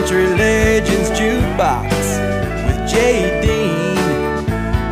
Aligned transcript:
Country 0.00 0.28
Legends 0.28 1.10
Jukebox 1.10 1.90
with 2.64 2.90
Jay 2.90 3.38
Dean, 3.42 3.96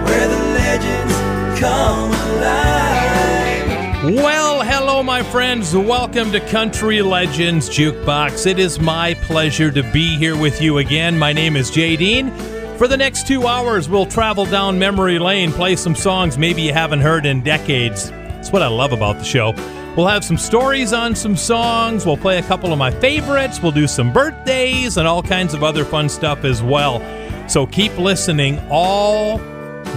where 0.05 0.29
the 0.29 0.37
legends 0.53 1.15
come 1.59 2.11
alive. 2.11 4.15
Well, 4.23 4.63
hello, 4.63 5.03
my 5.03 5.23
friends. 5.23 5.75
Welcome 5.75 6.31
to 6.33 6.41
Country 6.41 7.01
Legends 7.01 7.71
Jukebox. 7.71 8.47
It 8.47 8.59
is 8.59 8.79
my 8.79 9.15
pleasure 9.23 9.71
to 9.71 9.83
be 9.95 10.19
here 10.19 10.37
with 10.37 10.61
you 10.61 10.77
again. 10.77 11.19
My 11.19 11.33
name 11.33 11.57
is 11.57 11.71
Jay 11.71 11.97
Dean. 11.97 12.31
For 12.77 12.87
the 12.87 12.99
next 12.99 13.27
two 13.27 13.47
hours, 13.47 13.89
we'll 13.89 14.05
travel 14.05 14.45
down 14.45 14.79
memory 14.79 15.19
lane, 15.19 15.53
play 15.53 15.77
some 15.77 15.95
songs 15.95 16.37
maybe 16.37 16.61
you 16.61 16.75
haven't 16.75 17.01
heard 17.01 17.25
in 17.25 17.41
decades. 17.41 18.11
That's 18.11 18.53
what 18.53 18.61
I 18.61 18.69
love 18.69 18.93
about 18.93 19.17
the 19.17 19.25
show. 19.25 19.55
We'll 19.99 20.07
have 20.07 20.25
some 20.25 20.39
stories 20.39 20.93
on 20.93 21.17
some 21.17 21.35
songs. 21.35 22.07
We'll 22.07 22.17
play 22.17 22.39
a 22.39 22.43
couple 22.45 22.73
of 22.73 22.79
my 22.79 22.93
favorites. 22.93 23.61
We'll 23.61 23.73
do 23.73 23.89
some 23.89 24.13
birthdays 24.13 24.97
and 24.97 25.09
all 25.09 25.25
kinds 25.25 25.55
of 25.55 25.65
other 25.65 25.85
fun 25.85 26.09
stuff 26.09 26.45
as 26.45 26.63
well. 26.63 27.03
So 27.49 27.67
keep 27.67 27.99
listening 27.99 28.61
all 28.71 29.39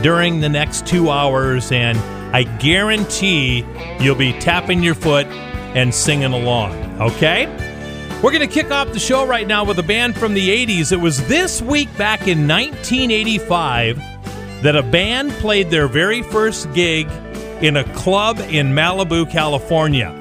during 0.02 0.40
the 0.40 0.50
next 0.50 0.88
two 0.88 1.12
hours, 1.12 1.72
and 1.72 2.00
I 2.36 2.46
guarantee 2.58 3.64
you'll 4.00 4.16
be 4.16 4.34
tapping 4.40 4.82
your 4.82 4.96
foot 4.96 5.28
and 5.28 5.94
singing 5.94 6.34
along. 6.34 6.74
Okay? 7.00 7.46
We're 8.24 8.32
going 8.32 8.40
to 8.40 8.52
kick 8.52 8.72
off 8.72 8.94
the 8.94 9.00
show 9.00 9.28
right 9.28 9.46
now 9.46 9.64
with 9.64 9.78
a 9.78 9.84
band 9.84 10.18
from 10.18 10.34
the 10.34 10.66
80s. 10.66 10.92
It 10.92 11.00
was 11.00 11.28
this 11.28 11.62
week 11.62 11.96
back 11.96 12.22
in 12.22 12.48
1985 12.48 13.98
that 14.64 14.76
a 14.76 14.82
band 14.82 15.30
played 15.34 15.70
their 15.70 15.88
very 15.88 16.24
first 16.24 16.74
gig 16.74 17.08
in 17.62 17.78
a 17.78 17.84
club 17.94 18.40
in 18.40 18.74
Malibu, 18.74 19.30
California. 19.30 20.18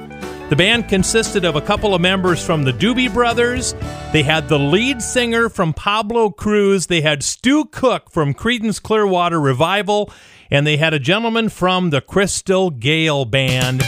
The 0.49 0.55
band 0.55 0.89
consisted 0.89 1.45
of 1.45 1.55
a 1.55 1.61
couple 1.61 1.95
of 1.95 2.01
members 2.01 2.45
from 2.45 2.63
the 2.63 2.73
Doobie 2.73 3.11
Brothers. 3.11 3.73
They 4.11 4.21
had 4.21 4.49
the 4.49 4.59
lead 4.59 5.01
singer 5.01 5.49
from 5.49 5.73
Pablo 5.73 6.29
Cruise. 6.29 6.87
They 6.87 7.01
had 7.01 7.23
Stu 7.23 7.65
Cook 7.65 8.11
from 8.11 8.33
Creedence 8.33 8.81
Clearwater 8.81 9.39
Revival. 9.39 10.11
And 10.51 10.67
they 10.67 10.77
had 10.77 10.93
a 10.93 10.99
gentleman 10.99 11.49
from 11.49 11.89
the 11.89 12.01
Crystal 12.01 12.69
Gayle 12.69 13.25
Band. 13.25 13.81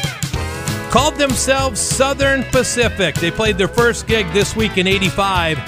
Called 0.89 1.15
themselves 1.15 1.81
Southern 1.81 2.43
Pacific. 2.45 3.15
They 3.15 3.29
played 3.29 3.57
their 3.57 3.67
first 3.67 4.07
gig 4.07 4.31
this 4.31 4.55
week 4.55 4.77
in 4.77 4.87
85. 4.87 5.59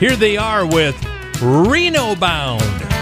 Here 0.00 0.16
they 0.16 0.36
are 0.36 0.66
with 0.66 0.96
Reno 1.40 2.14
Bound. 2.16 3.01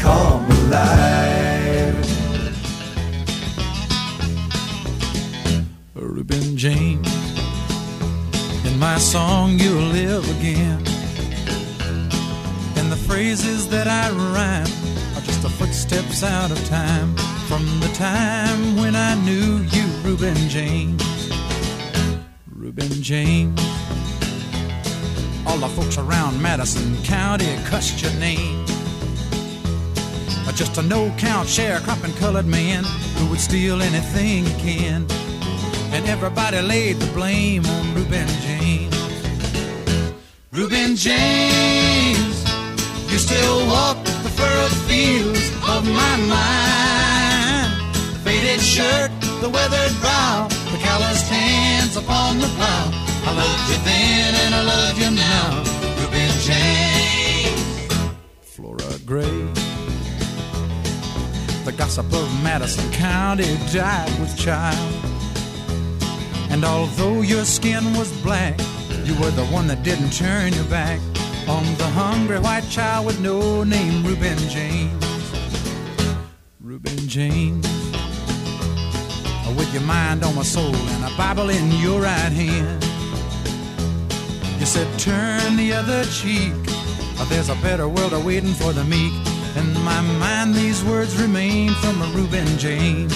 Come 0.00 0.44
alive. 0.50 1.96
Reuben 5.94 6.56
James, 6.56 7.08
in 8.64 8.78
my 8.78 8.98
song 8.98 9.58
you'll 9.58 9.90
live 9.92 10.24
again. 10.38 10.82
And 12.76 12.92
the 12.92 13.00
phrases 13.08 13.68
that 13.68 13.86
I 13.86 14.10
rhyme 14.10 14.72
are 15.16 15.24
just 15.24 15.42
the 15.42 15.50
footsteps 15.50 16.22
out 16.22 16.50
of 16.50 16.64
time 16.66 17.16
from 17.48 17.64
the 17.80 17.90
time 17.94 18.76
when 18.76 18.96
I 18.96 19.14
knew 19.24 19.58
you, 19.70 19.86
Reuben 20.02 20.48
James. 20.48 21.02
Reuben 22.54 23.02
James 23.02 23.60
all 25.48 25.56
the 25.56 25.68
folks 25.68 25.96
around 25.96 26.40
Madison 26.42 27.02
County 27.02 27.56
cussed 27.64 28.02
your 28.02 28.12
name. 28.20 28.37
A 30.78 30.82
no 30.82 31.12
count 31.18 31.48
sharecropping 31.48 32.16
colored 32.20 32.46
man 32.46 32.84
who 33.16 33.26
would 33.30 33.40
steal 33.40 33.82
anything 33.82 34.44
he 34.44 34.54
can. 34.62 35.06
And 35.90 36.06
everybody 36.06 36.60
laid 36.62 37.00
the 37.00 37.12
blame 37.14 37.66
on 37.66 37.94
Reuben 37.94 38.28
James. 38.46 38.94
Reuben 40.52 40.94
James, 40.94 42.36
you 43.10 43.18
still 43.18 43.66
walk 43.66 43.98
the 44.22 44.30
furrowed 44.38 44.76
fields 44.86 45.50
of 45.66 45.82
my 45.84 46.16
mind. 46.30 47.74
The 48.12 48.20
faded 48.22 48.60
shirt, 48.60 49.10
the 49.40 49.48
weathered 49.48 49.98
brow, 49.98 50.46
the 50.70 50.78
calloused 50.78 51.26
hands 51.26 51.96
upon 51.96 52.38
the 52.38 52.46
plow. 52.54 52.90
I 53.26 53.34
loved 53.34 53.68
you 53.68 53.78
then 53.82 54.34
and 54.46 54.54
I 54.54 54.62
love 54.62 54.96
you 54.96 55.10
now, 55.10 55.77
gossip 61.78 62.12
of 62.12 62.42
Madison 62.42 62.90
County 62.90 63.56
died 63.72 64.10
with 64.18 64.36
child. 64.36 64.92
And 66.50 66.64
although 66.64 67.22
your 67.22 67.44
skin 67.44 67.84
was 67.96 68.10
black, 68.20 68.58
you 69.04 69.14
were 69.20 69.30
the 69.30 69.46
one 69.52 69.68
that 69.68 69.84
didn't 69.84 70.10
turn 70.10 70.52
your 70.52 70.64
back 70.64 70.98
on 71.46 71.64
the 71.76 71.86
hungry 71.94 72.40
white 72.40 72.68
child 72.68 73.06
with 73.06 73.20
no 73.20 73.62
name, 73.62 74.04
Reuben 74.04 74.36
James. 74.48 75.04
Reuben 76.60 76.98
James. 77.06 77.64
With 79.56 79.72
your 79.72 79.82
mind 79.82 80.24
on 80.24 80.34
my 80.34 80.42
soul 80.42 80.74
and 80.74 81.04
a 81.04 81.16
Bible 81.16 81.48
in 81.48 81.70
your 81.80 82.02
right 82.02 82.32
hand. 82.32 82.82
You 84.58 84.66
said, 84.66 84.86
turn 84.98 85.56
the 85.56 85.72
other 85.72 86.04
cheek. 86.06 86.54
There's 87.28 87.48
a 87.48 87.56
better 87.56 87.88
world 87.88 88.14
awaiting 88.14 88.52
for 88.54 88.72
the 88.72 88.84
meek. 88.84 89.27
In 89.56 89.72
my 89.82 90.00
mind, 90.00 90.54
these 90.54 90.84
words 90.84 91.20
remain 91.20 91.70
from 91.74 92.02
a 92.02 92.06
Reuben 92.06 92.46
James. 92.58 93.14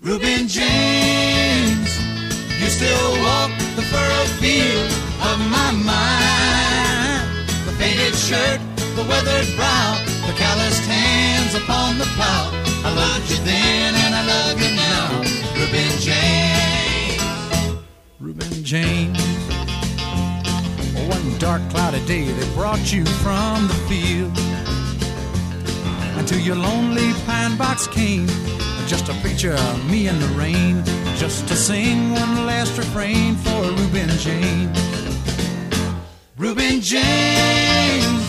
Reuben 0.00 0.46
James, 0.48 1.90
you 2.60 2.68
still 2.68 3.12
walk 3.22 3.50
the 3.76 3.82
furrowed 3.82 4.28
field 4.40 4.90
of 5.28 5.38
my 5.50 5.70
mind. 5.72 7.48
The 7.66 7.72
faded 7.72 8.14
shirt, 8.14 8.60
the 8.96 9.04
weathered 9.08 9.54
brow, 9.56 10.00
the 10.26 10.32
calloused 10.34 10.84
hands 10.84 11.54
upon 11.54 11.98
the 11.98 12.06
plow. 12.16 12.50
I 12.84 12.94
loved 12.94 13.30
you 13.30 13.38
then 13.44 13.94
and 13.94 14.14
I 14.14 14.24
love 14.24 14.60
you 14.62 14.70
now, 14.76 15.22
Reuben 15.58 15.98
James. 16.00 17.18
Reuben 18.20 18.64
James. 18.64 19.18
One 21.08 21.38
dark 21.38 21.62
cloudy 21.70 22.04
day 22.06 22.30
they 22.30 22.54
brought 22.54 22.92
you 22.92 23.04
from 23.04 23.66
the 23.66 23.74
field. 23.88 24.47
To 26.28 26.38
your 26.38 26.56
lonely 26.56 27.14
pine 27.24 27.56
box 27.56 27.86
came 27.86 28.26
just 28.86 29.08
a 29.08 29.14
picture 29.22 29.54
of 29.54 29.90
me 29.90 30.08
in 30.08 30.18
the 30.18 30.26
rain, 30.28 30.84
just 31.16 31.48
to 31.48 31.56
sing 31.56 32.12
one 32.12 32.44
last 32.44 32.76
refrain 32.76 33.34
for 33.36 33.62
Reuben 33.62 34.10
James. 34.18 34.78
Reuben 36.36 36.82
James, 36.82 38.24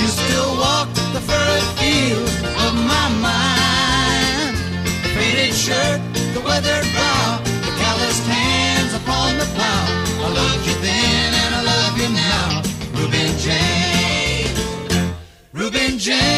you 0.00 0.06
still 0.06 0.56
walk 0.56 0.88
the 1.12 1.20
furrowed 1.20 1.68
field 1.76 2.28
of 2.64 2.72
my 2.92 3.08
mind. 3.20 4.56
The 5.02 5.10
faded 5.16 5.54
shirt, 5.54 6.00
the 6.32 6.40
weathered 6.40 6.88
brow, 6.94 7.40
the 7.44 7.72
calloused 7.76 8.24
hands 8.24 8.94
upon 8.94 9.36
the 9.36 9.44
plow. 9.56 9.84
I 10.24 10.28
loved 10.32 10.66
you 10.66 10.76
then 10.80 11.34
and 11.42 11.54
I 11.54 11.62
love 11.74 11.94
you 12.00 12.08
now, 12.08 12.62
Reuben 12.98 13.36
James. 13.36 14.58
Reuben 15.52 15.98
James, 15.98 16.37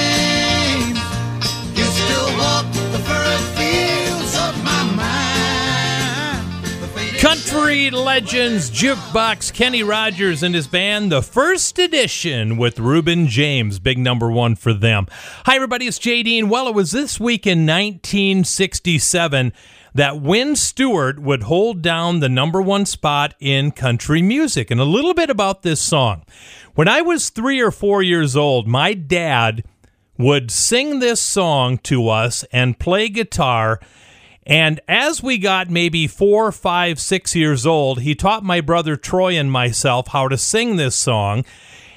Country 7.51 7.91
Legends 7.91 8.71
Jukebox, 8.71 9.53
Kenny 9.53 9.83
Rogers 9.83 10.45
and 10.45 10.55
his 10.55 10.69
band, 10.69 11.11
the 11.11 11.21
first 11.21 11.81
edition 11.81 12.57
with 12.57 12.79
Reuben 12.79 13.27
James, 13.27 13.81
big 13.81 13.99
number 13.99 14.31
one 14.31 14.55
for 14.55 14.73
them. 14.73 15.09
Hi, 15.47 15.57
everybody, 15.57 15.89
it's 15.89 15.99
JD. 15.99 16.45
Well, 16.49 16.69
it 16.69 16.77
was 16.77 16.93
this 16.93 17.19
week 17.19 17.49
in 17.49 17.67
1967 17.67 19.53
that 19.95 20.21
Wynn 20.21 20.55
Stewart 20.55 21.19
would 21.19 21.43
hold 21.43 21.83
down 21.83 22.21
the 22.21 22.29
number 22.29 22.63
one 22.63 22.87
spot 22.87 23.35
in 23.41 23.73
country 23.73 24.23
music. 24.23 24.71
And 24.71 24.81
a 24.81 24.85
little 24.85 25.13
bit 25.13 25.29
about 25.29 25.63
this 25.63 25.81
song. 25.81 26.23
When 26.77 26.87
I 26.87 27.03
was 27.03 27.31
three 27.31 27.61
or 27.61 27.73
four 27.73 28.01
years 28.01 28.37
old, 28.37 28.69
my 28.69 28.95
dad 28.95 29.65
would 30.17 30.53
sing 30.53 31.01
this 31.01 31.21
song 31.21 31.79
to 31.79 32.09
us 32.11 32.45
and 32.53 32.79
play 32.79 33.09
guitar. 33.09 33.81
And 34.47 34.81
as 34.89 35.23
we 35.23 35.39
got 35.39 35.71
maybe 35.71 36.07
four, 36.07 36.51
five, 36.51 36.99
six 36.99 37.37
years 37.37 37.67
old, 37.67 38.01
he 38.01 38.15
taught 38.15 38.43
my 38.43 38.61
brother 38.61 38.97
Troy 38.97 39.35
and 39.35 39.53
myself 39.53 40.09
how 40.09 40.29
to 40.29 40.39
sing 40.39 40.77
this 40.77 40.97
song. 40.97 41.45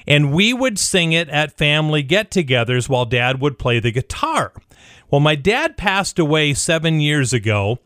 And 0.06 0.34
we 0.34 0.54
would 0.54 0.78
sing 0.78 1.14
it 1.14 1.30
at 1.30 1.58
family 1.58 2.04
get 2.04 2.30
togethers 2.30 2.90
while 2.90 3.06
dad 3.06 3.40
would 3.40 3.58
play 3.58 3.80
the 3.80 3.92
guitar. 3.92 4.52
Well, 5.10 5.22
my 5.22 5.36
dad 5.36 5.78
passed 5.78 6.20
away 6.20 6.54
seven 6.54 7.00
years 7.00 7.32
ago. 7.34 7.80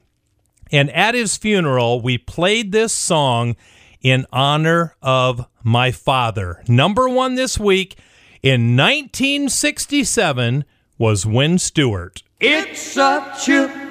And 0.71 0.89
at 0.91 1.13
his 1.15 1.37
funeral, 1.37 2.01
we 2.01 2.17
played 2.17 2.71
this 2.71 2.93
song 2.93 3.55
in 4.01 4.25
honor 4.31 4.95
of 5.01 5.45
my 5.63 5.91
father. 5.91 6.63
Number 6.67 7.07
one 7.07 7.35
this 7.35 7.59
week 7.59 7.97
in 8.41 8.75
1967 8.75 10.65
was 10.97 11.25
Wynn 11.25 11.59
Stewart. 11.59 12.23
It's 12.39 12.81
such 12.81 13.49
a 13.49 13.86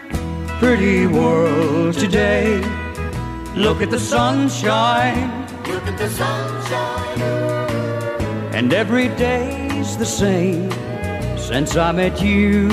pretty 0.59 1.07
world 1.07 1.95
today. 1.95 2.61
Look 3.55 3.83
at 3.83 3.91
the 3.91 3.99
sunshine. 3.99 5.47
Look 5.67 5.87
at 5.87 5.99
the 5.99 6.09
sunshine. 6.09 7.21
And 8.55 8.73
every 8.73 9.09
day's 9.17 9.99
the 9.99 10.07
same 10.07 10.71
since 11.37 11.77
I 11.77 11.93
met 11.93 12.23
you. 12.23 12.69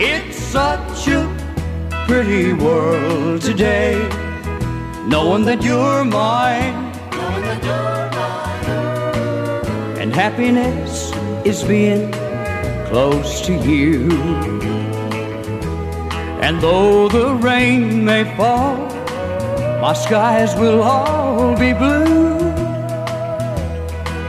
It's 0.00 0.36
such 0.36 1.06
a 1.08 1.22
pretty 2.08 2.52
world 2.52 3.42
today. 3.42 3.96
Knowing 5.06 5.44
that 5.44 5.62
you're 5.62 6.04
mine. 6.04 6.74
Knowing 7.12 7.42
that 7.42 7.62
you're 7.62 8.10
mine. 8.18 10.00
And 10.00 10.12
happiness 10.12 11.12
is 11.46 11.62
being 11.62 12.10
close 12.88 13.40
to 13.46 13.54
you. 13.54 14.85
And 16.40 16.60
though 16.60 17.08
the 17.08 17.34
rain 17.34 18.04
may 18.04 18.24
fall, 18.36 18.76
my 19.80 19.92
skies 19.92 20.54
will 20.56 20.82
all 20.82 21.56
be 21.56 21.72
blue. 21.72 22.36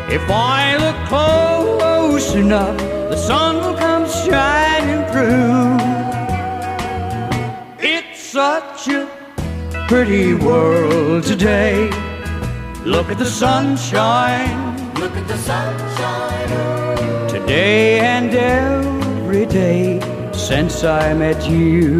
If 0.10 0.30
I 0.30 0.78
look 0.78 1.00
close 1.08 2.34
enough, 2.34 2.78
the 3.10 3.18
sun 3.18 3.58
will 3.58 3.78
come 3.78 4.06
shining 4.08 5.04
through. 5.12 5.78
It's 7.80 8.20
such 8.20 8.88
a 8.88 9.08
pretty 9.88 10.34
world 10.34 11.24
today. 11.24 11.90
Look 12.84 13.10
at 13.10 13.18
the 13.18 13.26
sunshine. 13.26 14.78
Look 14.96 15.16
at 15.16 15.28
the 15.28 15.38
sunshine. 15.38 16.50
Today 17.30 18.00
and 18.00 18.34
every 18.34 19.46
day 19.46 20.00
since 20.48 20.86
I 20.86 21.14
met 21.14 21.46
you. 21.46 21.98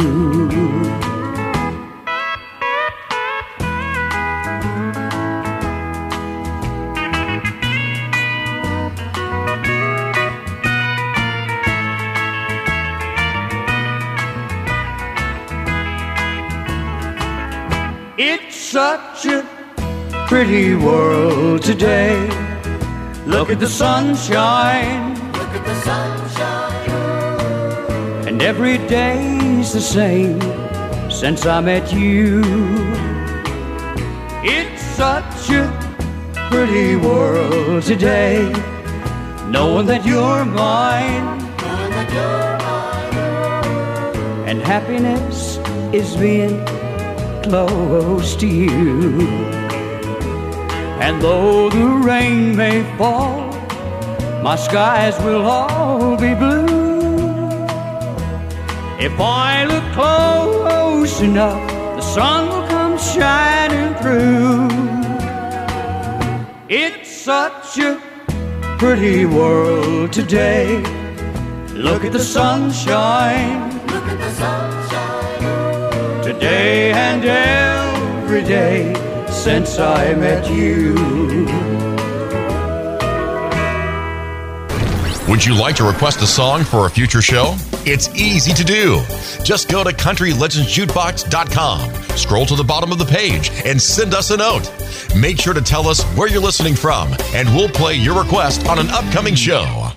It's 18.16 18.56
such 18.56 19.26
a 19.26 19.44
pretty 20.26 20.74
world 20.74 21.62
today. 21.62 22.16
Look 23.26 23.50
at 23.50 23.60
the 23.60 23.68
sunshine. 23.68 25.14
Look 25.32 25.50
at 25.50 25.64
the 25.66 25.74
sunshine. 25.82 26.87
And 28.38 28.46
every 28.46 28.78
day's 28.86 29.72
the 29.72 29.80
same 29.80 30.40
since 31.10 31.44
I 31.44 31.60
met 31.60 31.92
you. 31.92 32.40
It's 34.44 34.80
such 34.80 35.50
a 35.50 35.66
pretty 36.48 36.94
world 36.94 37.82
today. 37.82 38.48
Knowing 39.48 39.86
that 39.86 40.06
you're 40.06 40.44
mine. 40.44 41.26
And 44.46 44.62
happiness 44.62 45.56
is 45.92 46.16
being 46.16 46.64
close 47.42 48.36
to 48.36 48.46
you. 48.46 49.26
And 51.00 51.20
though 51.20 51.70
the 51.70 51.86
rain 52.06 52.54
may 52.54 52.84
fall, 52.96 53.50
my 54.44 54.54
skies 54.54 55.18
will 55.24 55.44
all 55.44 56.16
be 56.16 56.34
blue. 56.36 56.77
If 59.00 59.20
I 59.20 59.64
look 59.64 59.84
close 59.92 61.20
enough, 61.20 61.70
the 61.94 62.00
sun 62.00 62.48
will 62.48 62.66
come 62.66 62.98
shining 62.98 63.94
through. 64.00 64.66
It's 66.68 67.08
such 67.08 67.78
a 67.78 68.02
pretty 68.76 69.24
world 69.24 70.12
today. 70.12 70.82
Look 71.74 72.04
at 72.04 72.10
the 72.10 72.18
sunshine. 72.18 73.70
Look 73.86 74.02
at 74.02 74.18
the 74.18 74.32
sunshine. 74.32 76.22
Today 76.24 76.90
and 76.90 77.24
every 77.24 78.42
day 78.42 78.94
since 79.30 79.78
I 79.78 80.12
met 80.14 80.50
you. 80.50 81.87
Would 85.28 85.44
you 85.44 85.54
like 85.54 85.76
to 85.76 85.84
request 85.84 86.22
a 86.22 86.26
song 86.26 86.64
for 86.64 86.86
a 86.86 86.90
future 86.90 87.20
show? 87.20 87.54
It's 87.84 88.08
easy 88.14 88.54
to 88.54 88.64
do. 88.64 89.02
Just 89.44 89.68
go 89.68 89.84
to 89.84 89.90
countrylegendsjukebox.com, 89.90 92.16
scroll 92.16 92.46
to 92.46 92.56
the 92.56 92.64
bottom 92.64 92.90
of 92.92 92.98
the 92.98 93.04
page, 93.04 93.50
and 93.66 93.78
send 93.80 94.14
us 94.14 94.30
a 94.30 94.38
note. 94.38 94.72
Make 95.14 95.38
sure 95.38 95.52
to 95.52 95.60
tell 95.60 95.86
us 95.86 96.02
where 96.16 96.28
you're 96.28 96.40
listening 96.40 96.74
from, 96.74 97.14
and 97.34 97.46
we'll 97.54 97.68
play 97.68 97.94
your 97.94 98.18
request 98.18 98.66
on 98.68 98.78
an 98.78 98.88
upcoming 98.88 99.34
show. 99.34 99.87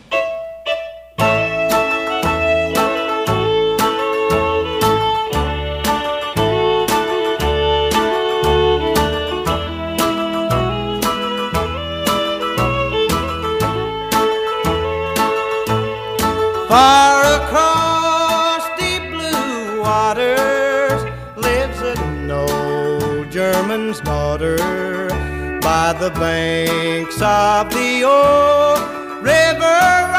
The 26.01 26.09
banks 26.19 27.21
of 27.21 27.69
the 27.69 28.03
old 28.03 29.23
river 29.23 30.10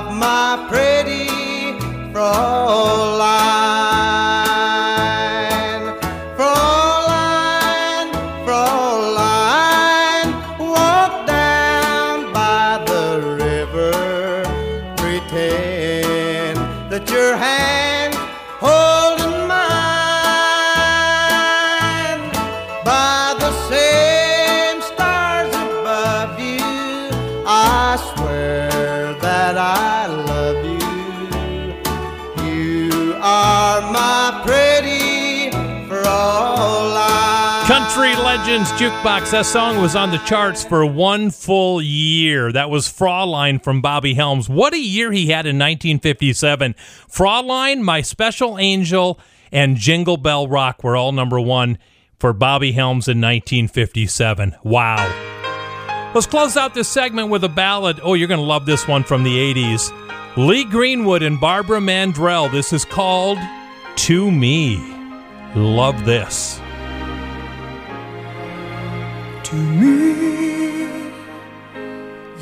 of 0.00 0.14
my 0.14 0.66
pretty 0.68 1.26
Fraulein, 2.12 3.49
Legends 38.50 38.72
Jukebox. 38.72 39.30
That 39.30 39.46
song 39.46 39.80
was 39.80 39.94
on 39.94 40.10
the 40.10 40.18
charts 40.18 40.64
for 40.64 40.84
one 40.84 41.30
full 41.30 41.80
year. 41.80 42.50
That 42.50 42.68
was 42.68 42.88
Fraulein 42.88 43.62
from 43.62 43.80
Bobby 43.80 44.12
Helms. 44.14 44.48
What 44.48 44.74
a 44.74 44.78
year 44.80 45.12
he 45.12 45.28
had 45.28 45.46
in 45.46 45.56
1957. 45.56 46.74
Fraulein, 47.08 47.80
My 47.80 48.00
Special 48.00 48.58
Angel, 48.58 49.20
and 49.52 49.76
Jingle 49.76 50.16
Bell 50.16 50.48
Rock 50.48 50.82
were 50.82 50.96
all 50.96 51.12
number 51.12 51.40
one 51.40 51.78
for 52.18 52.32
Bobby 52.32 52.72
Helms 52.72 53.06
in 53.06 53.20
1957. 53.20 54.56
Wow. 54.64 56.10
Let's 56.12 56.26
close 56.26 56.56
out 56.56 56.74
this 56.74 56.88
segment 56.88 57.30
with 57.30 57.44
a 57.44 57.48
ballad. 57.48 58.00
Oh, 58.02 58.14
you're 58.14 58.26
going 58.26 58.40
to 58.40 58.44
love 58.44 58.66
this 58.66 58.88
one 58.88 59.04
from 59.04 59.22
the 59.22 59.54
80s. 59.54 60.36
Lee 60.36 60.64
Greenwood 60.64 61.22
and 61.22 61.40
Barbara 61.40 61.78
Mandrell. 61.78 62.50
This 62.50 62.72
is 62.72 62.84
called 62.84 63.38
To 63.94 64.28
Me. 64.28 64.76
Love 65.54 66.04
this. 66.04 66.60
To 69.50 69.56
me, 69.56 70.86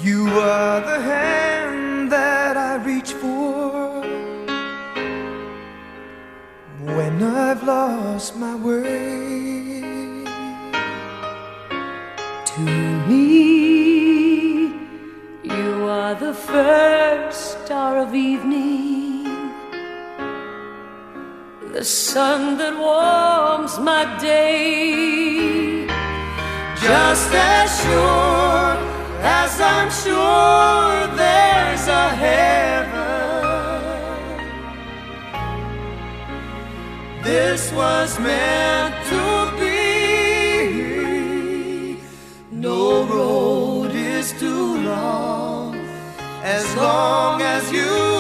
you 0.03 0.29
are 0.29 0.81
the 0.81 1.00
hand 1.00 2.12
that 2.12 2.55
I 2.59 2.77
reach 2.85 3.15
for 3.15 4.03
when 6.97 7.23
I've 7.23 7.62
lost 7.62 8.37
my 8.37 8.55
way. 8.57 9.81
To 12.45 12.61
me, 13.09 14.67
you 15.45 15.88
are 15.88 16.15
the 16.15 16.35
first 16.35 17.65
star 17.65 18.00
of 18.00 18.15
evening, 18.15 19.25
the 21.73 21.85
sun 21.87 22.59
that 22.59 22.77
warms 22.79 23.79
my 23.79 24.05
day. 24.21 25.88
Just 26.80 27.35
as 27.35 27.80
sure 27.82 28.76
as 29.23 29.61
I'm 29.61 29.90
sure 29.90 31.06
there's 31.16 31.87
a 31.88 32.08
heaven, 32.25 32.99
this 37.25 37.73
was 37.73 38.18
meant 38.20 38.94
to 39.11 39.52
be. 39.58 39.78
No 42.52 43.04
road 43.04 43.92
is 43.92 44.32
too 44.38 44.78
long 44.82 45.75
as 46.44 46.76
long 46.76 47.42
as 47.42 47.73
you 47.73 48.17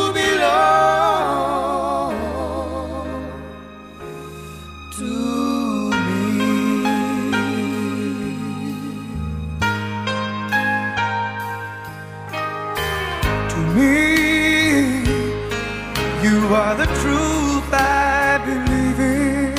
are 16.54 16.74
the 16.74 16.86
truth 16.86 17.68
I 17.72 18.38
believe 18.48 18.98
in. 18.98 19.54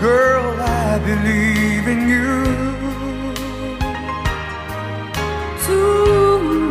Girl, 0.00 0.58
I 0.60 0.98
believe 0.98 1.86
in 1.94 2.08
you. 2.08 2.44
To 5.66 5.78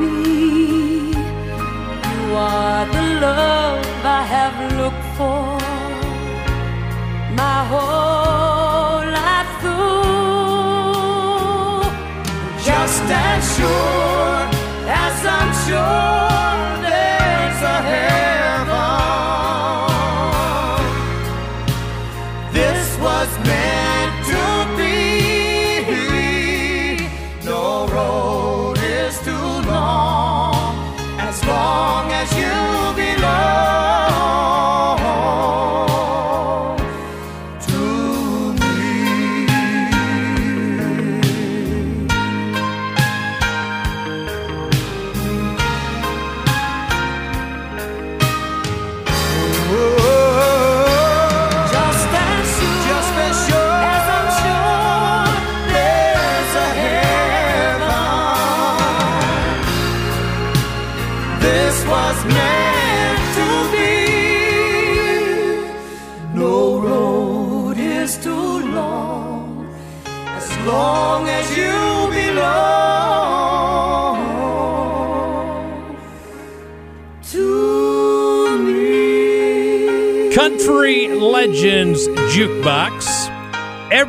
me, 0.02 1.12
you 2.12 2.36
are 2.36 2.86
the 2.88 3.04
love 3.22 3.86
I 4.04 4.24
have 4.36 4.58
looked 4.80 5.08
for 5.18 5.60
my 7.42 7.60
whole 7.72 9.06
life 9.20 9.52
through. 9.62 10.24
Just 12.66 13.04
as 13.30 13.42
sure 13.56 14.40
as 15.06 15.18
I'm 15.26 15.52
sure. 15.68 16.37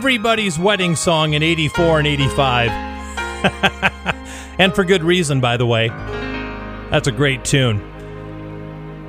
Everybody's 0.08 0.58
wedding 0.58 0.96
song 0.96 1.34
in 1.34 1.42
84 1.42 1.98
and 1.98 2.06
85. 2.06 2.70
and 4.58 4.74
for 4.74 4.82
good 4.82 5.04
reason, 5.04 5.38
by 5.38 5.58
the 5.58 5.66
way. 5.66 5.88
That's 6.90 7.08
a 7.08 7.12
great 7.12 7.44
tune. 7.44 7.82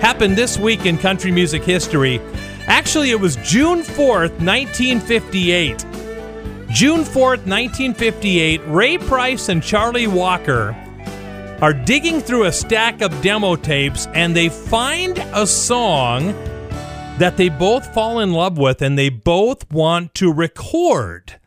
Happened 0.00 0.34
this 0.34 0.58
week 0.58 0.86
in 0.86 0.98
country 0.98 1.30
music 1.30 1.62
history. 1.62 2.20
Actually, 2.66 3.10
it 3.12 3.20
was 3.20 3.36
June 3.36 3.82
4th, 3.82 4.40
1958. 4.42 5.78
June 6.68 7.04
4th, 7.04 7.46
1958, 7.46 8.60
Ray 8.66 8.98
Price 8.98 9.48
and 9.48 9.62
Charlie 9.62 10.08
Walker 10.08 10.74
are 11.62 11.72
digging 11.72 12.20
through 12.20 12.46
a 12.46 12.52
stack 12.52 13.02
of 13.02 13.22
demo 13.22 13.54
tapes 13.54 14.08
and 14.14 14.34
they 14.34 14.48
find 14.48 15.16
a 15.32 15.46
song 15.46 16.32
that 17.18 17.36
they 17.36 17.48
both 17.48 17.94
fall 17.94 18.18
in 18.18 18.32
love 18.32 18.58
with 18.58 18.82
and 18.82 18.98
they 18.98 19.10
both 19.10 19.70
want 19.70 20.12
to 20.16 20.32
record. 20.32 21.38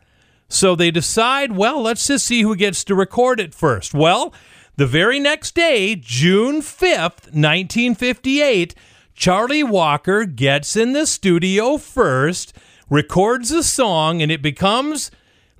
So 0.52 0.76
they 0.76 0.90
decide, 0.90 1.52
well, 1.52 1.80
let's 1.80 2.06
just 2.06 2.26
see 2.26 2.42
who 2.42 2.54
gets 2.54 2.84
to 2.84 2.94
record 2.94 3.40
it 3.40 3.54
first. 3.54 3.94
Well, 3.94 4.34
the 4.76 4.86
very 4.86 5.18
next 5.18 5.54
day, 5.54 5.96
June 5.96 6.60
5th, 6.60 7.32
1958, 7.32 8.74
Charlie 9.14 9.62
Walker 9.62 10.26
gets 10.26 10.76
in 10.76 10.92
the 10.92 11.06
studio 11.06 11.78
first, 11.78 12.54
records 12.90 13.50
a 13.50 13.62
song, 13.62 14.20
and 14.20 14.30
it 14.30 14.42
becomes 14.42 15.10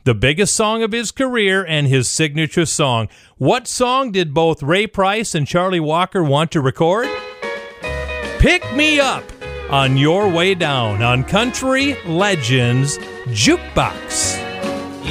the 0.05 0.15
biggest 0.15 0.55
song 0.55 0.83
of 0.83 0.93
his 0.93 1.11
career 1.11 1.65
and 1.65 1.87
his 1.87 2.07
signature 2.07 2.67
song. 2.67 3.09
What 3.39 3.67
song 3.67 4.13
did 4.13 4.35
both 4.35 4.63
Ray 4.63 4.87
Price 4.87 5.35
and 5.35 5.47
Charlie 5.47 5.81
Walker 5.81 6.23
want 6.23 6.53
to 6.53 6.61
record? 6.61 7.09
Pick 8.39 8.71
Me 8.77 9.01
Up 9.01 9.25
on 9.71 9.97
Your 9.97 10.29
Way 10.29 10.55
Down 10.55 11.03
on 11.03 11.25
Country 11.25 11.97
Legends 12.05 12.99
Jukebox. 13.29 14.42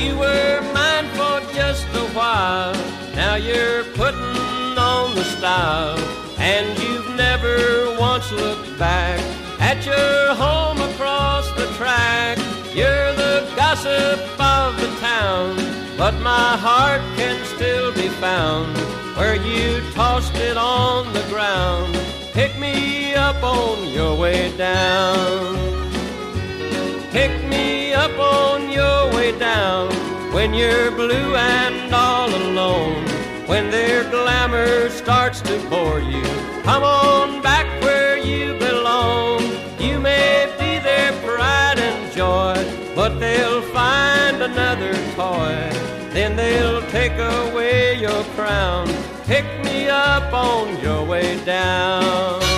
You 0.01 0.17
were 0.17 0.61
mine 0.73 1.07
for 1.17 1.37
just 1.53 1.85
a 1.93 2.07
while. 2.17 2.73
Now 3.13 3.35
you're 3.35 3.83
putting 4.01 4.75
on 4.75 5.13
the 5.13 5.23
style. 5.37 5.99
And 6.39 6.67
you've 6.81 7.15
never 7.15 7.95
once 7.99 8.31
looked 8.31 8.79
back 8.79 9.19
at 9.59 9.85
your 9.85 10.33
home 10.33 10.81
across 10.81 11.45
the 11.51 11.67
track. 11.77 12.39
You're 12.73 13.13
the 13.13 13.47
gossip 13.55 14.19
of 14.39 14.69
the 14.81 14.91
town. 14.99 15.55
But 15.99 16.15
my 16.21 16.57
heart 16.57 17.01
can 17.15 17.37
still 17.55 17.93
be 17.93 18.09
found 18.25 18.75
where 19.17 19.35
you 19.35 19.81
tossed 19.91 20.35
it 20.35 20.57
on 20.57 21.13
the 21.13 21.25
ground. 21.29 21.93
Pick 22.33 22.57
me 22.57 23.13
up 23.13 23.43
on 23.43 23.87
your 23.87 24.17
way 24.17 24.51
down. 24.57 25.57
Pick 27.11 27.33
me 27.49 27.93
up 27.93 28.17
on 28.17 28.50
down 29.39 29.91
when 30.33 30.53
you're 30.53 30.91
blue 30.91 31.35
and 31.35 31.93
all 31.93 32.29
alone. 32.29 33.05
When 33.47 33.69
their 33.69 34.09
glamour 34.09 34.89
starts 34.89 35.41
to 35.41 35.59
bore 35.69 35.99
you, 35.99 36.23
come 36.63 36.83
on 36.83 37.41
back 37.41 37.67
where 37.81 38.17
you 38.17 38.57
belong. 38.59 39.41
You 39.79 39.99
may 39.99 40.47
be 40.59 40.79
their 40.79 41.11
pride 41.23 41.79
and 41.79 42.11
joy, 42.13 42.55
but 42.95 43.19
they'll 43.19 43.61
find 43.73 44.41
another 44.41 44.93
toy. 45.15 45.69
Then 46.13 46.35
they'll 46.35 46.81
take 46.89 47.13
away 47.13 47.99
your 47.99 48.23
crown. 48.35 48.87
Pick 49.25 49.45
me 49.63 49.87
up 49.87 50.33
on 50.33 50.79
your 50.81 51.03
way 51.05 51.43
down. 51.45 52.50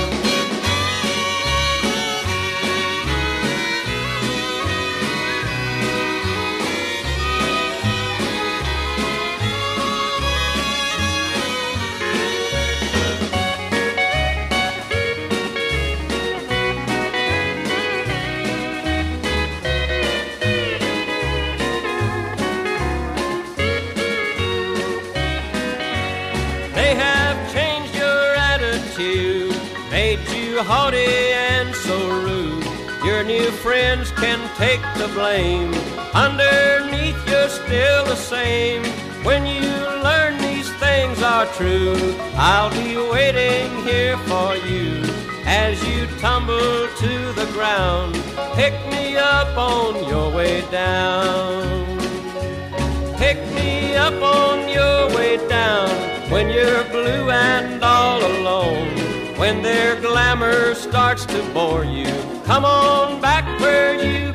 Take 34.64 34.94
the 34.96 35.10
blame. 35.10 35.74
underneath 36.26 37.20
you're 37.30 37.54
still 37.64 38.04
the 38.14 38.22
same. 38.36 38.82
When 39.28 39.42
you 39.46 39.68
learn 40.08 40.34
these 40.38 40.70
things 40.86 41.18
are 41.22 41.48
true, 41.60 41.98
I'll 42.50 42.72
be 42.84 42.96
waiting 43.16 43.68
here 43.90 44.18
for 44.30 44.50
you 44.70 44.88
as 45.46 45.74
you 45.90 46.02
tumble 46.26 46.78
to 47.04 47.14
the 47.40 47.48
ground. 47.56 48.14
Pick 48.60 48.76
me 48.94 49.06
up 49.18 49.52
on 49.58 49.92
your 50.12 50.28
way 50.40 50.56
down. 50.72 51.98
Pick 53.24 53.40
me 53.60 53.96
up 54.08 54.20
on 54.40 54.58
your 54.78 55.00
way 55.18 55.34
down 55.60 55.90
when 56.32 56.46
you're 56.56 56.86
blue 56.96 57.26
and 57.30 57.84
all 57.84 58.20
alone. 58.34 58.88
When 59.42 59.62
their 59.62 60.00
glamour 60.08 60.74
starts 60.74 61.26
to 61.34 61.40
bore 61.54 61.84
you, 61.84 62.14
come 62.46 62.64
on 62.64 63.20
back 63.20 63.46
where 63.60 63.94
you 64.06 64.33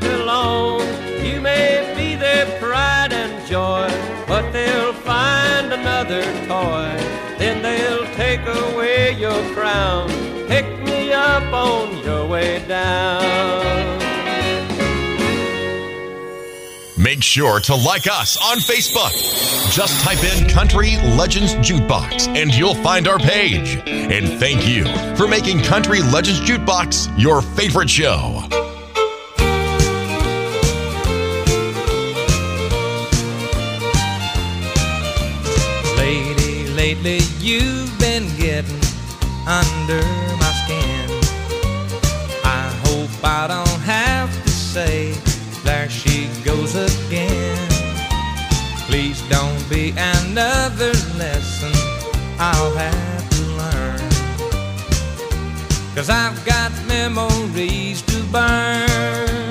joy, 3.49 3.89
but 4.27 4.51
they'll 4.53 4.93
find 4.93 5.73
another 5.73 6.23
toy. 6.47 6.95
Then 7.39 7.63
they'll 7.63 8.07
take 8.15 8.41
away 8.43 9.13
your 9.19 9.43
crown. 9.55 10.09
Pick 10.49 10.67
me 10.85 11.13
up 11.13 11.51
on 11.53 12.05
your 12.05 12.27
way 12.27 12.63
down. 12.69 13.99
Make 16.99 17.23
sure 17.23 17.61
to 17.61 17.75
like 17.75 18.07
us 18.07 18.37
on 18.51 18.59
Facebook. 18.59 19.13
Just 19.73 19.99
type 20.05 20.23
in 20.25 20.49
Country 20.49 20.97
Legends 21.17 21.55
Jukebox 21.55 22.29
and 22.29 22.53
you'll 22.55 22.75
find 22.75 23.07
our 23.09 23.19
page. 23.19 23.81
And 23.87 24.39
thank 24.41 24.67
you 24.67 24.85
for 25.17 25.29
making 25.29 25.63
Country 25.63 26.03
Legends 26.03 26.41
Jukebox 26.41 27.17
your 27.17 27.41
favorite 27.41 27.89
show. 27.89 28.68
Lately 36.89 37.21
you've 37.39 37.99
been 37.99 38.27
getting 38.39 38.81
under 39.47 40.03
my 40.41 40.53
skin. 40.65 41.07
I 42.45 42.65
hope 42.85 43.11
I 43.23 43.47
don't 43.47 43.83
have 43.83 44.31
to 44.45 44.51
say, 44.51 45.13
there 45.65 45.91
she 45.91 46.29
goes 46.45 46.77
again. 46.77 47.69
Please 48.87 49.21
don't 49.29 49.69
be 49.69 49.91
another 49.99 50.93
lesson 51.19 51.73
I'll 52.39 52.75
have 52.75 53.31
to 53.37 53.43
learn. 53.61 54.11
Cause 55.95 56.09
I've 56.09 56.43
got 56.47 56.73
memories 56.87 58.01
to 58.01 58.23
burn. 58.33 59.48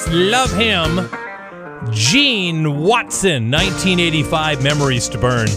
Jukebox, 0.00 0.30
love 0.30 0.52
him. 0.52 1.08
Gene 1.92 2.80
Watson, 2.80 3.50
1985 3.50 4.62
Memories 4.62 5.08
to 5.08 5.18
Burn. 5.18 5.48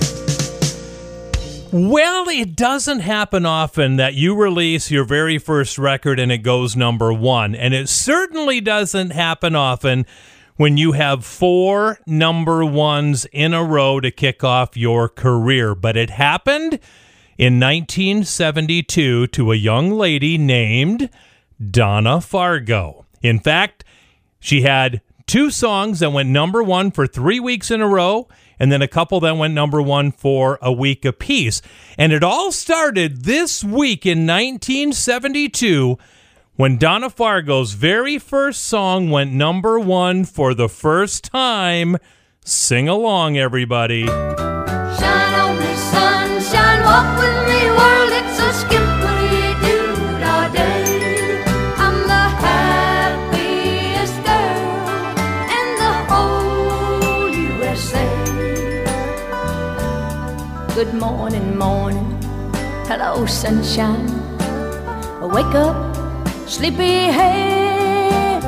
Well, 1.71 2.29
it 2.29 2.55
doesn't 2.55 2.99
happen 2.99 3.45
often 3.45 3.97
that 3.97 4.13
you 4.13 4.35
release 4.35 4.91
your 4.91 5.05
very 5.05 5.37
first 5.37 5.77
record 5.77 6.19
and 6.19 6.31
it 6.31 6.39
goes 6.39 6.75
number 6.75 7.11
one. 7.11 7.55
And 7.55 7.73
it 7.73 7.89
certainly 7.89 8.61
doesn't 8.61 9.09
happen 9.09 9.55
often 9.55 10.05
when 10.55 10.77
you 10.77 10.91
have 10.91 11.25
four 11.25 11.99
number 12.05 12.63
ones 12.63 13.25
in 13.33 13.53
a 13.53 13.63
row 13.63 13.99
to 13.99 14.11
kick 14.11 14.43
off 14.43 14.77
your 14.77 15.09
career. 15.09 15.73
But 15.73 15.97
it 15.97 16.11
happened 16.11 16.79
in 17.37 17.59
1972 17.59 19.27
to 19.27 19.51
a 19.51 19.55
young 19.55 19.91
lady 19.91 20.37
named 20.37 21.09
Donna 21.71 22.21
Fargo. 22.21 23.05
In 23.23 23.39
fact, 23.39 23.83
she 24.43 24.63
had 24.63 24.99
two 25.25 25.49
songs 25.49 25.99
that 25.99 26.11
went 26.11 26.27
number 26.27 26.61
one 26.61 26.91
for 26.91 27.07
three 27.07 27.39
weeks 27.39 27.71
in 27.71 27.79
a 27.79 27.87
row, 27.87 28.27
and 28.59 28.73
then 28.73 28.81
a 28.81 28.89
couple 28.89 29.21
that 29.21 29.37
went 29.37 29.53
number 29.53 29.81
one 29.81 30.11
for 30.11 30.59
a 30.61 30.69
week 30.69 31.05
apiece. 31.05 31.61
And 31.97 32.11
it 32.11 32.23
all 32.23 32.51
started 32.51 33.23
this 33.23 33.63
week 33.63 34.05
in 34.05 34.27
1972 34.27 35.97
when 36.55 36.77
Donna 36.77 37.09
Fargo's 37.09 37.71
very 37.71 38.19
first 38.19 38.65
song 38.65 39.09
went 39.09 39.31
number 39.31 39.79
one 39.79 40.25
for 40.25 40.53
the 40.53 40.67
first 40.67 41.23
time. 41.23 41.95
Sing 42.43 42.89
along, 42.89 43.37
everybody. 43.37 44.05
Shine 44.05 45.39
on 45.39 45.57
me, 45.57 45.73
sunshine, 45.73 46.83
walk 46.83 47.17
with 47.17 47.37
me, 47.37 47.42
Good 60.83 60.99
morning, 60.99 61.57
morning. 61.57 62.19
Hello, 62.89 63.25
sunshine. 63.25 64.05
Wake 65.21 65.55
up, 65.55 65.95
sleepyhead. 66.45 68.43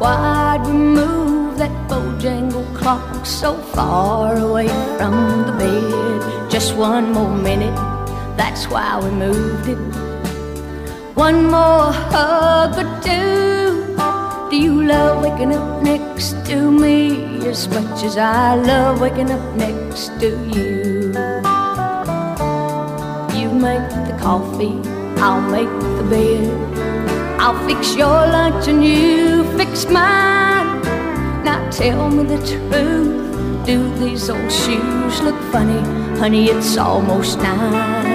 Why'd 0.00 0.64
we 0.66 0.72
move 0.72 1.58
that 1.58 1.70
Bojangle 1.86 2.64
clock 2.74 3.26
so 3.26 3.58
far 3.76 4.38
away 4.38 4.68
from 4.96 5.44
the 5.46 5.52
bed? 5.60 6.50
Just 6.50 6.74
one 6.74 7.12
more 7.12 7.36
minute, 7.36 7.76
that's 8.38 8.66
why 8.66 8.98
we 9.04 9.10
moved 9.10 9.68
it. 9.68 9.76
One 11.14 11.50
more 11.50 11.92
hug 11.92 12.78
or 12.78 12.88
two. 13.02 13.94
Do 14.48 14.56
you 14.56 14.86
love 14.86 15.22
waking 15.22 15.52
up 15.52 15.82
next 15.82 16.46
to 16.46 16.70
me 16.70 17.46
as 17.46 17.68
much 17.68 18.04
as 18.04 18.16
I 18.16 18.54
love 18.54 19.02
waking 19.02 19.30
up 19.30 19.54
next 19.54 20.18
to 20.20 20.30
you. 20.48 21.63
Make 23.64 23.88
the 24.08 24.14
coffee, 24.20 24.76
I'll 25.22 25.40
make 25.40 25.74
the 25.96 26.06
bed. 26.10 27.40
I'll 27.40 27.58
fix 27.66 27.96
your 27.96 28.10
lunch 28.36 28.68
and 28.68 28.84
you 28.84 29.44
fix 29.56 29.86
mine. 29.86 30.82
Now 31.44 31.66
tell 31.70 32.10
me 32.10 32.24
the 32.24 32.36
truth. 32.46 33.64
Do 33.64 33.78
these 33.94 34.28
old 34.28 34.52
shoes 34.52 35.22
look 35.22 35.40
funny? 35.50 35.80
Honey, 36.18 36.50
it's 36.50 36.76
almost 36.76 37.38
nine. 37.38 38.13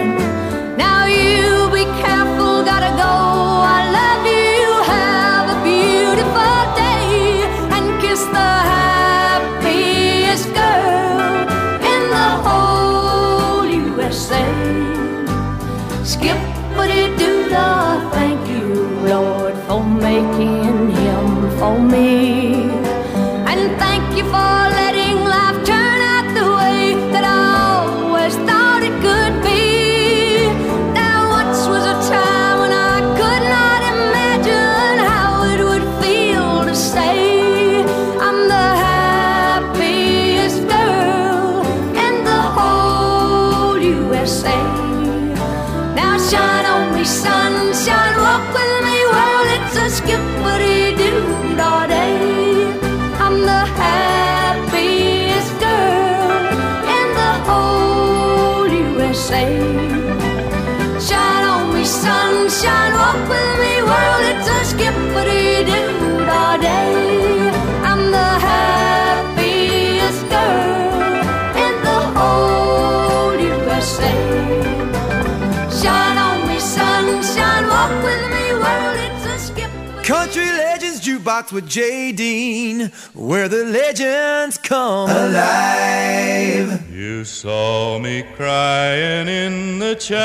Legends 81.51 81.51
Jukebox 81.51 81.53
with 81.53 81.67
Jay 81.69 82.11
Dean, 82.11 82.91
where 83.13 83.47
the 83.47 83.63
legends 83.65 84.57
come 84.57 85.09
alive. 85.09 86.81
You 86.91 87.23
saw 87.25 87.99
me 87.99 88.23
crying 88.35 89.27
in 89.27 89.79
the 89.79 89.95
chapel. 89.95 90.19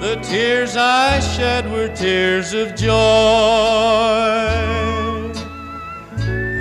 The 0.00 0.16
tears 0.22 0.76
I 0.76 1.20
shed 1.20 1.70
were 1.70 1.88
tears 1.88 2.52
of 2.54 2.74
joy. 2.74 2.94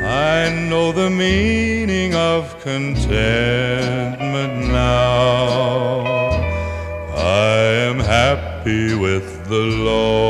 I 0.06 0.50
know 0.70 0.92
the 0.92 1.10
meaning 1.10 2.14
of 2.16 2.60
contentment 2.62 3.08
now. 4.72 6.06
I 7.16 7.58
am 7.90 8.00
happy 8.00 8.96
with 8.96 9.37
the 9.48 9.66
Lord. 9.90 10.28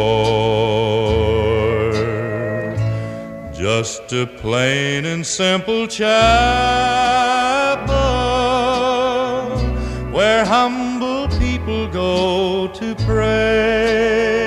Just 3.54 4.14
a 4.14 4.28
plain 4.28 5.06
and 5.06 5.26
simple 5.26 5.88
chapel 5.88 6.08
where 10.12 10.46
humble 10.46 11.28
people 11.40 11.88
go 11.88 12.68
to 12.68 12.96
pray. 13.06 14.38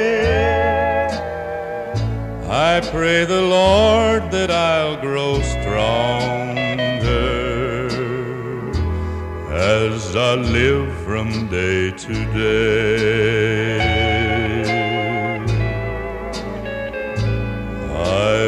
I 2.49 2.81
pray 2.93 3.25
the 3.25 3.43
Lord 3.43 4.31
that 4.31 4.51
I'll 4.51 5.01
grow 5.01 5.41
stronger 5.43 6.61
as 9.53 10.15
I 10.15 10.35
live 10.35 10.93
from 11.05 11.49
day 11.49 11.91
to 11.91 12.15
day. 12.33 13.70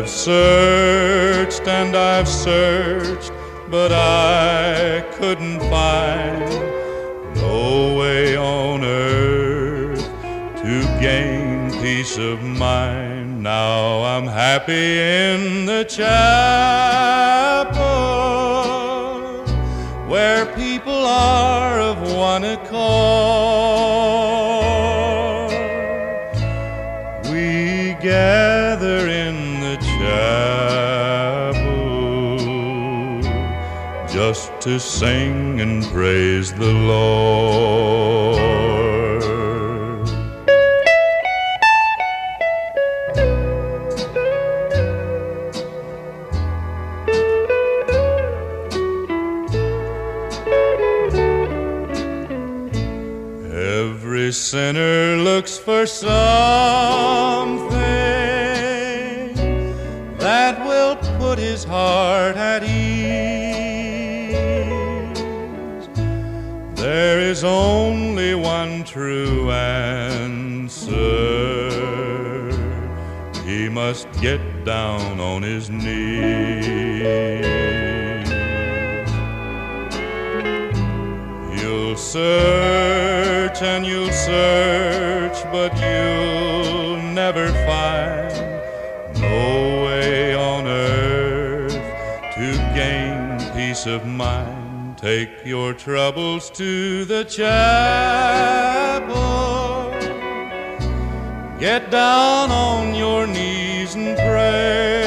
I've 0.02 0.10
searched 0.10 1.68
and 1.68 1.96
I've 1.96 2.26
searched, 2.26 3.30
but 3.70 3.92
I 3.92 5.06
couldn't 5.12 5.60
find 5.60 6.40
no 7.36 7.94
way 7.96 8.36
on 8.36 8.82
earth 8.82 10.04
to 10.56 10.82
gain 11.00 11.70
peace 11.80 12.18
of 12.18 12.42
mind. 12.42 13.44
Now 13.44 14.02
I'm 14.02 14.26
happy 14.26 14.98
in 14.98 15.66
the 15.66 15.84
chapel 15.84 16.10
where 20.08 20.46
people 20.46 21.06
are 21.06 21.78
of 21.78 22.12
one 22.12 22.42
accord. 22.42 23.91
To 34.62 34.78
sing 34.78 35.60
and 35.60 35.84
praise 35.86 36.52
the 36.52 36.72
Lord. 36.72 38.40
Every 53.52 54.30
sinner 54.30 55.16
looks 55.16 55.58
for 55.58 55.86
something 55.86 56.12
that 60.18 60.64
will 60.64 60.94
put 61.18 61.40
his 61.40 61.64
heart 61.64 62.36
at 62.36 62.62
ease. 62.62 62.81
True 68.92 69.50
answer. 69.50 70.90
He 73.42 73.66
must 73.70 74.06
get 74.20 74.66
down 74.66 75.18
on 75.18 75.40
his 75.40 75.70
knees. 75.70 75.88
You'll 81.58 81.96
search 81.96 83.62
and 83.62 83.86
you'll 83.86 84.12
search, 84.12 85.42
but 85.50 85.72
Take 95.02 95.44
your 95.44 95.74
troubles 95.74 96.48
to 96.50 97.04
the 97.04 97.24
chapel. 97.24 97.50
Get 101.58 101.90
down 101.90 102.52
on 102.52 102.94
your 102.94 103.26
knees 103.26 103.96
and 103.96 104.16
pray. 104.16 105.02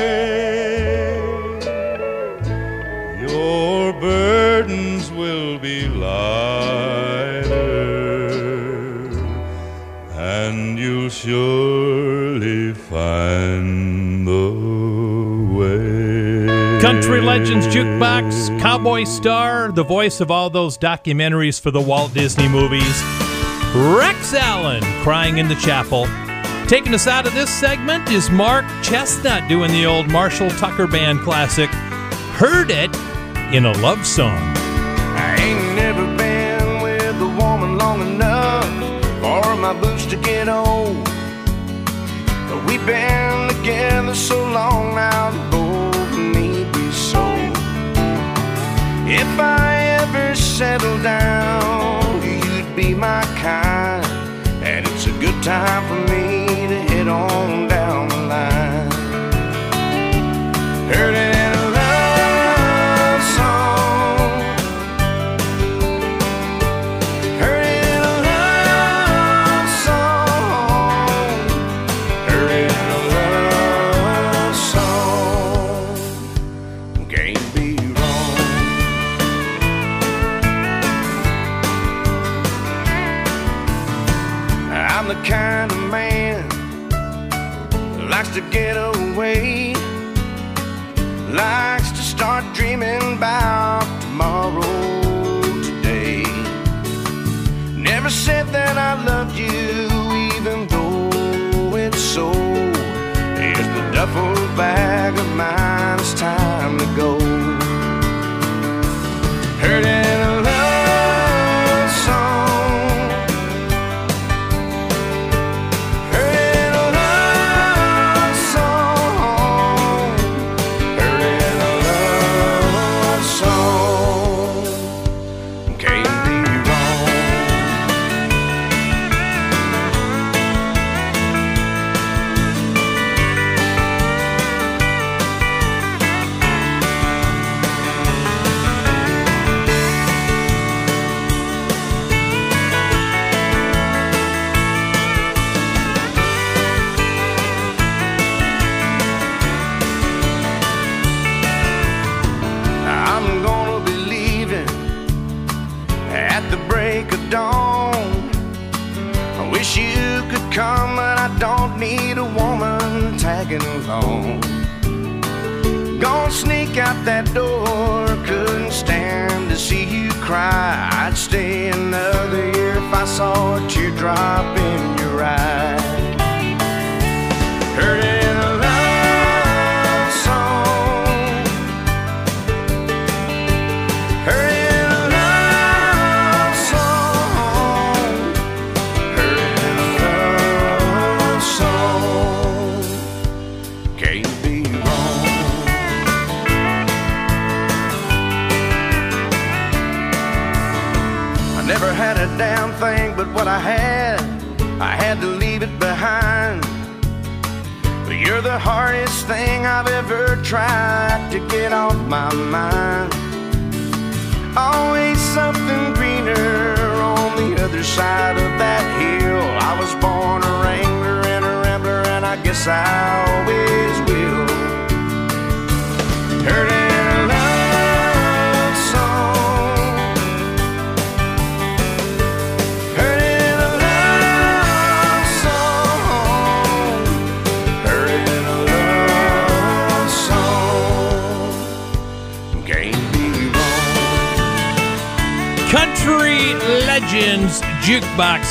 Your 3.25 3.93
burdens 3.93 5.09
will 5.13 5.57
be 5.59 5.87
lighter, 5.87 7.53
and 10.11 10.77
you'll 10.77 11.07
surely 11.07 12.73
find 12.73 13.74
Country 17.05 17.21
Legends 17.21 17.67
Jukebox, 17.67 18.59
Cowboy 18.59 19.03
Star, 19.03 19.71
the 19.71 19.83
voice 19.83 20.21
of 20.21 20.31
all 20.31 20.49
those 20.49 20.75
documentaries 20.75 21.61
for 21.61 21.69
the 21.69 21.79
Walt 21.79 22.15
Disney 22.15 22.47
movies. 22.47 23.03
Rex 23.75 24.33
Allen, 24.33 24.81
Crying 25.03 25.37
in 25.37 25.47
the 25.47 25.53
Chapel. 25.53 26.07
Taking 26.67 26.95
us 26.95 27.05
out 27.05 27.27
of 27.27 27.35
this 27.35 27.51
segment 27.51 28.09
is 28.09 28.31
Mark 28.31 28.65
Chesnutt 28.81 29.47
doing 29.47 29.71
the 29.71 29.85
old 29.85 30.07
Marshall 30.09 30.49
Tucker 30.49 30.87
Band 30.87 31.19
classic, 31.19 31.69
Heard 32.39 32.71
It 32.71 32.89
in 33.53 33.65
a 33.65 33.71
Love 33.83 34.03
Song. 34.03 34.39
I 35.15 35.37
ain't 35.39 35.75
never 35.75 36.07
been 36.17 36.81
with 36.81 37.21
a 37.21 37.39
woman 37.39 37.77
long 37.77 38.01
enough 38.01 38.65
for 39.21 39.55
my 39.57 39.79
boots 39.79 40.07
to 40.07 40.15
get 40.15 40.49
old. 40.49 41.05
But 42.49 42.65
we've 42.65 42.83
been 42.83 43.49
together 43.49 44.15
so 44.15 44.43
long 44.49 44.95
now 44.95 45.64
If 49.07 49.39
I 49.39 49.75
ever 50.01 50.35
settle 50.35 50.99
down, 51.03 52.23
you'd 52.23 52.75
be 52.75 52.95
my 52.95 53.21
kind. 53.37 54.03
And 54.63 54.87
it's 54.87 55.05
a 55.05 55.11
good 55.19 55.43
time 55.43 55.87
for 55.87 56.11
me 56.11 56.47
to 56.67 56.79
head 56.91 57.07
on 57.07 57.67
down 57.67 58.07
the 58.09 58.17
line. 58.17 58.91
Heard 60.91 61.34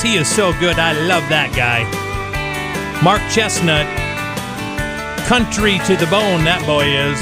He 0.04 0.16
is 0.16 0.28
so 0.28 0.52
good. 0.60 0.78
I 0.78 0.92
love 0.92 1.26
that 1.30 1.54
guy. 1.56 1.82
Mark 3.02 3.22
Chesnutt. 3.22 3.88
Country 5.26 5.78
to 5.86 5.96
the 5.96 6.06
bone, 6.10 6.44
that 6.44 6.62
boy 6.66 6.84
is. 6.84 7.18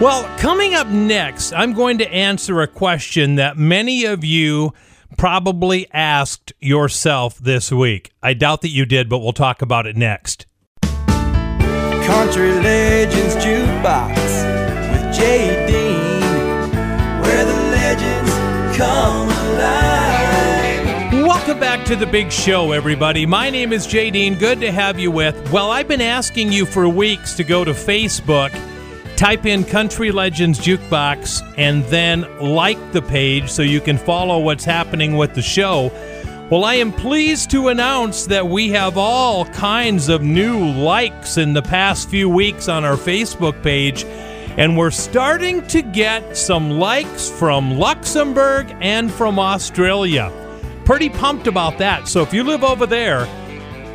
Well, 0.00 0.28
coming 0.38 0.74
up 0.74 0.88
next, 0.88 1.52
I'm 1.52 1.72
going 1.74 1.98
to 1.98 2.12
answer 2.12 2.60
a 2.60 2.66
question 2.66 3.36
that 3.36 3.56
many 3.56 4.04
of 4.04 4.24
you 4.24 4.74
probably 5.16 5.86
asked 5.92 6.52
yourself 6.60 7.38
this 7.38 7.70
week. 7.70 8.10
I 8.20 8.34
doubt 8.34 8.62
that 8.62 8.70
you 8.70 8.84
did, 8.84 9.08
but 9.08 9.18
we'll 9.20 9.32
talk 9.32 9.62
about 9.62 9.86
it 9.86 9.96
next. 9.96 10.46
Country 10.82 12.50
Legends 12.50 13.36
Jukebox 13.36 14.16
with 14.90 15.16
Dean, 15.16 16.20
where 17.22 17.44
the 17.44 17.54
legends 17.70 18.76
come 18.76 19.28
alive. 19.28 20.05
Welcome 21.46 21.60
back 21.60 21.86
to 21.86 21.94
the 21.94 22.08
big 22.08 22.32
show, 22.32 22.72
everybody. 22.72 23.24
My 23.24 23.50
name 23.50 23.72
is 23.72 23.86
Jay 23.86 24.10
Dean. 24.10 24.34
Good 24.36 24.60
to 24.62 24.72
have 24.72 24.98
you 24.98 25.12
with. 25.12 25.52
Well, 25.52 25.70
I've 25.70 25.86
been 25.86 26.00
asking 26.00 26.50
you 26.50 26.66
for 26.66 26.88
weeks 26.88 27.34
to 27.34 27.44
go 27.44 27.62
to 27.62 27.70
Facebook, 27.70 28.50
type 29.14 29.46
in 29.46 29.62
Country 29.62 30.10
Legends 30.10 30.58
Jukebox, 30.58 31.54
and 31.56 31.84
then 31.84 32.26
like 32.40 32.90
the 32.90 33.00
page 33.00 33.48
so 33.48 33.62
you 33.62 33.80
can 33.80 33.96
follow 33.96 34.40
what's 34.40 34.64
happening 34.64 35.16
with 35.16 35.34
the 35.36 35.40
show. 35.40 35.92
Well, 36.50 36.64
I 36.64 36.74
am 36.74 36.90
pleased 36.90 37.52
to 37.52 37.68
announce 37.68 38.26
that 38.26 38.48
we 38.48 38.70
have 38.70 38.98
all 38.98 39.44
kinds 39.44 40.08
of 40.08 40.22
new 40.22 40.68
likes 40.68 41.38
in 41.38 41.52
the 41.52 41.62
past 41.62 42.10
few 42.10 42.28
weeks 42.28 42.68
on 42.68 42.84
our 42.84 42.96
Facebook 42.96 43.62
page, 43.62 44.02
and 44.58 44.76
we're 44.76 44.90
starting 44.90 45.64
to 45.68 45.80
get 45.80 46.36
some 46.36 46.72
likes 46.72 47.30
from 47.30 47.78
Luxembourg 47.78 48.76
and 48.80 49.12
from 49.12 49.38
Australia. 49.38 50.32
Pretty 50.86 51.10
pumped 51.10 51.46
about 51.46 51.76
that. 51.78 52.08
So 52.08 52.22
if 52.22 52.32
you 52.32 52.42
live 52.44 52.64
over 52.64 52.86
there 52.86 53.26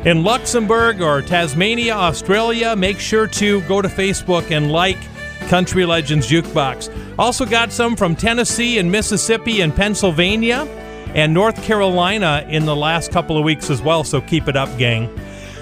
in 0.04 0.22
Luxembourg 0.22 1.00
or 1.00 1.22
Tasmania, 1.22 1.94
Australia, 1.94 2.76
make 2.76 2.98
sure 3.00 3.26
to 3.26 3.60
go 3.62 3.82
to 3.82 3.88
Facebook 3.88 4.50
and 4.50 4.70
like 4.70 4.98
Country 5.48 5.84
Legends 5.84 6.30
Jukebox. 6.30 7.16
Also 7.18 7.44
got 7.44 7.72
some 7.72 7.96
from 7.96 8.14
Tennessee 8.14 8.78
and 8.78 8.92
Mississippi 8.92 9.62
and 9.62 9.74
Pennsylvania. 9.74 10.68
and 11.14 11.34
North 11.34 11.62
Carolina 11.62 12.46
in 12.48 12.64
the 12.64 12.74
last 12.76 13.12
couple 13.12 13.36
of 13.36 13.44
weeks 13.44 13.70
as 13.70 13.82
well, 13.82 14.04
so 14.04 14.20
keep 14.20 14.48
it 14.48 14.56
up, 14.56 14.76
gang. 14.78 15.14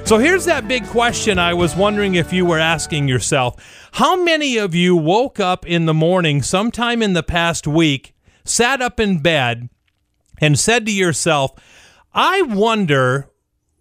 So 0.05 0.19
here's 0.19 0.45
that 0.47 0.67
big 0.67 0.87
question 0.87 1.39
I 1.39 1.55
was 1.55 1.77
wondering 1.77 2.15
if 2.15 2.33
you 2.33 2.47
were 2.47 2.59
asking 2.59 3.09
yourself. 3.09 3.89
How 3.93 4.23
many 4.23 4.57
of 4.57 4.75
you 4.75 4.97
woke 4.97 5.39
up 5.41 5.67
in 5.67 5.87
the 5.87 5.95
morning 5.95 6.43
sometime 6.43 7.03
in 7.03 7.13
the 7.13 7.23
past 7.23 7.67
week, 7.67 8.15
sat 8.45 8.81
up 8.81 8.99
in 8.99 9.19
bed, 9.19 9.69
and 10.41 10.59
said 10.59 10.87
to 10.87 10.93
yourself, 10.93 11.53
I 12.13 12.43
wonder 12.43 13.31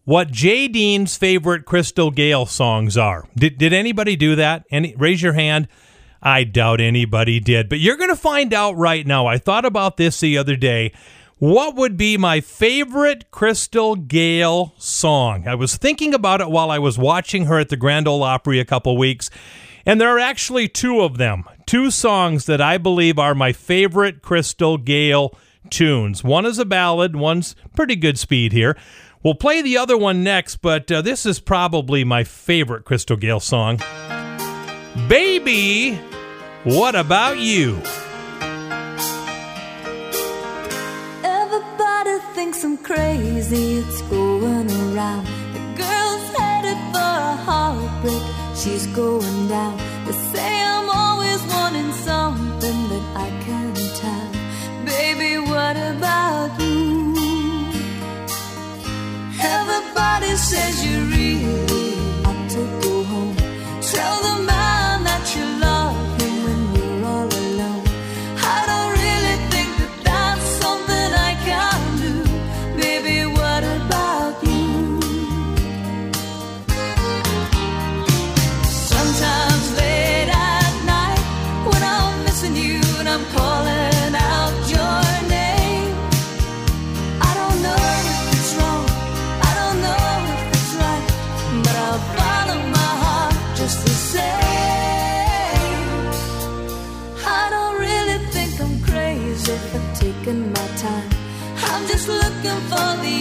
what 0.04 0.32
Jay 0.32 0.68
Dean's 0.68 1.18
favorite 1.18 1.66
Crystal 1.66 2.12
Gayle 2.12 2.46
songs 2.46 2.98
are? 2.98 3.28
Did, 3.36 3.58
did 3.58 3.74
anybody 3.74 4.16
do 4.16 4.36
that? 4.36 4.66
Any, 4.72 4.96
raise 4.96 5.22
your 5.22 5.34
hand. 5.34 5.68
I 6.22 6.44
doubt 6.44 6.82
anybody 6.82 7.40
did, 7.40 7.70
but 7.70 7.80
you're 7.80 7.96
going 7.96 8.10
to 8.10 8.16
find 8.16 8.54
out 8.54 8.76
right 8.76 9.08
now. 9.08 9.28
I 9.28 9.38
thought 9.38 9.66
about 9.66 9.98
this 9.98 10.20
the 10.20 10.38
other 10.38 10.56
day. 10.56 10.92
What 11.38 11.76
would 11.76 11.96
be 11.96 12.18
my 12.18 12.42
favorite 12.42 13.32
Crystal 13.32 13.96
Gayle 13.96 14.74
song? 14.78 15.48
I 15.48 15.56
was 15.56 15.78
thinking 15.78 16.14
about 16.14 16.42
it 16.42 16.50
while 16.50 16.70
I 16.70 16.80
was 16.80 16.98
watching 16.98 17.46
her 17.46 17.58
at 17.58 17.70
the 17.70 17.78
Grand 17.78 18.10
Ole 18.10 18.24
Opry 18.24 18.60
a 18.60 18.66
couple 18.66 18.98
weeks, 18.98 19.30
and 19.86 20.02
there 20.02 20.10
are 20.10 20.20
actually 20.20 20.68
two 20.68 21.00
of 21.00 21.18
them. 21.18 21.46
Two 21.66 21.92
songs 21.92 22.46
that 22.48 22.60
I 22.60 22.78
believe 22.78 23.18
are 23.18 23.34
my 23.34 23.54
favorite 23.54 24.22
Crystal 24.22 24.78
Gayle 24.78 25.38
tunes. 25.70 26.24
One 26.24 26.46
is 26.46 26.60
a 26.60 26.66
ballad, 26.66 27.16
one's 27.16 27.56
pretty 27.76 27.96
good 27.96 28.18
speed 28.18 28.52
here. 28.52 28.78
We'll 29.24 29.36
play 29.36 29.62
the 29.62 29.78
other 29.78 29.98
one 29.98 30.24
next, 30.24 30.58
but 30.58 30.90
uh, 30.92 31.02
this 31.02 31.26
is 31.26 31.40
probably 31.40 32.04
my 32.06 32.24
favorite 32.24 32.86
Crystal 32.86 33.18
Gayle 33.18 33.42
song. 33.42 33.80
Baby, 35.10 36.00
what 36.64 36.96
about 36.96 37.38
you? 37.38 37.82
Everybody 41.24 42.18
thinks 42.34 42.64
I'm 42.64 42.78
crazy, 42.78 43.80
it's 43.80 44.02
going 44.04 44.72
around. 44.72 45.26
The 45.54 45.60
girl's 45.76 46.30
headed 46.38 46.78
for 46.94 47.00
a 47.00 47.36
heartbreak, 47.46 48.24
she's 48.56 48.88
going 48.88 49.48
down. 49.50 49.78
They 50.06 50.14
say 50.14 50.64
I'm 50.64 50.90
always 50.90 51.42
wanting 51.48 51.92
something 51.92 52.79
Everybody 59.42 60.36
says 60.36 60.86
you 60.86 61.19
looking 102.70 103.19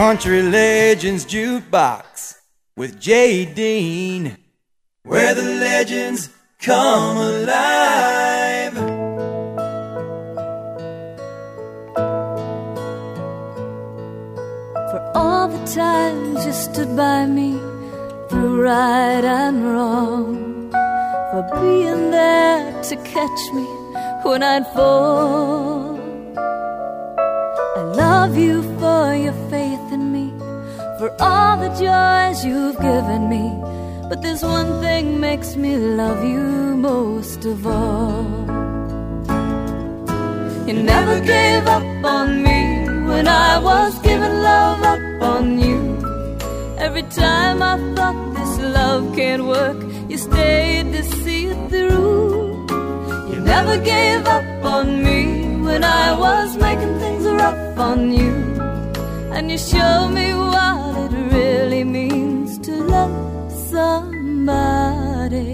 Country 0.00 0.42
Legends 0.42 1.26
Jukebox 1.26 2.38
with 2.74 2.98
Jay 2.98 3.44
Dean, 3.44 4.38
where 5.02 5.34
the 5.34 5.42
legends 5.42 6.30
come 6.58 7.18
alive. 7.18 8.72
For 14.90 15.12
all 15.14 15.48
the 15.48 15.66
times 15.66 16.46
you 16.46 16.52
stood 16.54 16.96
by 16.96 17.26
me 17.26 17.58
through 18.30 18.62
right 18.62 19.22
and 19.22 19.62
wrong, 19.66 20.70
for 21.30 21.42
being 21.60 22.10
there 22.10 22.82
to 22.84 22.96
catch 22.96 23.52
me 23.52 23.66
when 24.22 24.42
I'd 24.42 24.66
fall. 24.68 26.00
I 27.76 27.82
love 27.82 28.38
you 28.38 28.62
for 28.78 29.14
your 29.14 29.34
faith 29.50 29.89
for 31.00 31.10
all 31.18 31.56
the 31.56 31.70
joys 31.80 32.44
you've 32.44 32.78
given 32.78 33.30
me. 33.30 33.44
But 34.10 34.20
there's 34.20 34.42
one 34.42 34.82
thing 34.82 35.18
makes 35.18 35.56
me 35.56 35.74
love 35.78 36.22
you 36.22 36.76
most 36.76 37.46
of 37.46 37.66
all. 37.66 38.28
You 40.68 40.74
never 40.94 41.16
gave 41.20 41.66
up 41.66 42.04
on 42.04 42.42
me 42.42 42.60
when 43.10 43.26
I 43.26 43.58
was 43.58 43.98
giving 44.00 44.36
love 44.50 44.82
up 44.82 45.22
on 45.22 45.58
you. 45.58 45.80
Every 46.76 47.04
time 47.04 47.62
I 47.62 47.74
thought 47.94 48.20
this 48.36 48.58
love 48.58 49.16
can't 49.16 49.46
work, 49.46 49.78
you 50.10 50.18
stayed 50.18 50.92
to 50.92 51.02
see 51.22 51.46
it 51.46 51.60
through. 51.70 52.66
You 53.30 53.40
never 53.40 53.78
gave 53.78 54.26
up 54.26 54.64
on 54.76 55.02
me 55.02 55.20
when 55.66 55.82
I 55.82 56.12
was 56.12 56.58
making 56.58 56.98
things 56.98 57.24
rough 57.24 57.78
on 57.78 58.12
you. 58.12 58.59
And 59.32 59.50
you 59.50 59.58
show 59.58 60.08
me 60.08 60.34
what 60.34 61.12
it 61.12 61.32
really 61.32 61.84
means 61.84 62.58
to 62.66 62.72
love 62.72 63.52
somebody. 63.70 65.52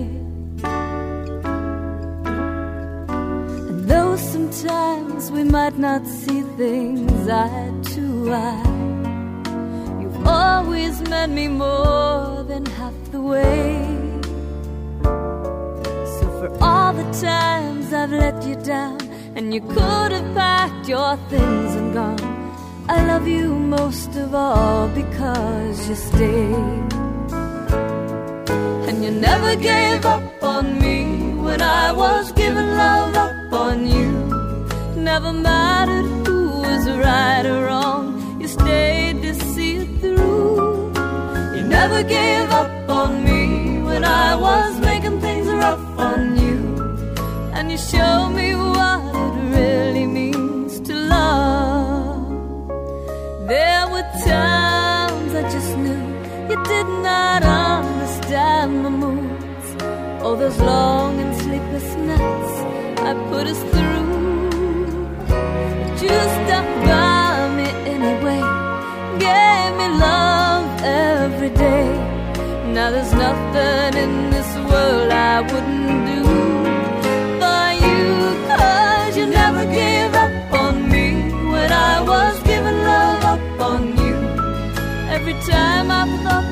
And 3.68 3.85
though 3.89 4.16
sometimes 4.16 5.31
we 5.31 5.45
might 5.45 5.79
not 5.79 6.07
see 6.07 6.43
things 6.57 7.29
eye 7.29 7.72
to 7.95 8.33
eye, 8.33 8.66
you've 10.01 10.27
always 10.27 11.01
met 11.09 11.31
me 11.31 11.47
more 11.49 12.43
than 12.45 12.64
half 12.66 12.95
the 13.12 13.20
way. 13.20 13.87
So 16.16 16.24
for 16.39 16.51
all 16.61 16.93
the 16.93 17.09
times 17.20 17.93
I've 17.93 18.11
let 18.11 18.43
you 18.47 18.57
down, 18.57 18.99
and 19.37 19.55
you 19.55 19.61
could 19.61 20.12
have 20.12 20.35
packed 20.35 20.89
your 20.89 21.16
things 21.29 21.74
and 21.74 21.93
gone, 21.95 22.36
I 22.89 23.05
love 23.05 23.26
you 23.26 23.53
most 23.53 24.14
of 24.14 24.32
all 24.32 24.87
because 24.89 25.89
you 25.89 25.97
stayed. 25.97 26.93
And 28.89 29.05
you 29.05 29.11
never 29.11 29.57
gave 29.57 30.07
up 30.07 30.22
on 30.43 30.78
me 30.78 31.34
when 31.34 31.61
I 31.61 31.91
was 31.91 32.30
giving 32.32 32.70
love 32.76 33.16
up 33.16 33.53
on 33.53 33.87
you. 33.87 34.12
never 34.97 35.32
mattered 35.32 36.07
who 36.26 36.61
was 36.61 36.89
right 36.89 37.45
or 37.45 37.64
wrong. 37.66 38.41
You 38.41 38.47
stayed 38.47 39.20
to 39.22 39.34
see 39.34 39.78
it 39.78 40.01
through. 40.01 40.93
You 41.57 41.62
never 41.64 42.05
gave 42.05 42.49
up 42.51 42.89
on 42.89 43.24
me 43.24 43.82
when 43.82 44.05
I 44.05 44.37
was 44.37 44.78
making 44.78 45.20
things 45.20 45.49
rough 45.49 45.84
on 45.99 46.39
you. 46.39 46.59
And 47.53 47.72
you 47.72 47.78
showed 47.78 48.30
me 48.30 48.55
what 48.55 49.01
it 49.16 49.34
really 49.57 50.05
did 56.64 56.88
not 57.09 57.42
understand 57.42 58.82
my 58.82 58.88
moods. 58.88 59.68
Oh, 60.22 60.36
those 60.36 60.59
long 60.61 61.20
and 61.20 61.32
sleepless 61.42 61.88
nights 62.11 62.54
I 63.09 63.12
put 63.30 63.46
us 63.46 63.61
through. 63.72 64.14
But 65.28 66.02
you 66.02 66.16
stuck 66.36 66.68
by 66.84 67.48
me 67.57 67.68
anyway, 67.94 68.40
gave 69.26 69.70
me 69.80 69.88
love 70.07 70.66
every 70.82 71.50
day. 71.50 71.86
Now 72.74 72.90
there's 72.90 73.12
nothing 73.12 73.92
in 74.04 74.30
this 74.30 74.50
world 74.70 75.11
I 75.11 75.40
wouldn't 75.50 75.98
do 76.11 76.20
for 77.40 77.66
you, 77.84 78.04
cause 78.50 79.16
you 79.16 79.26
never 79.26 79.64
gave 79.80 80.12
up 80.24 80.52
on 80.64 80.74
me 80.90 81.07
when 81.52 81.70
I 81.72 82.02
was 82.02 82.34
giving 82.42 82.78
love 82.92 83.24
up 83.34 83.61
on 83.70 83.82
you. 84.02 84.16
Every 85.16 85.36
time 85.52 85.90
I 85.90 86.02
thought 86.24 86.45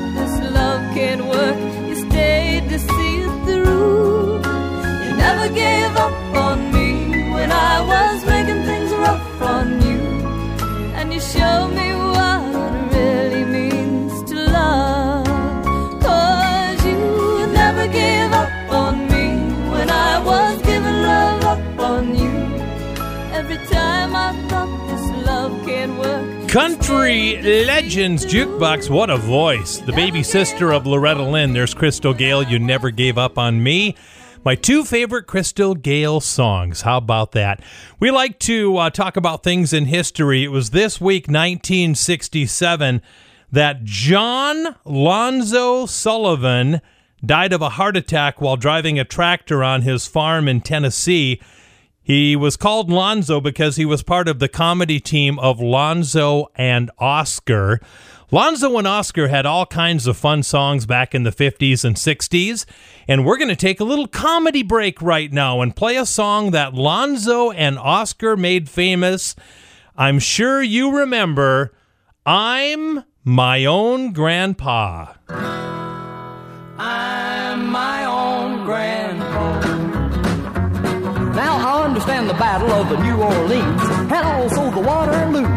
Country 26.55 27.41
Legends 27.65 28.25
Jukebox. 28.25 28.89
What 28.89 29.09
a 29.09 29.17
voice. 29.17 29.79
The 29.79 29.91
baby 29.91 30.23
sister 30.23 30.71
of 30.71 30.87
Loretta 30.87 31.21
Lynn. 31.21 31.51
There's 31.51 31.73
Crystal 31.73 32.13
Gayle. 32.13 32.43
You 32.43 32.59
never 32.59 32.91
gave 32.91 33.17
up 33.17 33.37
on 33.37 33.61
me. 33.61 33.93
My 34.45 34.55
two 34.55 34.85
favorite 34.85 35.27
Crystal 35.27 35.75
Gayle 35.75 36.21
songs. 36.21 36.83
How 36.83 36.95
about 36.95 37.33
that? 37.33 37.61
We 37.99 38.09
like 38.09 38.39
to 38.39 38.77
uh, 38.77 38.89
talk 38.89 39.17
about 39.17 39.43
things 39.43 39.73
in 39.73 39.87
history. 39.87 40.45
It 40.45 40.47
was 40.47 40.69
this 40.69 41.01
week, 41.01 41.23
1967, 41.27 43.01
that 43.51 43.83
John 43.83 44.77
Lonzo 44.85 45.85
Sullivan 45.85 46.79
died 47.25 47.51
of 47.51 47.61
a 47.61 47.71
heart 47.71 47.97
attack 47.97 48.39
while 48.39 48.55
driving 48.55 48.97
a 48.97 49.03
tractor 49.03 49.61
on 49.61 49.81
his 49.81 50.07
farm 50.07 50.47
in 50.47 50.61
Tennessee. 50.61 51.41
He 52.05 52.35
was 52.35 52.55
called 52.55 52.91
Lonzo 52.91 53.41
because 53.41 53.77
he 53.77 53.85
was 53.85 54.03
part 54.03 54.27
of 54.27 54.37
the 54.37 54.47
comedy 54.47 54.99
team 54.99 55.39
of 55.39 55.59
Lonzo 55.59 56.51
and 56.53 56.91
Oscar. 56.99 57.81
Lonzo 58.29 58.77
and 58.77 58.87
Oscar 58.87 59.27
had 59.27 59.47
all 59.47 59.65
kinds 59.65 60.05
of 60.05 60.15
fun 60.15 60.43
songs 60.43 60.85
back 60.85 61.15
in 61.15 61.23
the 61.23 61.31
50s 61.31 61.83
and 61.83 61.95
60s, 61.95 62.67
and 63.07 63.25
we're 63.25 63.39
going 63.39 63.49
to 63.49 63.55
take 63.55 63.79
a 63.79 63.83
little 63.83 64.05
comedy 64.05 64.61
break 64.61 65.01
right 65.01 65.33
now 65.33 65.61
and 65.61 65.75
play 65.75 65.97
a 65.97 66.05
song 66.05 66.51
that 66.51 66.75
Lonzo 66.75 67.49
and 67.49 67.79
Oscar 67.79 68.37
made 68.37 68.69
famous. 68.69 69.35
I'm 69.97 70.19
sure 70.19 70.61
you 70.61 70.95
remember 70.95 71.73
I'm 72.23 73.03
My 73.23 73.65
Own 73.65 74.13
Grandpa. 74.13 75.13
I'm 76.77 77.14
Battle 82.37 82.71
of 82.71 82.89
the 82.89 82.97
New 82.97 83.15
Orleans 83.15 83.81
and 84.11 84.13
also 84.13 84.69
the 84.71 84.81
Waterloo. 84.81 85.47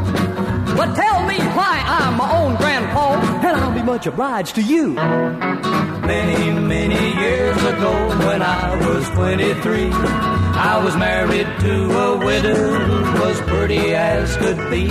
But 0.77 0.95
tell 0.95 1.27
me 1.27 1.39
why 1.59 1.83
I'm 1.85 2.17
my 2.17 2.31
own 2.41 2.55
grandpa, 2.57 3.15
and 3.15 3.57
I'll 3.57 3.75
be 3.75 3.83
much 3.83 4.07
obliged 4.07 4.55
to 4.55 4.63
you. 4.63 4.93
Many, 4.93 6.53
many 6.53 7.21
years 7.21 7.57
ago, 7.57 7.93
when 8.27 8.43
I 8.43 8.77
was 8.87 9.09
23, 9.11 9.91
I 9.91 10.81
was 10.85 10.95
married 10.97 11.49
to 11.61 11.99
a 11.99 12.19
widow 12.19 12.55
who 12.55 13.21
was 13.23 13.41
pretty 13.41 13.95
as 13.95 14.37
could 14.37 14.59
be. 14.71 14.87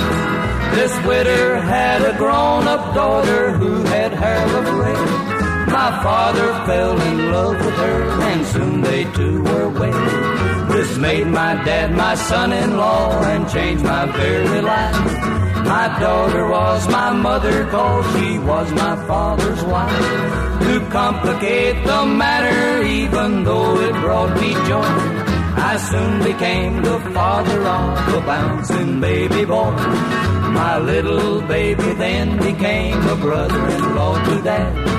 This 0.75 0.93
widow 1.05 1.61
had 1.61 2.01
a 2.01 2.17
grown 2.17 2.67
up 2.67 2.93
daughter 2.93 3.51
who 3.51 3.83
had 3.83 4.11
hair 4.11 4.45
of 4.45 4.65
red. 4.79 5.27
My 5.71 6.03
father 6.03 6.65
fell 6.65 6.99
in 6.99 7.31
love 7.31 7.65
with 7.65 7.75
her, 7.75 8.21
and 8.23 8.45
soon 8.45 8.81
they 8.81 9.03
two 9.13 9.41
were 9.43 9.69
wed. 9.69 10.36
This 10.77 10.95
made 10.99 11.25
my 11.25 11.55
dad 11.65 11.95
my 11.95 12.13
son 12.13 12.53
in 12.53 12.77
law 12.77 13.09
and 13.23 13.49
changed 13.49 13.83
my 13.83 14.05
very 14.05 14.61
life. 14.61 14.95
My 15.65 15.87
daughter 15.99 16.47
was 16.47 16.87
my 16.87 17.11
mother, 17.13 17.65
cause 17.65 18.05
she 18.13 18.37
was 18.37 18.71
my 18.73 18.95
father's 19.07 19.63
wife. 19.63 20.05
To 20.65 20.87
complicate 20.91 21.83
the 21.83 22.05
matter, 22.05 22.83
even 22.83 23.43
though 23.43 23.79
it 23.87 23.93
brought 24.03 24.39
me 24.39 24.53
joy, 24.69 24.93
I 25.71 25.77
soon 25.89 26.21
became 26.21 26.83
the 26.83 26.99
father 27.11 27.59
of 27.59 28.13
a 28.13 28.21
bouncing 28.21 29.01
baby 29.01 29.45
boy. 29.45 29.71
My 30.61 30.77
little 30.77 31.41
baby 31.41 31.91
then 31.93 32.37
became 32.37 33.01
a 33.01 33.15
brother-in-law 33.15 34.25
to 34.25 34.41
dad 34.43 34.97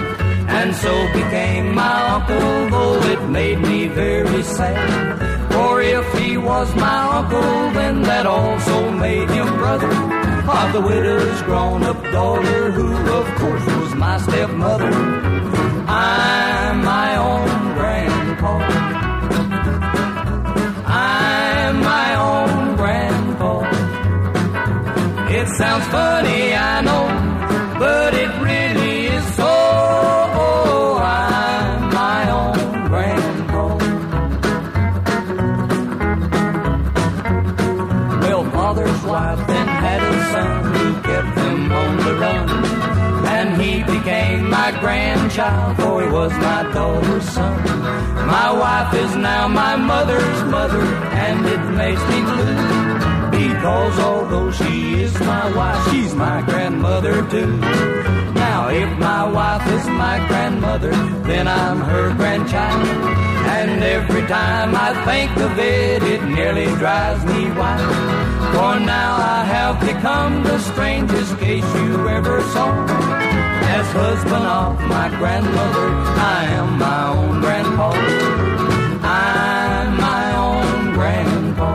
and 0.49 0.75
so 0.75 0.93
became 1.13 1.73
my 1.73 2.15
uncle, 2.15 2.71
though 2.71 3.01
it 3.13 3.29
made 3.29 3.61
me 3.61 3.87
very 3.87 4.43
sad. 4.43 5.38
For 5.59 5.83
if 5.83 6.07
he 6.21 6.37
was 6.37 6.73
my 6.77 7.19
uncle, 7.19 7.41
then 7.79 8.03
that 8.03 8.27
also 8.27 8.93
made 8.93 9.29
him 9.29 9.49
brother 9.57 9.91
of 9.91 10.73
the 10.73 10.81
widow's 10.81 11.43
grown-up 11.43 12.01
daughter, 12.13 12.71
who 12.71 12.89
of 13.13 13.27
course 13.41 13.67
was 13.67 13.95
my 13.97 14.19
stepmother. 14.19 15.28
Grandchild, 45.49 45.77
for 45.77 46.03
he 46.03 46.09
was 46.09 46.33
my 46.33 46.63
daughter's 46.73 47.29
son. 47.31 47.65
My 48.27 48.53
wife 48.53 48.95
is 48.95 49.17
now 49.17 49.49
my 49.49 49.77
mother's 49.77 50.43
mother, 50.45 50.83
and 50.83 51.47
it 51.47 51.63
makes 51.77 52.03
me 52.09 52.21
blue. 52.23 53.29
Because 53.31 53.99
although 54.01 54.51
she 54.51 55.03
is 55.03 55.19
my 55.21 55.55
wife, 55.55 55.91
she's 55.91 56.15
my 56.15 56.43
grandmother 56.43 57.27
too. 57.29 57.57
Now, 58.35 58.69
if 58.69 58.99
my 58.99 59.25
wife 59.31 59.67
is 59.73 59.87
my 59.87 60.19
grandmother, 60.29 60.93
then 61.23 61.49
I'm 61.49 61.81
her 61.81 62.15
grandchild. 62.15 62.87
And 63.59 63.83
every 63.83 64.23
time 64.23 64.75
I 64.75 64.91
think 65.05 65.31
of 65.39 65.59
it, 65.59 66.03
it 66.03 66.23
nearly 66.25 66.67
drives 66.77 67.25
me 67.25 67.51
wild. 67.53 67.95
For 68.55 68.81
now 68.81 69.17
I 69.17 69.45
have 69.45 69.81
become 69.81 70.43
the 70.43 70.59
strangest 70.59 71.39
case 71.39 71.75
you 71.75 72.09
ever 72.09 72.43
saw. 72.53 73.28
As 73.77 73.87
husband 73.93 74.47
of 74.61 74.81
my 74.89 75.09
grandmother, 75.19 75.89
I 76.37 76.45
am 76.59 76.79
my 76.79 77.03
own 77.17 77.41
grandpa. 77.41 77.91
I'm 79.05 79.89
my 80.09 80.27
own 80.47 80.95
grandpa. 80.95 81.71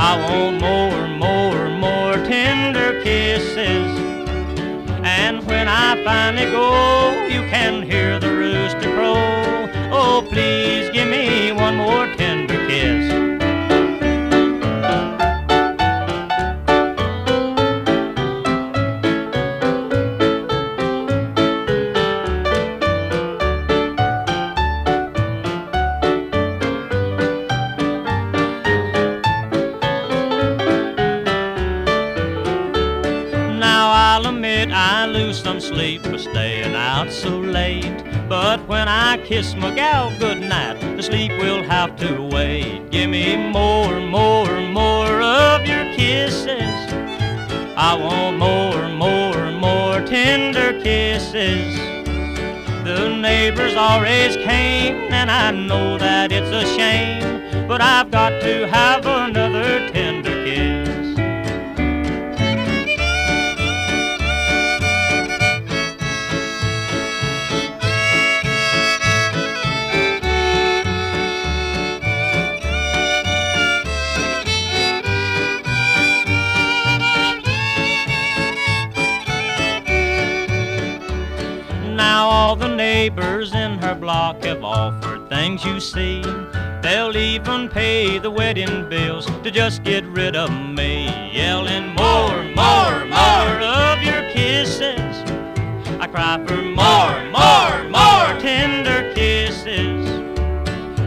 I 0.00 0.14
want 0.30 0.60
more, 0.60 1.08
more, 1.08 1.68
more 1.70 2.12
tender 2.24 3.02
kisses. 3.02 3.90
And 5.02 5.44
when 5.44 5.66
I 5.66 6.00
finally 6.04 6.46
go, 6.52 7.26
you 7.26 7.42
can 7.50 7.82
hear 7.82 8.20
the 8.20 8.32
rooster 8.32 8.94
crow. 8.94 9.68
Oh, 9.90 10.24
please 10.30 10.88
give 10.90 11.08
me 11.08 11.50
one 11.50 11.74
more 11.74 12.06
tender 12.14 12.64
kiss. 12.68 12.97
Sleep 35.68 36.02
for 36.02 36.16
staying 36.16 36.74
out 36.74 37.12
so 37.12 37.38
late. 37.38 38.02
But 38.26 38.66
when 38.66 38.88
I 38.88 39.18
kiss 39.18 39.54
my 39.54 39.74
gal 39.74 40.10
goodnight, 40.18 40.80
the 40.96 41.02
sleep 41.02 41.32
will 41.32 41.62
have 41.62 41.94
to 41.96 42.22
wait. 42.22 42.90
Give 42.90 43.10
me 43.10 43.36
more, 43.36 44.00
more, 44.00 44.60
more 44.62 45.20
of 45.20 45.66
your 45.66 45.84
kisses. 45.94 46.78
I 47.76 47.94
want 47.94 48.38
more, 48.38 48.88
more, 48.88 49.52
more 49.52 50.00
tender 50.06 50.80
kisses. 50.82 51.76
The 52.84 53.14
neighbors 53.20 53.74
always 53.74 54.36
came, 54.36 54.96
and 55.12 55.30
I 55.30 55.50
know 55.50 55.98
that 55.98 56.32
it's 56.32 56.50
a 56.50 56.64
shame, 56.76 57.68
but 57.68 57.82
I've 57.82 58.10
got 58.10 58.30
to 58.40 58.66
have 58.68 59.04
another 59.04 59.86
tender 59.90 60.37
neighbors 83.08 83.54
in 83.54 83.78
her 83.78 83.94
block 83.94 84.44
have 84.44 84.62
offered 84.62 85.30
things 85.30 85.64
you 85.64 85.80
see. 85.80 86.20
They'll 86.82 87.16
even 87.16 87.70
pay 87.70 88.18
the 88.18 88.30
wedding 88.30 88.86
bills 88.90 89.24
to 89.44 89.50
just 89.50 89.82
get 89.82 90.04
rid 90.04 90.36
of 90.36 90.50
me. 90.50 91.06
Yelling 91.32 91.94
more, 91.94 92.42
more, 92.54 93.06
more 93.06 93.54
of 93.62 94.02
your 94.02 94.22
kisses. 94.30 95.14
I 95.98 96.06
cry 96.06 96.36
for 96.46 96.60
more, 96.60 97.16
more, 97.32 97.88
more 97.88 98.40
tender 98.42 99.10
kisses. 99.14 100.06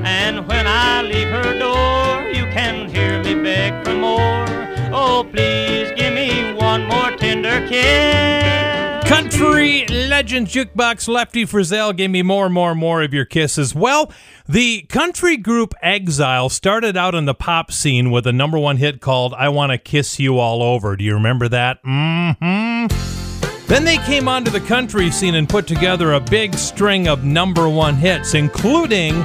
And 0.04 0.48
when 0.48 0.66
I 0.66 1.04
leave 1.04 1.28
her 1.28 1.54
door, 1.60 2.28
you 2.30 2.46
can 2.52 2.90
hear 2.90 3.22
me 3.24 3.36
beg 3.36 3.86
for 3.86 3.94
more. 3.94 4.48
Oh, 4.92 5.24
please 5.32 5.92
give 5.96 6.16
me 6.16 6.52
one 6.56 6.84
more 6.88 7.12
tender 7.12 7.68
kiss. 7.68 8.81
Country 9.12 9.86
Legends 9.88 10.54
Jukebox 10.54 11.10
Lefty 11.10 11.44
Frizzell 11.44 11.94
gave 11.94 12.10
me 12.10 12.24
more 12.24 12.46
and 12.46 12.54
more 12.54 12.72
and 12.72 12.80
more 12.80 13.04
of 13.04 13.14
your 13.14 13.26
kisses. 13.26 13.76
Well, 13.76 14.10
the 14.48 14.84
country 14.84 15.36
group 15.36 15.74
Exile 15.82 16.48
started 16.48 16.96
out 16.96 17.14
in 17.14 17.26
the 17.26 17.34
pop 17.34 17.74
scene 17.74 18.10
with 18.10 18.26
a 18.26 18.32
number 18.32 18.58
one 18.58 18.78
hit 18.78 19.02
called 19.02 19.34
I 19.34 19.50
Want 19.50 19.74
to 19.74 19.78
Kiss 19.78 20.18
You 20.18 20.40
All 20.40 20.64
Over. 20.64 20.96
Do 20.96 21.04
you 21.04 21.14
remember 21.16 21.50
that? 21.50 21.84
Mm-hmm. 21.84 23.68
Then 23.68 23.84
they 23.84 23.98
came 23.98 24.30
onto 24.30 24.50
the 24.50 24.62
country 24.62 25.12
scene 25.12 25.36
and 25.36 25.50
put 25.50 25.68
together 25.68 26.14
a 26.14 26.22
big 26.22 26.54
string 26.54 27.10
of 27.10 27.26
number 27.26 27.68
one 27.68 27.96
hits, 27.96 28.34
including 28.34 29.16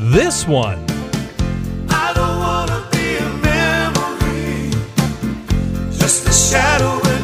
this 0.00 0.48
one. 0.48 0.84
I 1.90 2.12
don't 2.12 2.38
wanna 2.40 2.88
be 2.90 3.18
a 3.18 3.30
memory, 3.36 4.70
just 5.96 6.26
a 6.26 6.32
shadow 6.32 7.17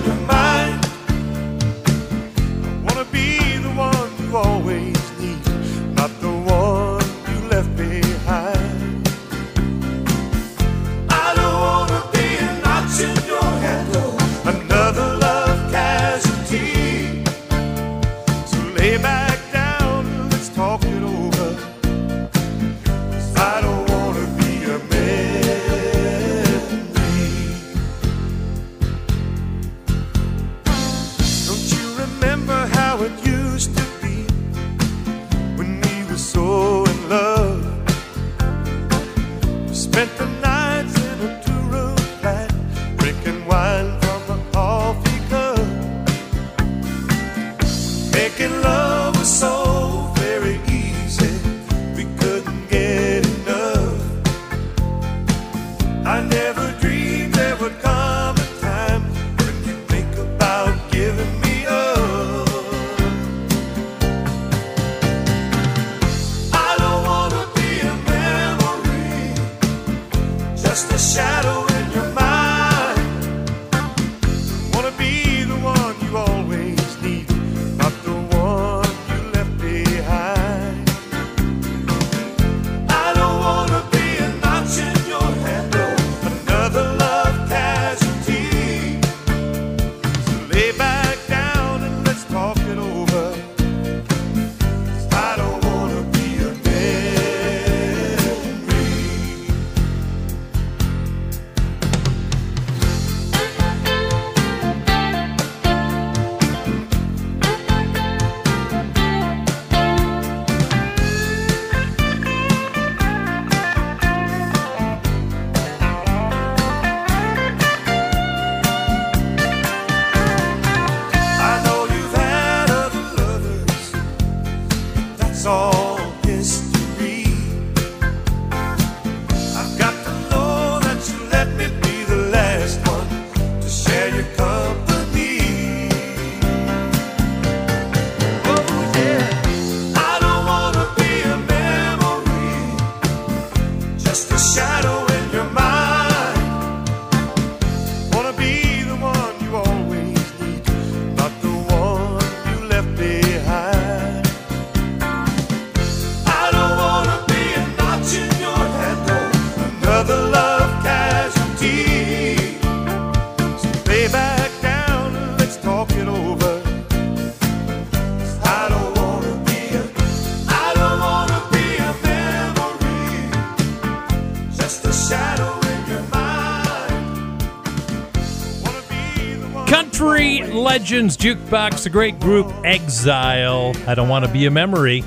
Legends 180.75 181.16
Jukebox, 181.16 181.85
the 181.85 181.89
great 181.89 182.18
group, 182.18 182.53
Exile. 182.64 183.75
I 183.87 183.95
don't 183.95 184.09
want 184.09 184.25
to 184.25 184.33
be 184.33 184.47
a 184.47 184.51
memory. 184.51 185.05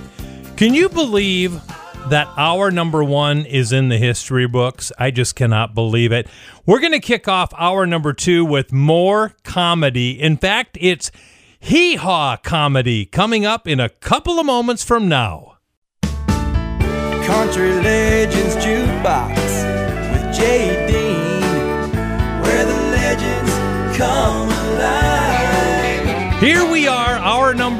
Can 0.55 0.73
you 0.73 0.87
believe 0.87 1.61
that 2.07 2.29
our 2.37 2.71
number 2.71 3.03
one 3.03 3.45
is 3.45 3.73
in 3.73 3.89
the 3.89 3.97
history 3.97 4.47
books? 4.47 4.93
I 4.97 5.11
just 5.11 5.35
cannot 5.35 5.75
believe 5.75 6.13
it. 6.13 6.29
We're 6.65 6.79
going 6.79 6.93
to 6.93 7.01
kick 7.01 7.27
off 7.27 7.53
our 7.57 7.85
number 7.85 8.13
two 8.13 8.45
with 8.45 8.71
more 8.71 9.35
comedy. 9.43 10.11
In 10.11 10.37
fact, 10.37 10.77
it's 10.79 11.11
hee 11.59 11.97
haw 11.97 12.37
comedy 12.37 13.05
coming 13.05 13.45
up 13.45 13.67
in 13.67 13.81
a 13.81 13.89
couple 13.89 14.39
of 14.39 14.45
moments 14.45 14.85
from 14.85 15.09
now. 15.09 15.57
Country 16.01 17.71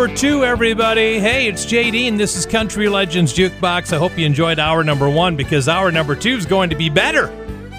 number 0.08 0.22
two, 0.22 0.46
everybody. 0.46 1.20
Hey, 1.20 1.48
it's 1.48 1.66
JD, 1.66 2.08
and 2.08 2.18
this 2.18 2.38
is 2.38 2.46
Country 2.46 2.88
Legends 2.88 3.34
Jukebox. 3.34 3.92
I 3.92 3.98
hope 3.98 4.18
you 4.18 4.26
enjoyed 4.26 4.58
our 4.58 4.82
number 4.82 5.10
one 5.10 5.36
because 5.36 5.68
our 5.68 5.92
number 5.92 6.16
two 6.16 6.38
is 6.38 6.46
going 6.46 6.70
to 6.70 6.78
be 6.78 6.90
better. 6.90 7.28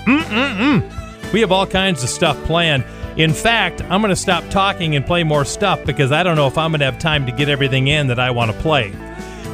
Mm-mm-mm. 0.05 1.33
We 1.33 1.41
have 1.41 1.53
all 1.53 1.66
kinds 1.66 2.03
of 2.03 2.11
stuff 2.11 2.37
planned. 2.45 2.85
In 3.16 3.33
fact, 3.33 3.81
I'm 3.85 4.03
going 4.03 4.11
to 4.11 4.16
stop 4.16 4.47
talking 4.51 4.95
and 4.95 5.07
play 5.07 5.24
more 5.24 5.47
stuff 5.47 5.83
because 5.87 6.12
I 6.12 6.22
don't 6.22 6.37
know 6.37 6.47
if 6.47 6.59
I'm 6.59 6.70
going 6.70 6.81
to 6.81 6.85
have 6.85 6.99
time 6.99 7.24
to 7.24 7.33
get 7.33 7.49
everything 7.49 7.89
in 7.89 8.09
that 8.09 8.20
I 8.20 8.31
want 8.31 8.53
to 8.53 8.59
play. 8.59 8.93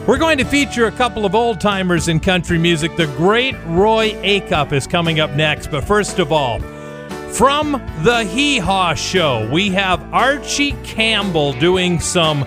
We're 0.09 0.19
going 0.19 0.39
to 0.39 0.45
feature 0.45 0.87
a 0.87 0.93
couple 0.93 1.25
of 1.25 1.37
old 1.37 1.61
timers 1.61 2.09
in 2.09 2.19
country 2.19 2.59
music. 2.59 2.97
The 2.97 3.07
great 3.07 3.55
Roy 3.67 4.15
Acuff 4.23 4.73
is 4.73 4.89
coming 4.89 5.21
up 5.21 5.31
next. 5.33 5.71
But 5.71 5.85
first 5.85 6.19
of 6.19 6.33
all, 6.33 6.59
from 7.35 7.73
the 8.05 8.23
Hee 8.23 8.59
Haw 8.59 8.95
Show, 8.95 9.51
we 9.51 9.71
have 9.71 10.01
Archie 10.15 10.77
Campbell 10.85 11.53
doing 11.55 11.99
some 11.99 12.47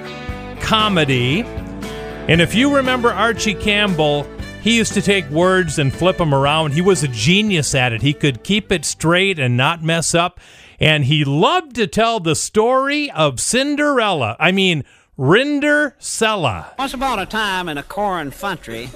comedy. 0.62 1.42
And 1.42 2.40
if 2.40 2.56
you 2.56 2.74
remember 2.74 3.12
Archie 3.12 3.54
Campbell, 3.54 4.26
he 4.62 4.78
used 4.78 4.94
to 4.94 5.02
take 5.02 5.30
words 5.30 5.78
and 5.78 5.94
flip 5.94 6.18
them 6.18 6.34
around. 6.34 6.72
He 6.72 6.80
was 6.80 7.04
a 7.04 7.10
genius 7.10 7.76
at 7.76 7.92
it. 7.92 8.02
He 8.02 8.14
could 8.14 8.44
keep 8.44 8.72
it 8.72 8.86
straight 8.86 9.40
and 9.40 9.58
not 9.58 9.84
mess 9.84 10.16
up. 10.16 10.40
And 10.80 11.04
he 11.04 11.26
loved 11.26 11.76
to 11.76 11.88
tell 11.88 12.22
the 12.22 12.36
story 12.36 13.12
of 13.12 13.42
Cinderella. 13.42 14.38
I 14.40 14.54
mean, 14.54 14.86
Rinder 15.20 15.94
Sella. 15.98 16.74
Once 16.80 16.94
upon 16.94 17.20
a 17.20 17.26
time 17.26 17.68
in 17.68 17.78
a 17.78 17.84
corn 17.84 18.32
country, 18.32 18.90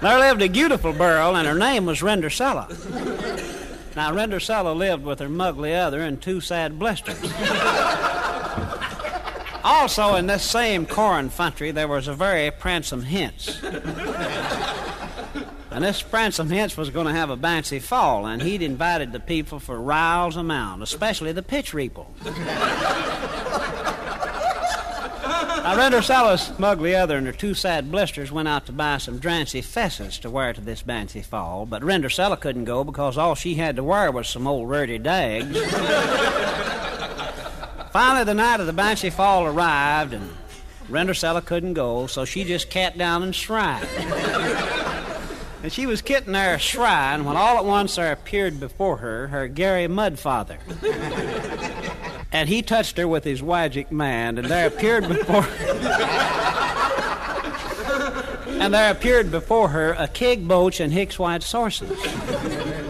there 0.00 0.18
lived 0.18 0.42
a 0.42 0.48
beautiful 0.48 0.92
girl, 0.92 1.36
and 1.36 1.46
her 1.46 1.58
name 1.58 1.86
was 1.86 2.00
Rendersella. 2.00 2.68
Now, 3.96 4.12
Rendersella 4.12 4.76
lived 4.76 5.04
with 5.04 5.18
her 5.18 5.28
mugly 5.28 5.74
other 5.74 6.00
and 6.00 6.20
two 6.22 6.40
sad 6.40 6.78
blisters. 6.78 7.18
Also, 9.64 10.14
in 10.14 10.26
this 10.26 10.44
same 10.44 10.86
corn 10.86 11.30
country, 11.30 11.72
there 11.72 11.88
was 11.88 12.06
a 12.06 12.14
very 12.14 12.50
pransome 12.50 13.02
hince. 13.02 13.62
And 15.70 15.84
this 15.84 16.00
pransome 16.02 16.48
hince 16.48 16.76
was 16.76 16.90
going 16.90 17.06
to 17.06 17.12
have 17.12 17.30
a 17.30 17.36
bouncy 17.36 17.80
fall, 17.80 18.26
and 18.26 18.40
he'd 18.42 18.62
invited 18.62 19.12
the 19.12 19.20
people 19.20 19.58
for 19.60 19.80
riles 19.80 20.36
amount, 20.36 20.82
especially 20.82 21.32
the 21.32 21.42
pitch 21.42 21.74
reaple. 21.74 22.12
Now, 25.62 25.76
Rendersella's 25.76 26.58
mugly 26.58 26.94
other 26.94 27.16
and 27.16 27.26
her 27.26 27.32
two 27.32 27.52
sad 27.52 27.90
blisters 27.90 28.32
went 28.32 28.48
out 28.48 28.64
to 28.66 28.72
buy 28.72 28.98
some 28.98 29.18
drancy 29.18 29.60
fesses 29.60 30.18
to 30.20 30.30
wear 30.30 30.52
to 30.52 30.60
this 30.60 30.82
bouncy 30.82 31.24
fall, 31.24 31.66
but 31.66 31.82
Rendersella 31.82 32.40
couldn't 32.40 32.64
go 32.64 32.84
because 32.84 33.18
all 33.18 33.34
she 33.34 33.54
had 33.54 33.76
to 33.76 33.84
wear 33.84 34.10
was 34.10 34.28
some 34.28 34.46
old 34.46 34.70
ruddy 34.70 34.98
dags. 34.98 35.58
Finally, 37.92 38.24
the 38.24 38.34
night 38.34 38.60
of 38.60 38.66
the 38.66 38.72
bouncy 38.72 39.12
fall 39.12 39.44
arrived, 39.46 40.14
and 40.14 40.30
Rendersella 40.88 41.44
couldn't 41.44 41.74
go, 41.74 42.06
so 42.06 42.24
she 42.24 42.44
just 42.44 42.70
cat 42.70 42.96
down 42.96 43.22
and 43.22 43.34
shrine. 43.34 43.86
And 45.62 45.72
she 45.72 45.86
was 45.86 46.02
kitting 46.02 46.32
there 46.32 46.54
a 46.54 46.58
shrine 46.58 47.24
when 47.24 47.36
all 47.36 47.58
at 47.58 47.64
once 47.64 47.96
there 47.96 48.12
appeared 48.12 48.60
before 48.60 48.98
her 48.98 49.26
her 49.28 49.48
Gary 49.48 49.88
Mudfather. 49.88 50.58
And 52.30 52.48
he 52.48 52.62
touched 52.62 52.98
her 52.98 53.08
with 53.08 53.24
his 53.24 53.42
magic 53.42 53.90
man, 53.90 54.38
and 54.38 54.48
there 54.48 54.66
appeared 54.66 55.08
before 55.08 55.46
And 58.60 58.74
there 58.74 58.90
appeared 58.90 59.30
before 59.30 59.68
her 59.68 59.92
a 59.92 60.08
keg 60.08 60.46
boach 60.48 60.80
and 60.80 60.92
Hicks 60.92 61.18
white 61.18 61.42
sources 61.42 61.96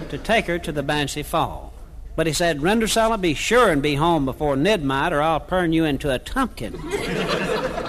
to 0.08 0.18
take 0.18 0.46
her 0.46 0.58
to 0.58 0.72
the 0.72 0.82
Banshee 0.82 1.22
Fall. 1.22 1.72
But 2.16 2.26
he 2.26 2.32
said, 2.32 2.60
Rendersella, 2.60 3.20
be 3.20 3.34
sure 3.34 3.70
and 3.70 3.82
be 3.82 3.94
home 3.94 4.24
before 4.24 4.56
midnight, 4.56 5.12
or 5.12 5.22
I'll 5.22 5.40
turn 5.40 5.72
you 5.72 5.84
into 5.84 6.12
a 6.12 6.18
tumpkin. 6.18 6.74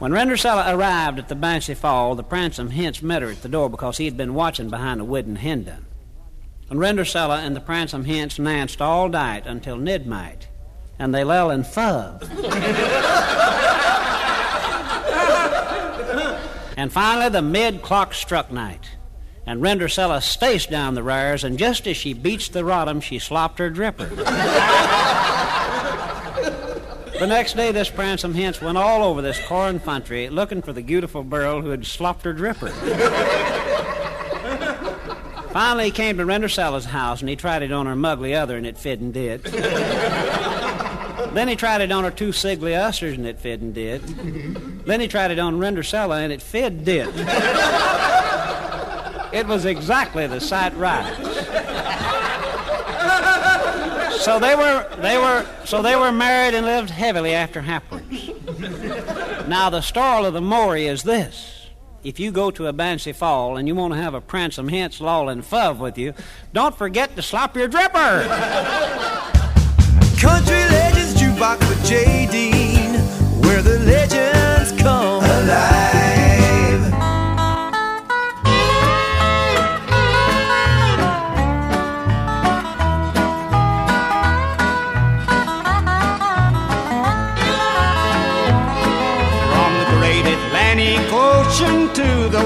When 0.00 0.10
Rendersella 0.12 0.74
arrived 0.74 1.20
at 1.20 1.28
the 1.28 1.36
Banshee 1.36 1.72
Fall, 1.72 2.16
the 2.16 2.24
Pransome 2.24 2.72
Hinch 2.72 3.00
met 3.00 3.22
her 3.22 3.30
at 3.30 3.42
the 3.42 3.48
door 3.48 3.70
because 3.70 3.96
he 3.96 4.04
had 4.04 4.16
been 4.16 4.34
watching 4.34 4.68
behind 4.68 5.00
a 5.00 5.04
wooden 5.04 5.38
hinden. 5.38 5.83
And 6.70 6.78
Rendersella 6.78 7.38
and 7.38 7.54
the 7.54 7.60
Pransome 7.60 8.04
Hinch 8.04 8.36
danced 8.36 8.80
all 8.80 9.08
night 9.08 9.46
until 9.46 9.76
midnight, 9.76 10.48
and 10.98 11.14
they 11.14 11.24
lell 11.24 11.50
and 11.50 11.64
fub. 11.64 12.22
and 16.76 16.92
finally, 16.92 17.28
the 17.28 17.42
mid 17.42 17.82
clock 17.82 18.14
struck 18.14 18.50
night, 18.50 18.90
and 19.46 19.60
Rendersella 19.60 20.22
staced 20.22 20.70
down 20.70 20.94
the 20.94 21.02
rars, 21.02 21.44
and 21.44 21.58
just 21.58 21.86
as 21.86 21.96
she 21.96 22.14
beached 22.14 22.52
the 22.52 22.62
rottum, 22.62 23.02
she 23.02 23.18
slopped 23.18 23.58
her 23.58 23.70
dripper. 23.70 24.10
The 27.18 27.28
next 27.28 27.54
day, 27.54 27.70
this 27.70 27.88
Pransome 27.88 28.34
Hinch 28.34 28.60
went 28.60 28.76
all 28.76 29.04
over 29.04 29.22
this 29.22 29.40
corn 29.46 29.78
country 29.78 30.28
looking 30.28 30.60
for 30.60 30.72
the 30.72 30.82
beautiful 30.82 31.22
girl 31.22 31.62
who 31.62 31.70
had 31.70 31.86
slopped 31.86 32.24
her 32.24 32.34
dripper. 32.34 32.72
Finally, 35.54 35.84
he 35.84 35.90
came 35.92 36.16
to 36.16 36.24
Rendersella's 36.24 36.86
house 36.86 37.20
and 37.20 37.28
he 37.28 37.36
tried 37.36 37.62
it 37.62 37.70
on 37.70 37.86
her 37.86 37.94
mugly 37.94 38.34
other 38.34 38.56
and 38.56 38.66
it 38.66 38.76
fit 38.76 38.98
and 38.98 39.14
did. 39.14 39.40
then 41.32 41.46
he 41.46 41.54
tried 41.54 41.80
it 41.80 41.92
on 41.92 42.02
her 42.02 42.10
two 42.10 42.30
siggly 42.30 42.72
ussers 42.72 43.14
and 43.14 43.24
it 43.24 43.38
fit 43.38 43.60
and 43.60 43.72
did. 43.72 44.02
Then 44.84 45.00
he 45.00 45.06
tried 45.06 45.30
it 45.30 45.38
on 45.38 45.60
Rendersella 45.60 46.24
and 46.24 46.32
it 46.32 46.42
fit 46.42 46.72
and 46.72 46.84
did. 46.84 47.06
it 49.32 49.46
was 49.46 49.64
exactly 49.64 50.26
the 50.26 50.40
sight 50.40 50.74
right. 50.76 51.14
So 54.18 54.40
they 54.40 54.56
were 54.56 54.88
they 55.02 55.18
were 55.18 55.46
so 55.64 55.82
they 55.82 55.94
were 55.94 56.10
married 56.10 56.54
and 56.54 56.66
lived 56.66 56.90
heavily 56.90 57.32
after 57.32 57.60
afterwards. 57.60 58.28
now 59.46 59.70
the 59.70 59.82
story 59.82 60.26
of 60.26 60.32
the 60.34 60.40
Maury 60.40 60.86
is 60.86 61.04
this. 61.04 61.53
If 62.04 62.20
you 62.20 62.30
go 62.32 62.50
to 62.50 62.66
a 62.66 62.72
Banshee 62.74 63.12
Fall 63.12 63.56
and 63.56 63.66
you 63.66 63.74
want 63.74 63.94
to 63.94 63.98
have 63.98 64.12
a 64.12 64.20
pransome 64.20 64.68
hints 64.68 65.00
loll 65.00 65.30
and 65.30 65.42
fuv 65.42 65.78
with 65.78 65.96
you, 65.96 66.12
don't 66.52 66.76
forget 66.76 67.16
to 67.16 67.22
slop 67.22 67.56
your 67.56 67.66
dripper. 67.66 68.28
Country 70.20 70.54
Legends 70.54 71.14
Jukebox 71.14 71.66
with 71.66 71.82
Jay 71.86 72.26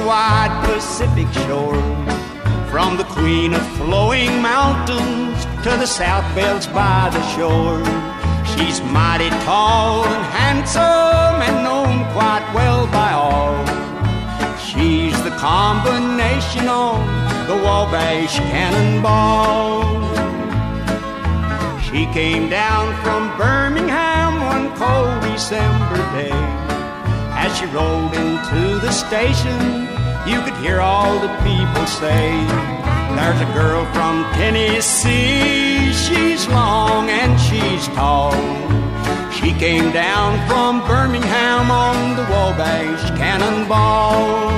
wide 0.07 0.53
Pacific 0.65 1.27
shore. 1.47 1.83
From 2.71 2.97
the 2.97 3.05
queen 3.05 3.55
of 3.55 3.67
flowing 3.77 4.43
mountains 4.43 5.45
to 5.65 5.71
the 5.71 5.87
south 5.87 6.27
bells 6.35 6.67
by 6.67 7.11
the 7.13 7.23
shore. 7.35 7.83
She's 8.53 8.81
mighty 8.83 9.31
tall 9.45 10.05
and 10.05 10.25
handsome 10.41 11.39
and 11.47 11.65
known 11.65 12.05
quite 12.13 12.47
well 12.55 12.87
by 12.89 13.13
all. 13.13 13.57
She's 14.59 15.17
the 15.25 15.31
combination 15.37 16.69
on 16.69 17.01
the 17.49 17.57
Wabash 17.57 18.37
Cannonball. 18.51 19.99
She 21.83 22.07
came 22.13 22.51
down 22.51 22.95
from 23.03 23.37
Birmingham 23.39 24.41
one 24.45 24.77
cold 24.77 25.23
December 25.23 25.97
day. 26.13 26.68
As 27.49 27.59
she 27.59 27.65
rolled 27.67 28.13
into 28.13 28.79
the 28.79 28.93
station, 28.93 29.89
you 30.29 30.39
could 30.43 30.55
hear 30.63 30.81
all 30.81 31.19
the 31.19 31.33
people 31.39 31.87
say, 31.87 32.29
There's 33.17 33.41
a 33.41 33.51
girl 33.55 33.87
from 33.95 34.25
Tennessee, 34.35 35.91
she's 35.95 36.47
long 36.49 37.09
and 37.09 37.41
she's 37.41 37.89
tall. 37.97 38.33
She 39.33 39.55
came 39.55 39.91
down 39.93 40.47
from 40.47 40.87
Birmingham 40.87 41.71
on 41.71 42.17
the 42.17 42.25
Wabash 42.25 43.09
Cannonball. 43.17 44.51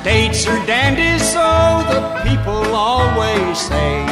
States 0.00 0.46
are 0.46 0.64
dandies, 0.64 1.22
so 1.32 1.48
the 1.92 2.00
people 2.24 2.64
always 2.74 3.58
say. 3.58 4.06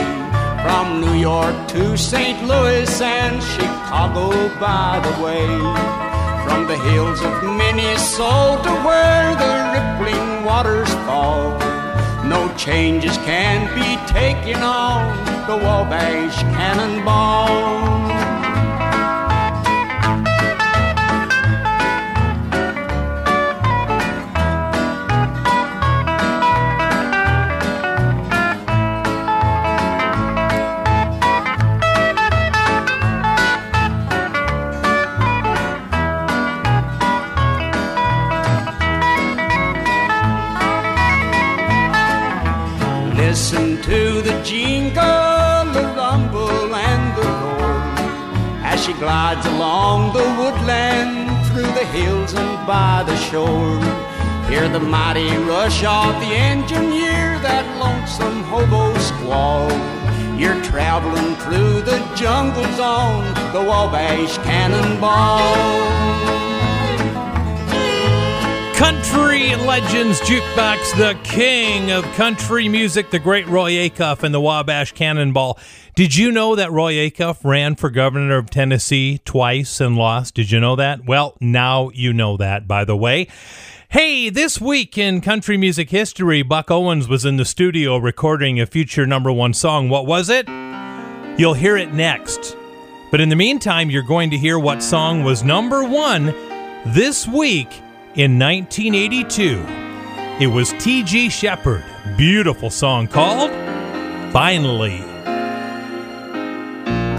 From 0.63 1.01
New 1.01 1.15
York 1.15 1.57
to 1.69 1.97
St. 1.97 2.47
Louis 2.47 3.01
and 3.01 3.43
Chicago, 3.43 4.27
by 4.61 5.01
the 5.07 5.15
way. 5.25 5.47
From 6.45 6.67
the 6.67 6.77
hills 6.91 7.21
of 7.23 7.35
Minnesota 7.43 8.73
where 8.89 9.31
the 9.43 9.55
rippling 9.75 10.45
waters 10.45 10.93
fall. 11.07 11.57
No 12.35 12.53
changes 12.57 13.17
can 13.19 13.59
be 13.79 13.89
taken 14.13 14.63
on 14.63 15.01
the 15.47 15.57
Wabash 15.57 16.37
Cannonball. 16.57 18.28
To 43.89 44.21
the 44.21 44.39
jingle, 44.43 45.65
the 45.73 45.83
rumble, 45.97 46.75
and 46.75 47.17
the 47.17 47.23
roar 47.23 47.81
as 48.63 48.85
she 48.85 48.93
glides 48.93 49.47
along 49.47 50.13
the 50.13 50.25
woodland 50.39 51.31
through 51.47 51.73
the 51.73 51.87
hills 51.97 52.35
and 52.35 52.67
by 52.67 53.03
the 53.07 53.17
shore. 53.17 53.81
Hear 54.51 54.69
the 54.69 54.79
mighty 54.79 55.35
rush 55.39 55.83
of 55.85 56.21
the 56.21 56.37
engine, 56.37 56.93
hear 56.93 57.39
that 57.41 57.65
lonesome 57.81 58.43
hobo 58.45 58.93
squall. 58.99 59.71
You're 60.39 60.63
traveling 60.65 61.35
through 61.37 61.81
the 61.81 61.99
jungles 62.15 62.79
on 62.79 63.25
the 63.55 63.63
Wabash 63.63 64.37
Cannonball. 64.45 66.58
Country 68.79 69.57
Legends 69.57 70.21
Jukebox, 70.21 70.97
the 70.97 71.19
king 71.25 71.91
of 71.91 72.05
country 72.15 72.69
music, 72.69 73.11
the 73.11 73.19
great 73.19 73.45
Roy 73.49 73.73
Acuff 73.73 74.23
and 74.23 74.33
the 74.33 74.41
Wabash 74.41 74.93
Cannonball. 74.93 75.59
Did 75.97 76.15
you 76.15 76.31
know 76.31 76.55
that 76.55 76.71
Roy 76.71 76.93
Acuff 76.93 77.45
ran 77.45 77.75
for 77.75 77.91
governor 77.91 78.39
of 78.39 78.51
Tennessee 78.51 79.19
twice 79.25 79.81
and 79.81 79.97
lost? 79.97 80.35
Did 80.35 80.53
you 80.53 80.61
know 80.61 80.77
that? 80.77 81.05
Well, 81.07 81.37
now 81.41 81.91
you 81.93 82.13
know 82.13 82.37
that, 82.37 82.69
by 82.69 82.85
the 82.85 82.97
way. 82.97 83.27
Hey, 83.89 84.31
this 84.31 84.61
week 84.61 84.97
in 84.97 85.23
country 85.23 85.57
music 85.57 85.91
history, 85.91 86.43
Buck 86.43 86.71
Owens 86.71 87.09
was 87.09 87.25
in 87.25 87.37
the 87.37 87.45
studio 87.45 87.97
recording 87.97 88.61
a 88.61 88.67
future 88.67 89.07
number 89.07 89.33
one 89.33 89.55
song. 89.55 89.89
What 89.89 90.07
was 90.07 90.29
it? 90.29 90.49
You'll 91.37 91.55
hear 91.55 91.77
it 91.77 91.93
next. 91.93 92.57
But 93.11 93.21
in 93.21 93.29
the 93.29 93.35
meantime, 93.35 93.91
you're 93.91 94.05
going 94.05 94.31
to 94.31 94.39
hear 94.39 94.57
what 94.57 94.85
song 94.85 95.25
was 95.25 95.43
number 95.43 95.83
one 95.83 96.27
this 96.87 97.27
week 97.27 97.83
in 98.19 98.37
1982. 98.37 99.65
It 100.41 100.49
was 100.49 100.73
T.G. 100.81 101.31
Sheppard. 101.31 101.85
Beautiful 102.17 102.69
song 102.69 103.07
called 103.07 103.53
Finally. 104.33 105.05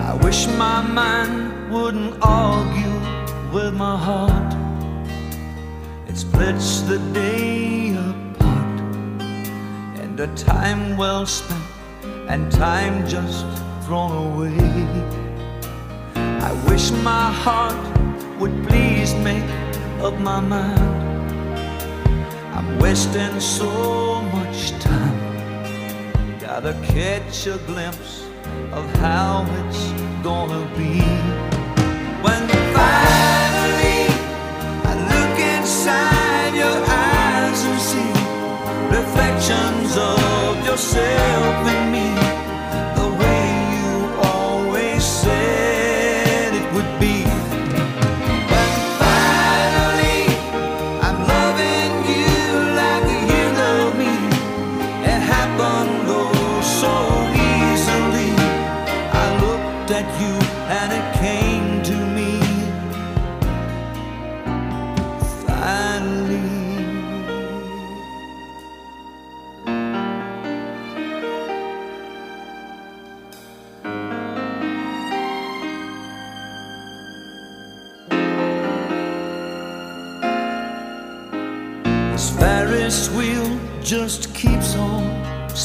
I 0.05 0.19
wish 0.21 0.45
my 0.57 0.81
mind 0.81 1.71
wouldn't 1.71 2.17
argue 2.21 2.99
with 3.53 3.73
my 3.75 3.95
heart. 3.97 4.53
It 6.09 6.17
splits 6.17 6.81
the 6.81 6.99
day 7.13 7.95
apart, 7.95 8.81
and 10.01 10.19
a 10.19 10.27
time 10.35 10.97
well 10.97 11.25
spent 11.25 11.63
and 12.27 12.51
time 12.51 13.07
just 13.07 13.45
thrown 13.85 14.33
away. 14.33 14.57
I 16.15 16.51
wish 16.69 16.91
my 16.91 17.31
heart 17.31 17.79
would 18.37 18.67
please 18.67 19.13
make 19.15 19.58
up 20.01 20.17
my 20.19 20.39
mind. 20.39 20.79
I'm 22.53 22.79
wasting 22.79 23.39
so 23.39 24.21
much 24.21 24.71
time. 24.79 26.39
Gotta 26.39 26.73
catch 26.87 27.47
a 27.47 27.57
glimpse 27.67 28.23
of 28.71 28.85
how 28.97 29.45
it's 29.59 29.91
gonna 30.23 30.65
be. 30.77 31.01
When 32.23 32.47
finally 32.75 34.07
I 34.91 34.93
look 35.11 35.35
inside 35.55 36.53
your 36.55 36.79
eyes 37.07 37.59
and 37.69 37.79
see 37.89 38.13
reflections 38.97 39.97
of 39.97 40.65
yourself 40.65 41.67
in 41.75 41.91
me, 41.91 42.28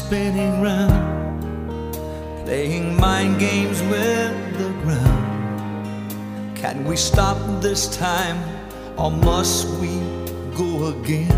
spinning 0.07 0.61
round, 0.61 1.95
playing 2.45 2.95
mind 2.95 3.41
games 3.41 3.81
with 3.93 4.35
the 4.59 4.69
ground. 4.83 5.25
Can 6.55 6.85
we 6.85 6.95
stop 6.95 7.39
this 7.63 7.97
time, 7.97 8.39
or 8.99 9.11
must 9.11 9.67
we 9.81 9.93
go 10.55 10.89
again? 10.89 11.33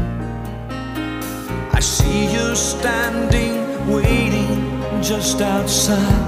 I 1.72 1.78
see 1.78 2.24
you 2.34 2.56
standing, 2.56 3.54
waiting 3.88 4.58
just 5.00 5.40
outside. 5.40 6.26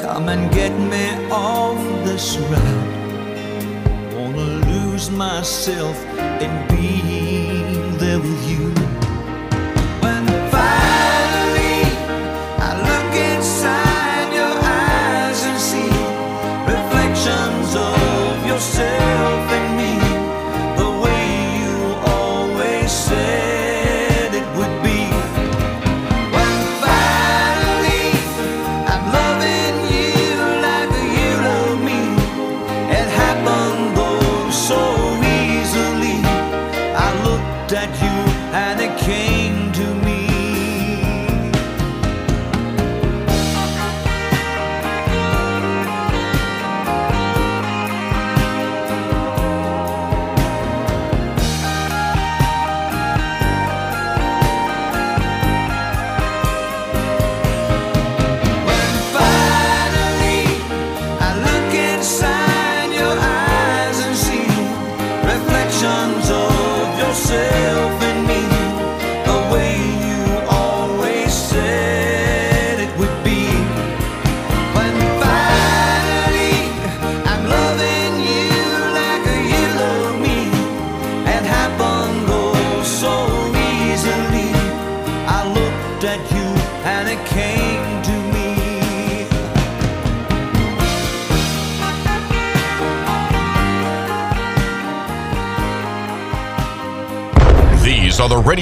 Come 0.00 0.30
and 0.30 0.50
get 0.54 0.72
me 0.92 1.06
off 1.30 1.82
this 2.06 2.38
ride. 2.50 4.14
Wanna 4.16 4.48
lose 4.72 5.10
myself 5.10 5.96
in 6.40 6.52
being 6.74 7.98
there 7.98 8.20
with 8.20 8.48
you. 8.48 8.93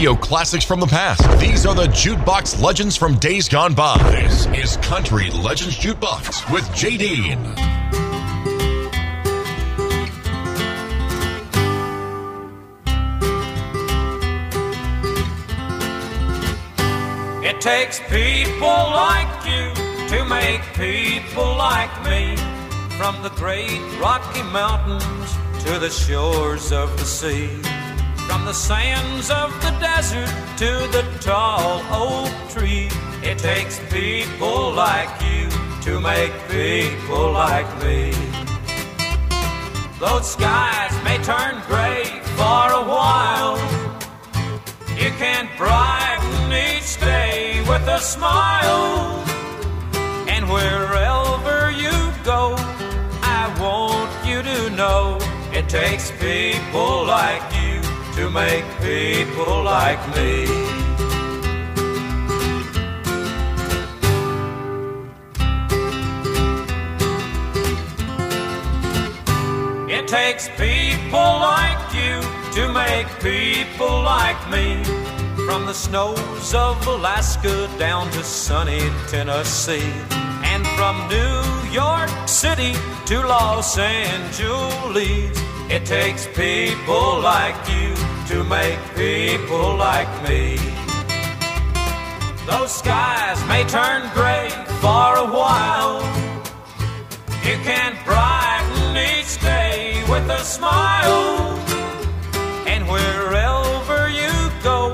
Radio 0.02 0.16
classics 0.16 0.64
from 0.64 0.80
the 0.80 0.86
past. 0.88 1.22
These 1.38 1.64
are 1.64 1.76
the 1.76 1.86
jukebox 1.86 2.60
legends 2.60 2.96
from 2.96 3.14
days 3.20 3.48
gone 3.48 3.72
by. 3.72 3.96
This 4.10 4.46
is 4.46 4.76
Country 4.78 5.30
Legends 5.30 5.78
Jukebox 5.78 6.52
with 6.52 6.68
Jay 6.74 6.96
Dean. 6.96 7.38
It 17.44 17.60
takes 17.60 18.00
people 18.00 18.66
like 18.66 19.46
you 19.46 19.72
to 20.08 20.24
make 20.24 20.62
people 20.74 21.44
like 21.44 21.94
me. 22.04 22.36
From 22.98 23.22
the 23.22 23.30
great 23.36 23.80
Rocky 24.00 24.42
Mountains 24.42 25.36
to 25.62 25.78
the 25.78 25.90
shores 25.90 26.72
of 26.72 26.90
the 26.98 27.04
sea. 27.04 27.71
From 28.32 28.46
the 28.46 28.54
sands 28.54 29.30
of 29.30 29.52
the 29.60 29.72
desert 29.78 30.32
to 30.56 30.70
the 30.96 31.04
tall 31.20 31.82
oak 31.92 32.32
tree. 32.48 32.88
It 33.22 33.36
takes 33.36 33.78
people 33.92 34.72
like 34.72 35.10
you 35.20 35.50
to 35.82 36.00
make 36.00 36.32
people 36.48 37.30
like 37.32 37.68
me. 37.82 38.10
Those 40.00 40.32
skies 40.32 40.94
may 41.04 41.18
turn 41.18 41.60
gray 41.66 42.04
for 42.38 42.64
a 42.80 42.84
while. 42.94 43.58
You 44.96 45.10
can't 45.20 45.50
brighten 45.58 46.52
each 46.52 46.98
day 47.00 47.62
with 47.68 47.86
a 47.86 47.98
smile. 47.98 49.22
And 50.26 50.48
wherever 50.48 51.70
you 51.70 51.92
go, 52.24 52.54
I 53.22 53.42
want 53.60 54.26
you 54.26 54.40
to 54.42 54.70
know 54.70 55.18
it 55.52 55.68
takes 55.68 56.10
people 56.12 57.04
like 57.04 57.42
you 57.56 57.61
to 58.16 58.28
make 58.30 58.64
people 58.80 59.62
like 59.62 60.00
me. 60.14 60.44
It 69.88 70.06
takes 70.06 70.48
people 70.50 71.30
like 71.52 71.94
you 71.94 72.20
to 72.52 72.72
make 72.72 73.06
people 73.20 74.02
like 74.02 74.40
me. 74.50 74.84
From 75.46 75.64
the 75.66 75.74
snows 75.74 76.54
of 76.54 76.86
Alaska 76.86 77.68
down 77.78 78.10
to 78.10 78.22
sunny 78.22 78.90
Tennessee. 79.08 79.92
And 80.44 80.66
from 80.76 81.08
New 81.08 81.70
York 81.70 82.10
City 82.28 82.74
to 83.06 83.20
Los 83.20 83.78
Angeles. 83.78 85.51
It 85.74 85.86
takes 85.86 86.26
people 86.26 87.20
like 87.20 87.56
you 87.66 87.94
to 88.28 88.44
make 88.44 88.78
people 88.94 89.74
like 89.74 90.12
me. 90.28 90.58
Those 92.44 92.74
skies 92.74 93.42
may 93.48 93.64
turn 93.64 94.02
gray 94.12 94.50
for 94.82 95.16
a 95.16 95.28
while. 95.38 96.02
You 97.42 97.56
can 97.64 97.96
brighten 98.04 98.98
each 98.98 99.40
day 99.40 100.04
with 100.10 100.28
a 100.28 100.44
smile. 100.44 101.56
And 102.66 102.86
wherever 102.86 104.10
you 104.10 104.34
go, 104.62 104.92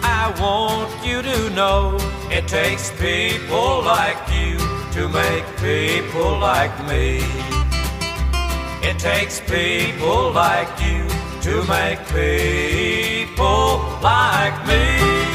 I 0.00 0.32
want 0.40 1.06
you 1.06 1.20
to 1.20 1.50
know 1.50 1.98
it 2.30 2.48
takes 2.48 2.90
people 2.92 3.82
like 3.82 4.22
you 4.30 4.56
to 4.92 5.10
make 5.10 5.44
people 5.58 6.38
like 6.38 6.74
me. 6.88 7.20
It 8.88 9.00
takes 9.00 9.40
people 9.40 10.30
like 10.30 10.68
you 10.80 11.08
to 11.42 11.64
make 11.66 11.98
people 12.06 13.78
like 14.00 14.64
me. 14.64 15.26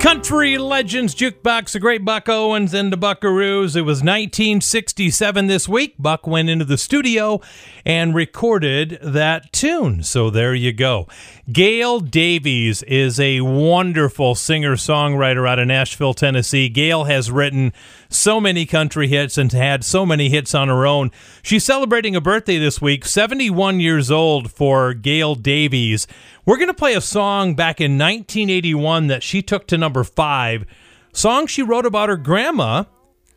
Country 0.00 0.58
Legends 0.58 1.14
Jukebox, 1.14 1.70
the 1.70 1.78
great 1.78 2.04
Buck 2.04 2.28
Owens 2.28 2.74
and 2.74 2.92
the 2.92 2.98
Buckaroos. 2.98 3.76
It 3.76 3.82
was 3.82 3.98
1967 3.98 5.46
this 5.46 5.68
week. 5.68 5.94
Buck 6.00 6.26
went 6.26 6.48
into 6.48 6.64
the 6.64 6.76
studio 6.76 7.40
and 7.84 8.12
recorded 8.12 8.98
that 9.02 9.52
tune. 9.52 10.02
So 10.02 10.30
there 10.30 10.54
you 10.54 10.72
go. 10.72 11.06
Gail 11.50 12.00
Davies 12.00 12.82
is 12.82 13.18
a 13.18 13.40
wonderful 13.40 14.34
singer 14.34 14.76
songwriter 14.76 15.48
out 15.48 15.58
of 15.58 15.66
Nashville, 15.68 16.12
Tennessee. 16.12 16.68
Gail 16.68 17.04
has 17.04 17.30
written 17.30 17.72
so 18.10 18.40
many 18.40 18.66
country 18.66 19.08
hits 19.08 19.38
and 19.38 19.50
had 19.50 19.82
so 19.82 20.04
many 20.04 20.28
hits 20.28 20.54
on 20.54 20.68
her 20.68 20.86
own. 20.86 21.10
She's 21.42 21.64
celebrating 21.64 22.14
a 22.14 22.20
birthday 22.20 22.58
this 22.58 22.82
week, 22.82 23.06
71 23.06 23.80
years 23.80 24.10
old 24.10 24.52
for 24.52 24.92
Gail 24.92 25.34
Davies. 25.34 26.06
We're 26.44 26.58
going 26.58 26.68
to 26.68 26.74
play 26.74 26.94
a 26.94 27.00
song 27.00 27.54
back 27.54 27.80
in 27.80 27.92
1981 27.92 29.06
that 29.06 29.22
she 29.22 29.40
took 29.40 29.66
to 29.68 29.78
number 29.78 30.04
five. 30.04 30.66
Song 31.12 31.46
she 31.46 31.62
wrote 31.62 31.86
about 31.86 32.10
her 32.10 32.18
grandma 32.18 32.84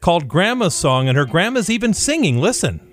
called 0.02 0.28
Grandma's 0.28 0.76
Song, 0.76 1.08
and 1.08 1.18
her 1.18 1.26
grandma's 1.26 1.70
even 1.70 1.94
singing. 1.94 2.38
Listen. 2.38 2.93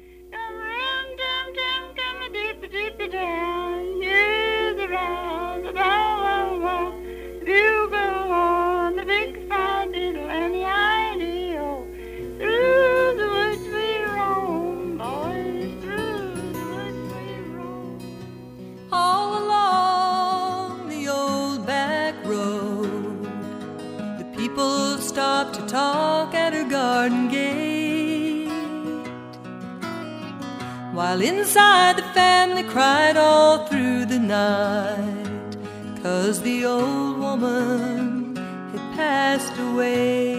While 31.10 31.22
inside 31.22 31.96
the 31.96 32.04
family 32.14 32.62
cried 32.62 33.16
all 33.16 33.66
through 33.66 34.04
the 34.04 34.20
night, 34.20 35.56
cause 36.04 36.40
the 36.40 36.64
old 36.64 37.18
woman 37.18 38.36
had 38.70 38.84
passed 38.94 39.58
away. 39.58 40.36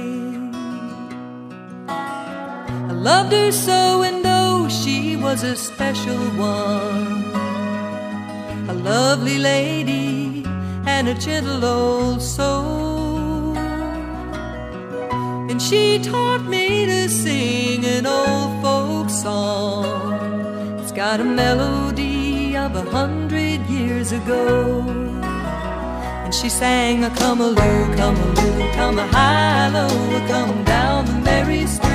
I 1.90 2.94
loved 2.94 3.34
her 3.34 3.52
so, 3.52 4.04
and 4.04 4.24
oh, 4.26 4.70
she 4.70 5.18
was 5.18 5.44
a 5.44 5.58
special 5.58 6.24
one 6.40 7.26
a 8.70 8.74
lovely 8.74 9.40
lady 9.40 10.46
and 10.86 11.10
a 11.10 11.16
gentle 11.16 11.66
old 11.66 12.22
soul. 12.22 13.58
And 15.50 15.62
she 15.62 16.00
taught 16.00 16.46
me 16.46 16.86
to 16.86 17.10
sing 17.10 17.84
an 17.84 18.06
old 18.06 18.62
folk 18.64 19.10
song. 19.10 20.01
Got 21.02 21.20
a 21.20 21.24
melody 21.24 22.56
of 22.56 22.76
a 22.76 22.84
hundred 22.84 23.66
years 23.66 24.12
ago. 24.12 24.84
And 26.24 26.32
she 26.32 26.48
sang 26.48 27.04
a 27.04 27.10
come 27.10 27.42
a 27.42 27.48
loo, 27.48 27.96
come 27.96 28.16
a 28.16 28.26
loo, 28.40 28.72
come 28.74 29.00
a 29.00 29.08
high 29.08 29.70
low, 29.70 30.28
come 30.28 30.64
down 30.64 31.08
the 31.08 31.14
merry 31.14 31.66
stream. 31.66 31.91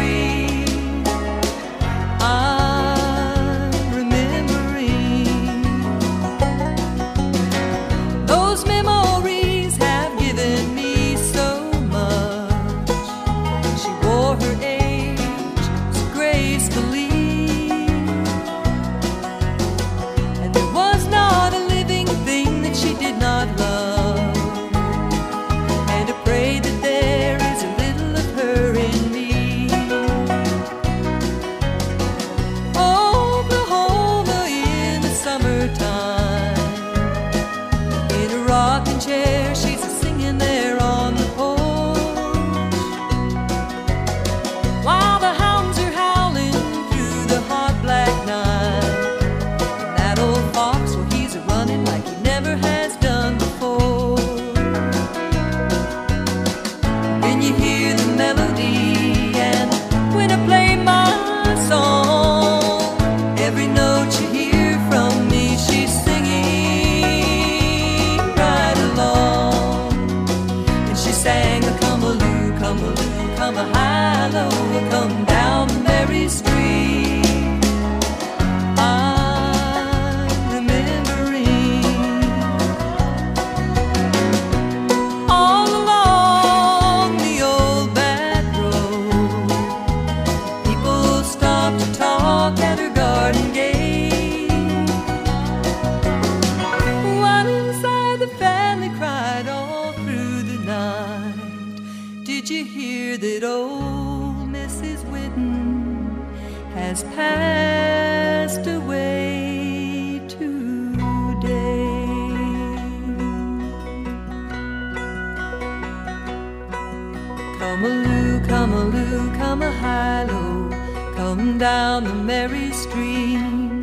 Come 121.46 121.58
down 121.58 122.02
the 122.02 122.12
merry 122.12 122.72
stream. 122.72 123.80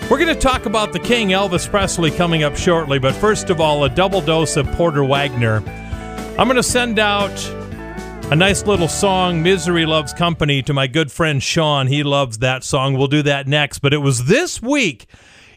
We're 0.07 0.19
going 0.19 0.36
to 0.36 0.40
talk 0.40 0.68
about 0.68 0.94
the 0.94 0.99
king, 0.99 1.30
Elvis 1.30 1.68
Presley, 1.68 2.11
coming 2.11 2.44
up 2.44 2.56
shortly, 2.56 2.99
but 2.99 3.15
first 3.15 3.49
of 3.49 3.60
all, 3.60 3.86
a 3.86 3.90
double 3.90 4.22
dose 4.22 4.56
of 4.56 4.68
Porter 4.73 5.03
Wagoner. 5.03 5.64
I'm 6.38 6.48
going 6.48 6.57
to 6.57 6.64
send 6.64 6.99
out 6.99 7.34
a 8.31 8.35
nice 8.35 8.65
little 8.65 8.88
song, 8.88 9.43
Misery 9.43 9.85
Loves 9.85 10.11
Company, 10.11 10.64
to 10.64 10.73
my 10.73 10.88
good 10.88 11.11
friend 11.11 11.43
Sean. 11.43 11.85
He 11.88 12.02
loves 12.02 12.39
that 12.39 12.64
song. 12.64 12.95
We'll 12.95 13.07
do 13.07 13.22
that 13.22 13.47
next. 13.47 13.80
But 13.80 13.93
it 13.93 13.99
was 13.99 14.26
this 14.26 14.61
week 14.61 15.06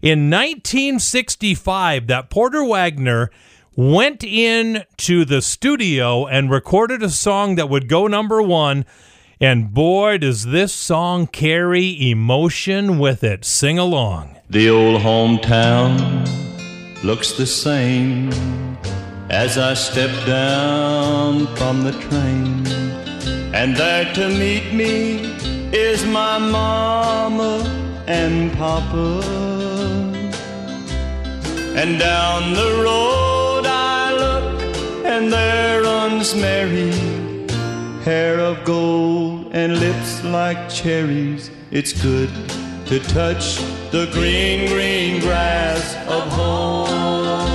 in 0.03 0.31
1965 0.31 2.09
that 2.09 2.29
Porter 2.29 2.63
Wagoner 2.63 3.31
went 3.75 4.23
in 4.23 4.85
to 4.99 5.25
the 5.25 5.41
studio 5.41 6.27
and 6.27 6.51
recorded 6.51 7.03
a 7.03 7.09
song 7.09 7.55
that 7.55 7.71
would 7.71 7.89
go 7.89 8.07
number 8.07 8.43
one. 8.43 8.85
And 9.41 9.73
boy, 9.73 10.19
does 10.19 10.47
this 10.47 10.73
song 10.73 11.27
carry 11.27 12.11
emotion 12.11 12.99
with 12.99 13.25
it. 13.25 13.47
Sing 13.47 13.79
along. 13.79 14.37
The 14.51 14.69
old 14.69 15.01
hometown 15.01 16.27
looks 17.03 17.33
the 17.33 17.47
same 17.47 18.31
as 19.31 19.59
I 19.59 19.75
step 19.75 20.11
down 20.27 21.47
from 21.57 21.85
the 21.85 21.93
train. 21.93 22.67
And 23.53 23.77
there 23.77 24.13
to 24.15 24.29
meet 24.29 24.73
me 24.73 25.21
is 25.73 26.05
my 26.07 26.39
mama 26.39 27.63
and 28.07 28.53
papa. 28.53 29.23
And 31.77 31.99
down 31.99 32.55
the 32.55 32.83
road 32.83 33.67
I 33.67 34.13
look, 34.13 34.63
and 35.05 35.33
there 35.33 35.83
runs 35.83 36.35
Mary, 36.35 36.93
hair 38.05 38.41
of 38.41 38.65
gold 38.65 39.51
and 39.53 39.79
lips 39.79 40.25
like 40.25 40.69
cherries. 40.69 41.51
It's 41.71 41.93
good 41.93 42.31
to 42.87 42.99
touch 43.01 43.57
the 43.91 44.09
green, 44.13 44.69
green 44.69 45.21
grass 45.21 45.95
of 46.09 46.27
home. 46.33 47.48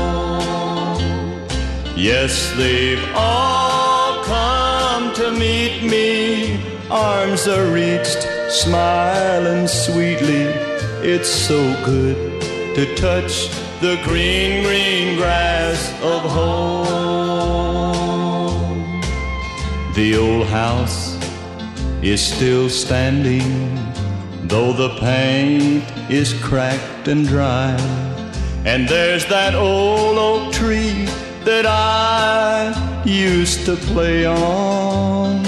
Yes, 2.04 2.52
they've 2.58 3.02
all 3.16 4.26
come 4.26 5.14
to 5.14 5.32
meet 5.32 5.84
me. 5.90 6.60
Arms 6.90 7.48
are 7.48 7.72
reached, 7.72 8.28
smiling 8.52 9.70
sweetly. 9.70 10.52
It's 11.02 11.30
so 11.30 11.62
good 11.86 12.42
to 12.76 12.94
touch 12.96 13.48
the 13.80 13.98
green, 14.04 14.66
green 14.66 15.16
grass 15.16 15.94
of 16.04 16.24
home. 16.30 16.84
The 19.96 20.18
old 20.18 20.48
house 20.48 21.18
is 22.02 22.22
still 22.22 22.70
standing, 22.70 23.80
though 24.50 24.74
the 24.74 24.90
paint 25.00 25.86
is 26.12 26.34
cracked 26.44 27.08
and 27.08 27.26
dry. 27.26 27.78
And 28.66 28.90
there's 28.90 29.26
that 29.28 29.56
old 29.56 30.18
oak 30.18 30.52
tree 30.52 31.08
that 31.46 31.66
I 31.66 33.04
used 33.06 33.66
to 33.66 33.76
play 33.76 34.26
on. 34.26 35.44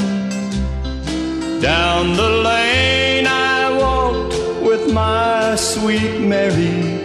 Down 1.62 2.16
the 2.16 2.30
lane 2.30 3.26
I 3.28 3.72
walked 3.78 4.36
with 4.62 4.94
my 4.94 5.56
sweet 5.56 6.20
Mary, 6.20 7.04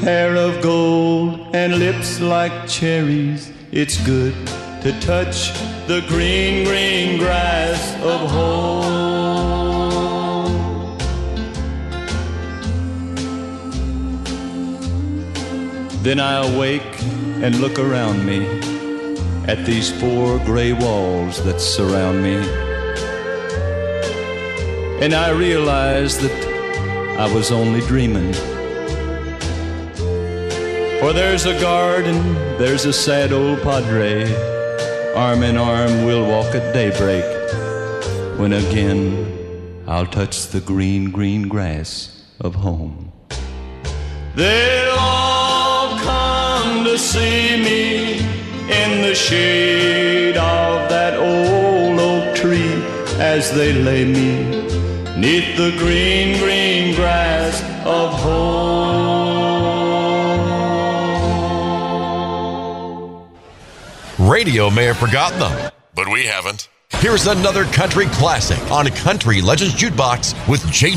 hair 0.00 0.36
of 0.36 0.62
gold 0.62 1.54
and 1.54 1.78
lips 1.78 2.20
like 2.20 2.68
cherries. 2.68 3.50
It's 3.72 3.96
good 4.04 4.34
to 4.82 4.92
touch 5.00 5.52
the 5.86 6.04
green, 6.06 6.64
green 6.66 7.18
grass 7.18 7.94
of 8.02 8.30
home. 8.30 8.96
Then 16.02 16.20
I 16.20 16.46
awake 16.46 16.95
and 17.42 17.60
look 17.60 17.78
around 17.78 18.24
me 18.24 18.46
at 19.46 19.64
these 19.64 19.90
four 20.00 20.38
gray 20.40 20.72
walls 20.72 21.42
that 21.44 21.60
surround 21.60 22.22
me. 22.22 22.36
And 25.02 25.14
I 25.14 25.30
realize 25.30 26.18
that 26.18 26.32
I 27.18 27.32
was 27.34 27.50
only 27.52 27.80
dreaming 27.80 28.32
For 31.00 31.12
there's 31.12 31.44
a 31.46 31.58
garden, 31.60 32.18
there's 32.58 32.86
a 32.86 32.92
sad 32.92 33.32
old 33.32 33.62
padre. 33.62 34.24
Arm 35.14 35.42
in 35.42 35.56
arm, 35.56 36.04
we'll 36.04 36.26
walk 36.26 36.54
at 36.54 36.72
daybreak. 36.72 37.24
When 38.38 38.52
again 38.54 39.36
I'll 39.86 40.06
touch 40.06 40.48
the 40.48 40.60
green, 40.60 41.10
green 41.10 41.48
grass 41.48 42.24
of 42.40 42.56
home. 42.56 43.12
They'll 44.34 44.98
all 44.98 45.35
see 46.98 47.56
me 47.62 48.18
in 48.18 49.02
the 49.02 49.14
shade 49.14 50.36
of 50.36 50.88
that 50.88 51.14
old 51.18 52.00
oak 52.00 52.34
tree 52.36 52.82
as 53.18 53.52
they 53.52 53.72
lay 53.72 54.04
me 54.04 54.44
neath 55.16 55.56
the 55.56 55.74
green, 55.78 56.38
green 56.38 56.94
grass 56.94 57.62
of 57.86 58.12
home. 58.12 59.06
Radio 64.18 64.70
may 64.70 64.84
have 64.84 64.96
forgotten 64.96 65.38
them, 65.38 65.70
but 65.94 66.08
we 66.08 66.24
haven't. 66.24 66.68
Here's 66.92 67.26
another 67.26 67.64
country 67.64 68.06
classic 68.06 68.70
on 68.70 68.86
Country 68.88 69.40
Legends 69.42 69.74
Jukebox 69.74 70.48
with 70.48 70.64
Jay 70.70 70.94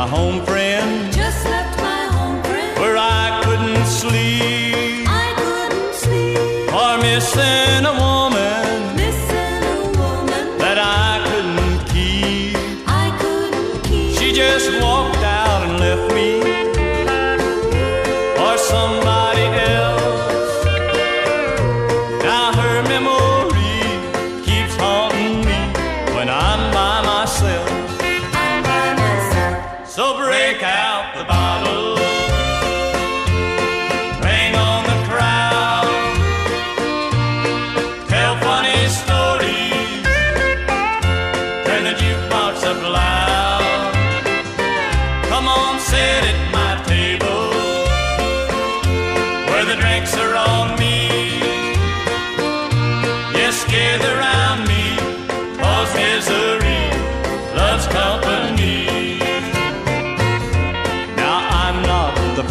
my 0.00 0.08
home 0.08 0.42
friend 0.46 0.59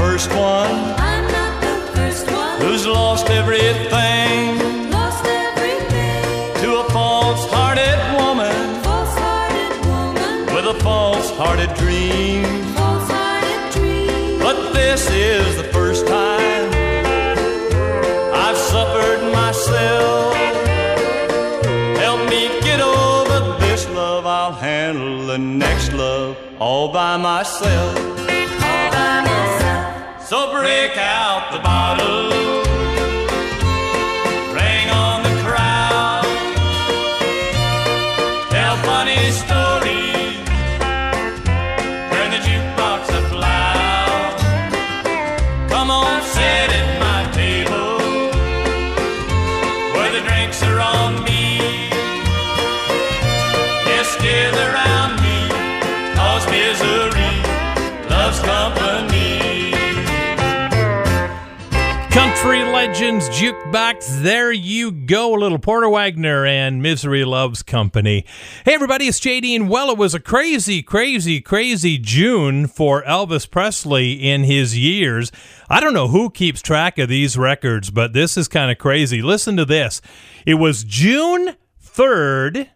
first 0.03 0.29
one 0.31 0.71
I'm 1.09 1.25
not 1.37 1.53
the 1.65 1.75
first 1.95 2.25
one. 2.31 2.61
who's 2.61 2.85
lost 2.87 3.29
everything 3.29 4.89
Lost 4.97 5.23
everything. 5.25 6.53
to 6.63 6.69
a 6.83 6.85
false-hearted 6.97 7.97
woman 8.19 8.57
False-hearted 8.89 9.73
woman. 9.91 10.55
with 10.55 10.65
a 10.75 10.77
false-hearted 10.87 11.71
dream. 11.75 12.43
False-hearted 12.79 13.61
dream. 13.75 14.39
But 14.45 14.57
this 14.73 15.01
is 15.11 15.57
the 15.61 15.67
first 15.77 16.07
time 16.07 16.67
I've 18.45 18.57
suffered 18.73 19.21
myself. 19.39 20.35
Help 22.05 22.21
me 22.33 22.41
get 22.67 22.79
over 22.81 23.37
this 23.65 23.87
love. 23.89 24.25
I'll 24.25 24.53
handle 24.53 25.25
the 25.27 25.37
next 25.37 25.93
love 25.93 26.37
all 26.59 26.91
by 26.91 27.17
myself. 27.17 28.18
So 30.29 30.51
break 30.51 30.95
out 30.95 31.51
the 31.51 31.57
bottle, 31.57 32.58
Jukebox. 63.69 64.23
There 64.23 64.51
you 64.51 64.91
go. 64.91 65.35
A 65.35 65.37
little 65.37 65.59
Porter 65.59 65.89
Wagoner 65.89 66.43
and 66.43 66.81
Misery 66.81 67.23
Loves 67.23 67.61
Company. 67.61 68.25
Hey, 68.65 68.73
everybody, 68.73 69.05
it's 69.05 69.19
JD. 69.19 69.55
And 69.55 69.69
well, 69.69 69.91
it 69.91 69.97
was 69.97 70.15
a 70.15 70.19
crazy, 70.19 70.81
crazy, 70.81 71.39
crazy 71.39 71.99
June 71.99 72.65
for 72.65 73.03
Elvis 73.03 73.49
Presley 73.49 74.13
in 74.13 74.43
his 74.43 74.75
years. 74.75 75.31
I 75.69 75.79
don't 75.79 75.93
know 75.93 76.07
who 76.07 76.31
keeps 76.31 76.63
track 76.63 76.97
of 76.97 77.09
these 77.09 77.37
records, 77.37 77.91
but 77.91 78.13
this 78.13 78.37
is 78.37 78.47
kind 78.47 78.71
of 78.71 78.79
crazy. 78.79 79.21
Listen 79.21 79.55
to 79.57 79.65
this. 79.65 80.01
It 80.47 80.55
was 80.55 80.83
June 80.83 81.55
3rd, 81.83 82.69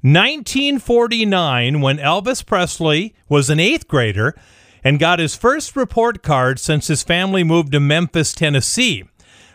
1949, 0.00 1.80
when 1.80 1.98
Elvis 1.98 2.44
Presley 2.44 3.14
was 3.28 3.48
an 3.48 3.60
eighth 3.60 3.86
grader 3.86 4.34
and 4.82 4.98
got 4.98 5.20
his 5.20 5.36
first 5.36 5.76
report 5.76 6.24
card 6.24 6.58
since 6.58 6.88
his 6.88 7.04
family 7.04 7.44
moved 7.44 7.70
to 7.70 7.78
Memphis, 7.78 8.32
Tennessee. 8.32 9.04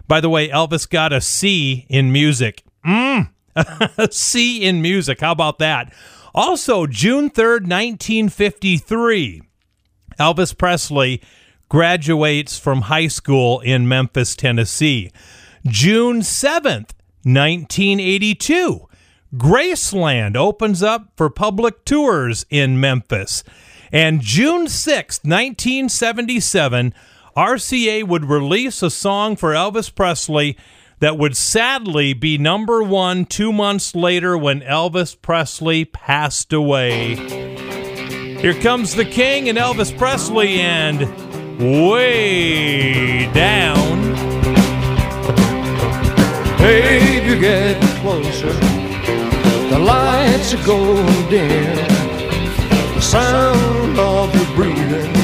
By 0.08 0.22
the 0.22 0.30
way, 0.30 0.50
Elvis 0.50 0.90
got 0.90 1.12
a 1.14 1.22
C 1.22 1.86
in 1.90 2.12
music. 2.12 2.64
Mm. 2.86 3.30
C 4.12 4.64
in 4.64 4.82
music. 4.82 5.20
How 5.20 5.32
about 5.32 5.60
that? 5.60 5.94
Also, 6.34 6.86
June 6.86 7.30
3rd, 7.30 7.62
1953, 7.68 9.42
Elvis 10.20 10.58
Presley 10.58 11.22
graduates 11.70 12.60
from 12.60 12.82
high 12.82 13.08
school 13.08 13.60
in 13.62 13.88
Memphis, 13.88 14.36
Tennessee. 14.36 15.12
June 15.66 16.22
7th, 16.22 16.92
1982, 17.24 18.88
Graceland 19.36 20.38
opens 20.38 20.82
up 20.82 21.12
for 21.18 21.30
public 21.30 21.84
tours 21.84 22.46
in 22.50 22.80
Memphis. 22.80 23.44
And 23.92 24.22
June 24.22 24.68
6th, 24.68 25.24
1977, 25.24 26.94
RCA 27.38 28.04
would 28.04 28.26
release 28.26 28.82
a 28.82 28.90
song 28.90 29.36
for 29.36 29.52
Elvis 29.52 29.94
Presley 29.94 30.58
that 30.98 31.20
would 31.20 31.38
sadly 31.38 32.14
be 32.14 32.36
number 32.40 32.82
one 32.82 33.26
two 33.26 33.54
months 33.54 33.94
later 33.94 34.36
when 34.36 34.62
Elvis 34.62 35.16
Presley 35.22 35.86
passed 35.86 36.52
away. 36.52 37.14
Here 38.42 38.60
comes 38.60 38.96
the 38.96 39.06
king 39.06 39.50
and 39.50 39.56
Elvis 39.56 39.96
Presley 39.96 40.60
and 40.60 41.02
way 41.60 43.32
down. 43.34 44.02
Babe, 46.58 47.24
you 47.24 47.40
get 47.40 47.80
closer. 48.00 48.52
The 49.70 49.78
lights 49.78 50.56
are 50.56 50.66
going 50.66 51.30
dim. 51.30 51.88
The 52.96 53.02
sound 53.02 54.00
of 54.00 54.34
your 54.34 54.56
breathing 54.56 55.17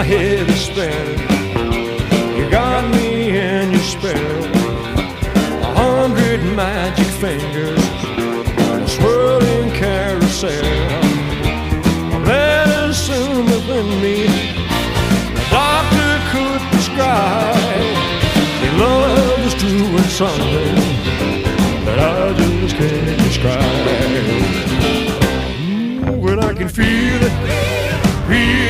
my 0.00 0.06
head 0.06 0.48
is 0.48 0.60
spinning. 0.62 1.20
You 2.34 2.48
got 2.50 2.82
me 2.94 3.36
in 3.38 3.70
your 3.70 3.82
spell. 3.82 4.44
A 5.68 5.70
hundred 5.82 6.40
magic 6.56 7.10
fingers 7.24 7.84
a 8.72 8.88
swirling 8.88 9.70
carousel. 9.82 10.64
A 12.16 12.18
medicine 12.20 13.44
within 13.44 13.88
me. 14.00 14.18
The 15.36 15.44
doctor 15.50 16.12
could 16.32 16.62
prescribe. 16.72 17.96
Your 18.62 18.74
love 18.84 19.40
is 19.48 19.54
doing 19.66 20.10
something 20.22 20.76
that 21.84 21.98
I 21.98 22.32
just 22.38 22.74
can't 22.76 23.18
describe. 23.28 23.86
Ooh, 26.08 26.20
when 26.24 26.38
I 26.42 26.54
can 26.54 26.68
feel 26.70 27.20
it. 27.28 27.34
Feel 28.28 28.69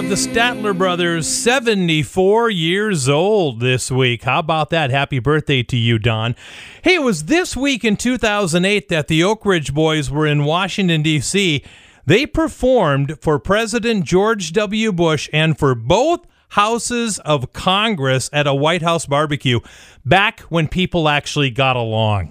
Of 0.00 0.08
the 0.08 0.14
Statler 0.14 0.76
Brothers, 0.76 1.28
74 1.28 2.48
years 2.48 3.06
old 3.06 3.60
this 3.60 3.90
week. 3.90 4.22
How 4.22 4.38
about 4.38 4.70
that? 4.70 4.88
Happy 4.88 5.18
birthday 5.18 5.62
to 5.64 5.76
you, 5.76 5.98
Don. 5.98 6.34
Hey, 6.80 6.94
it 6.94 7.02
was 7.02 7.24
this 7.24 7.54
week 7.54 7.84
in 7.84 7.98
2008 7.98 8.88
that 8.88 9.08
the 9.08 9.22
Oak 9.22 9.44
Ridge 9.44 9.74
Boys 9.74 10.10
were 10.10 10.26
in 10.26 10.44
Washington, 10.44 11.02
D.C. 11.02 11.62
They 12.06 12.24
performed 12.24 13.18
for 13.20 13.38
President 13.38 14.06
George 14.06 14.52
W. 14.52 14.90
Bush 14.90 15.28
and 15.34 15.58
for 15.58 15.74
both 15.74 16.26
houses 16.50 17.18
of 17.18 17.52
Congress 17.52 18.30
at 18.32 18.46
a 18.46 18.54
White 18.54 18.80
House 18.80 19.04
barbecue 19.04 19.60
back 20.06 20.40
when 20.48 20.66
people 20.66 21.10
actually 21.10 21.50
got 21.50 21.76
along. 21.76 22.30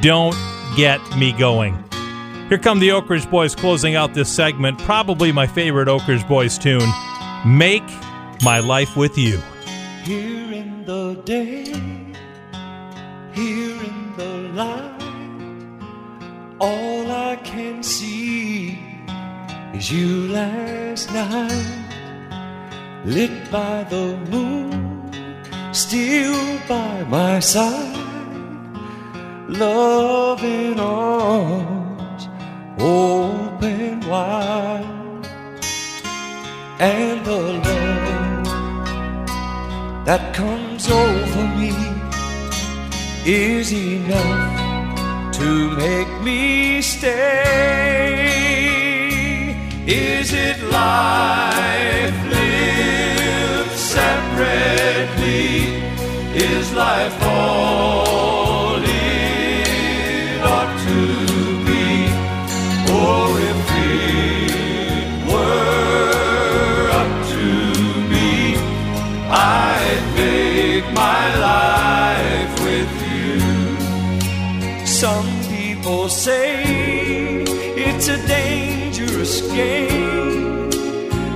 Don't 0.00 0.36
get 0.74 1.00
me 1.16 1.30
going. 1.30 1.91
Here 2.52 2.58
come 2.58 2.80
the 2.80 2.90
Oak 2.90 3.08
Ridge 3.08 3.30
Boys 3.30 3.54
closing 3.54 3.94
out 3.94 4.12
this 4.12 4.30
segment. 4.30 4.78
Probably 4.80 5.32
my 5.32 5.46
favorite 5.46 5.88
Oak 5.88 6.06
Ridge 6.06 6.28
Boys 6.28 6.58
tune 6.58 6.86
Make 7.46 7.82
My 8.42 8.58
Life 8.58 8.94
With 8.94 9.16
You. 9.16 9.40
Here 10.04 10.52
in 10.52 10.84
the 10.84 11.14
day, 11.24 11.64
here 13.32 13.82
in 13.82 14.12
the 14.18 14.50
light, 14.52 15.02
all 16.60 17.10
I 17.10 17.36
can 17.36 17.82
see 17.82 18.78
is 19.72 19.90
you 19.90 20.28
last 20.28 21.10
night, 21.14 23.02
lit 23.06 23.50
by 23.50 23.84
the 23.84 24.18
moon, 24.28 25.10
still 25.72 26.58
by 26.68 27.02
my 27.04 27.40
side, 27.40 27.96
loving 29.48 30.72
in 30.72 30.80
arms 30.80 31.81
open 32.82 34.00
wide, 34.08 35.24
and 36.80 37.24
the 37.24 37.42
love 37.66 38.46
that 40.04 40.34
comes 40.34 40.90
over 40.90 41.46
me 41.56 41.72
is 43.24 43.72
enough 43.72 45.32
to 45.32 45.70
make 45.76 46.22
me 46.22 46.82
stay. 46.82 47.52
Is 49.86 50.32
it 50.32 50.60
life 50.72 52.18
lived 52.30 53.76
separately? 53.78 55.52
Is 56.34 56.72
life 56.74 57.22
all 57.22 58.21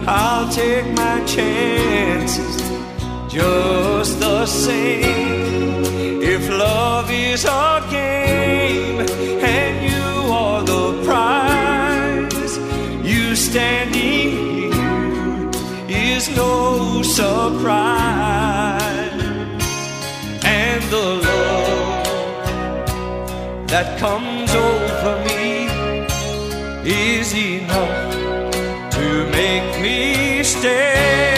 I'll 0.09 0.49
take 0.49 0.87
my 0.95 1.25
chances 1.25 2.57
just 3.29 4.21
the 4.21 4.47
same. 4.47 5.83
If 6.23 6.49
love 6.49 7.11
is 7.11 7.45
a 7.45 7.85
game 7.91 9.01
and 9.01 9.83
you 9.91 10.33
are 10.33 10.63
the 10.63 11.03
prize, 11.05 12.57
you 13.05 13.35
standing 13.35 14.71
here 14.71 15.51
is 15.89 16.29
no 16.37 17.03
surprise. 17.03 18.31
And 20.45 20.83
the 20.85 21.21
love 21.31 22.07
that 23.67 23.99
comes 23.99 24.55
over 24.55 25.25
me 25.25 25.67
is 26.85 27.35
enough 27.35 28.16
to 28.97 29.27
make 29.31 29.81
me 29.83 30.43
stay. 30.43 31.36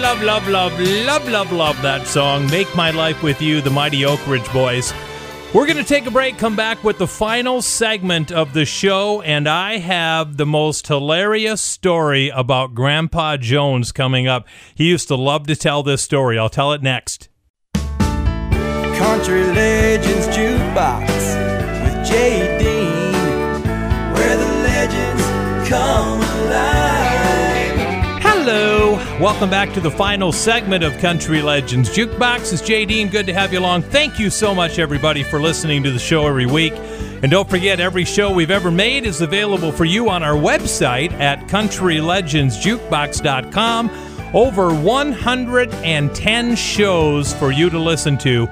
love, 0.00 0.22
love, 0.22 0.48
love, 0.48 0.80
love, 0.80 1.28
love, 1.28 1.52
love 1.52 1.82
that 1.82 2.06
song. 2.06 2.46
Make 2.50 2.74
My 2.74 2.90
Life 2.90 3.22
With 3.22 3.42
You, 3.42 3.60
the 3.60 3.70
Mighty 3.70 4.04
Oak 4.06 4.26
Ridge 4.26 4.50
Boys. 4.52 4.94
We're 5.52 5.66
going 5.66 5.76
to 5.76 5.84
take 5.84 6.06
a 6.06 6.10
break, 6.10 6.38
come 6.38 6.56
back 6.56 6.82
with 6.82 6.96
the 6.98 7.06
final 7.06 7.60
segment 7.60 8.32
of 8.32 8.54
the 8.54 8.64
show, 8.64 9.20
and 9.20 9.46
I 9.48 9.76
have 9.78 10.38
the 10.38 10.46
most 10.46 10.86
hilarious 10.86 11.60
story 11.60 12.30
about 12.30 12.74
Grandpa 12.74 13.36
Jones 13.36 13.92
coming 13.92 14.26
up. 14.26 14.46
He 14.74 14.84
used 14.84 15.08
to 15.08 15.16
love 15.16 15.46
to 15.48 15.56
tell 15.56 15.82
this 15.82 16.02
story. 16.02 16.38
I'll 16.38 16.48
tell 16.48 16.72
it 16.72 16.82
next. 16.82 17.28
Country 17.74 19.44
Legends 19.44 20.28
Jukebox 20.28 21.08
with 21.84 22.06
J.D. 22.06 22.64
Where 24.14 24.36
the 24.36 24.52
legends 24.62 25.68
come. 25.68 26.09
Welcome 29.20 29.50
back 29.50 29.74
to 29.74 29.80
the 29.80 29.90
final 29.90 30.32
segment 30.32 30.82
of 30.82 30.96
Country 30.96 31.42
Legends 31.42 31.90
Jukebox. 31.90 32.54
It's 32.54 32.62
Jay 32.62 32.86
Dean. 32.86 33.10
Good 33.10 33.26
to 33.26 33.34
have 33.34 33.52
you 33.52 33.58
along. 33.58 33.82
Thank 33.82 34.18
you 34.18 34.30
so 34.30 34.54
much, 34.54 34.78
everybody, 34.78 35.22
for 35.22 35.38
listening 35.38 35.82
to 35.82 35.90
the 35.90 35.98
show 35.98 36.26
every 36.26 36.46
week. 36.46 36.72
And 37.22 37.30
don't 37.30 37.50
forget, 37.50 37.80
every 37.80 38.06
show 38.06 38.32
we've 38.32 38.50
ever 38.50 38.70
made 38.70 39.04
is 39.04 39.20
available 39.20 39.72
for 39.72 39.84
you 39.84 40.08
on 40.08 40.22
our 40.22 40.36
website 40.36 41.12
at 41.20 41.46
countrylegendsjukebox.com. 41.48 44.34
Over 44.34 44.74
110 44.74 46.56
shows 46.56 47.34
for 47.34 47.52
you 47.52 47.68
to 47.68 47.78
listen 47.78 48.16
to 48.16 48.48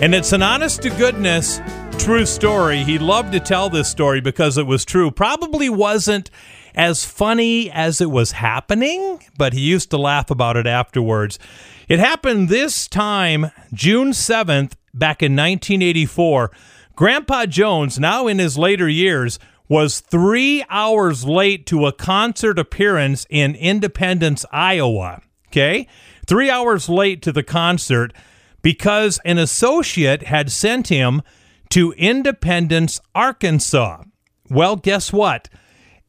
And 0.00 0.14
it's 0.14 0.32
an 0.32 0.42
honest 0.42 0.82
to 0.82 0.90
goodness 0.90 1.60
true 1.98 2.26
story. 2.26 2.84
He 2.84 2.98
loved 2.98 3.32
to 3.32 3.40
tell 3.40 3.70
this 3.70 3.88
story 3.88 4.20
because 4.20 4.58
it 4.58 4.66
was 4.66 4.84
true. 4.84 5.10
Probably 5.10 5.68
wasn't 5.68 6.30
as 6.74 7.04
funny 7.04 7.70
as 7.70 8.00
it 8.00 8.10
was 8.10 8.32
happening, 8.32 9.20
but 9.38 9.54
he 9.54 9.60
used 9.60 9.90
to 9.90 9.96
laugh 9.96 10.30
about 10.30 10.56
it 10.56 10.66
afterwards. 10.66 11.38
It 11.88 12.00
happened 12.00 12.48
this 12.48 12.88
time, 12.88 13.52
June 13.72 14.10
7th, 14.10 14.72
back 14.92 15.22
in 15.22 15.36
1984. 15.36 16.50
Grandpa 16.96 17.46
Jones, 17.46 17.98
now 18.00 18.26
in 18.26 18.40
his 18.40 18.58
later 18.58 18.88
years, 18.88 19.38
was 19.68 20.00
three 20.00 20.64
hours 20.68 21.24
late 21.24 21.64
to 21.66 21.86
a 21.86 21.92
concert 21.92 22.58
appearance 22.58 23.24
in 23.30 23.54
Independence, 23.54 24.44
Iowa. 24.50 25.22
Okay? 25.48 25.86
Three 26.26 26.50
hours 26.50 26.88
late 26.88 27.22
to 27.22 27.30
the 27.30 27.44
concert 27.44 28.12
because 28.62 29.20
an 29.24 29.38
associate 29.38 30.24
had 30.24 30.50
sent 30.50 30.88
him 30.88 31.22
to 31.68 31.92
Independence, 31.92 33.00
Arkansas. 33.14 34.02
Well, 34.50 34.74
guess 34.74 35.12
what? 35.12 35.48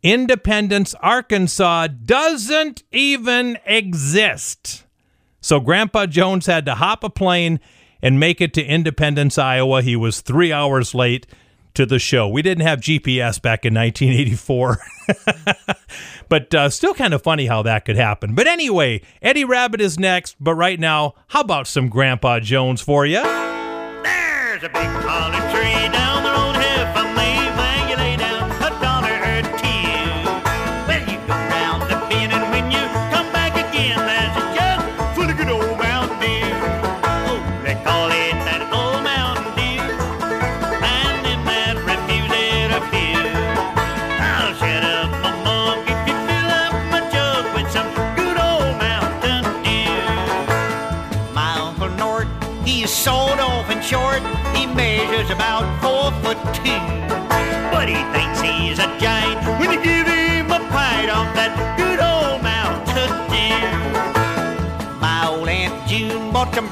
Independence, 0.01 0.95
Arkansas 1.01 1.87
doesn't 2.03 2.81
even 2.91 3.59
exist. 3.63 4.85
So 5.47 5.61
Grandpa 5.61 6.07
Jones 6.07 6.45
had 6.45 6.65
to 6.65 6.75
hop 6.75 7.05
a 7.05 7.09
plane 7.09 7.61
and 8.01 8.19
make 8.19 8.41
it 8.41 8.53
to 8.55 8.61
Independence, 8.61 9.37
Iowa. 9.37 9.81
He 9.81 9.95
was 9.95 10.19
three 10.19 10.51
hours 10.51 10.93
late 10.93 11.25
to 11.73 11.85
the 11.85 11.99
show. 11.99 12.27
We 12.27 12.41
didn't 12.41 12.67
have 12.67 12.81
GPS 12.81 13.41
back 13.41 13.63
in 13.63 13.73
1984. 13.73 14.77
but 16.29 16.53
uh, 16.53 16.69
still 16.69 16.93
kind 16.93 17.13
of 17.13 17.21
funny 17.21 17.45
how 17.45 17.61
that 17.61 17.85
could 17.85 17.95
happen. 17.95 18.35
But 18.35 18.47
anyway, 18.47 19.01
Eddie 19.21 19.45
Rabbitt 19.45 19.79
is 19.79 19.97
next. 19.97 20.35
But 20.37 20.55
right 20.55 20.81
now, 20.81 21.13
how 21.27 21.39
about 21.39 21.65
some 21.67 21.87
Grandpa 21.87 22.41
Jones 22.41 22.81
for 22.81 23.05
you? 23.05 23.23
There's 23.23 24.63
a 24.63 24.67
big 24.67 24.83
holly 24.83 25.39
tree 25.53 25.93
down 25.93 26.06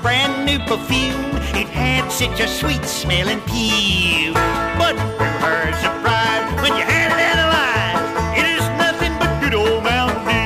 brand 0.05 0.45
new 0.45 0.59
perfume. 0.59 1.31
It 1.57 1.67
had 1.67 2.11
such 2.11 2.39
a 2.39 2.47
sweet 2.47 2.85
smelling 2.85 3.41
pew. 3.41 4.33
But 4.77 4.93
to 4.93 5.25
her 5.41 5.73
surprise, 5.81 6.45
when 6.61 6.77
you 6.77 6.83
had 6.85 7.09
it 7.11 7.17
analyzed, 7.33 8.37
it 8.37 8.45
is 8.45 8.61
nothing 8.77 9.17
but 9.17 9.31
good 9.41 9.55
old 9.55 9.83
Mountain 9.83 10.21
Dew. 10.29 10.41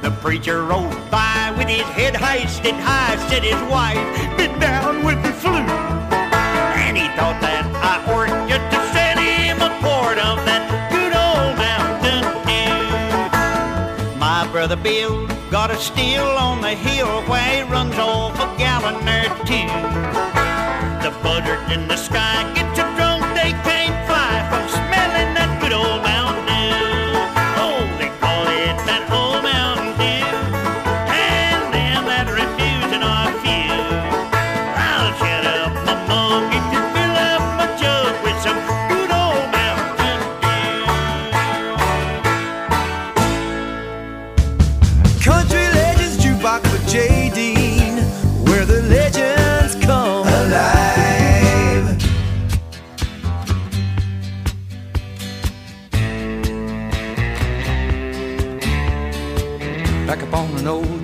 The 0.00 0.12
preacher 0.22 0.62
rode 0.62 1.10
by 1.10 1.52
with 1.58 1.66
his 1.66 1.88
head 1.98 2.14
hoisted 2.14 2.76
high, 2.76 3.16
said 3.28 3.42
his 3.42 3.60
wife 3.68 4.23
Brother 14.74 14.90
Bill 14.90 15.26
got 15.52 15.70
a 15.70 15.76
still 15.76 16.26
on 16.26 16.60
the 16.60 16.74
hill 16.74 17.22
where 17.28 17.64
he 17.64 17.70
runs 17.70 17.94
off 17.96 18.34
a 18.34 18.58
gallon 18.58 18.96
or 19.06 19.28
two. 19.46 19.68
The 21.04 21.16
buzzards 21.22 21.72
in 21.72 21.86
the 21.86 21.96
sky 21.96 22.52
get 22.54 22.73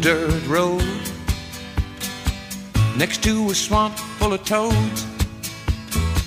dirt 0.01 0.47
road 0.47 0.82
next 2.97 3.22
to 3.22 3.51
a 3.51 3.55
swamp 3.55 3.94
full 4.18 4.32
of 4.32 4.43
toads 4.47 5.06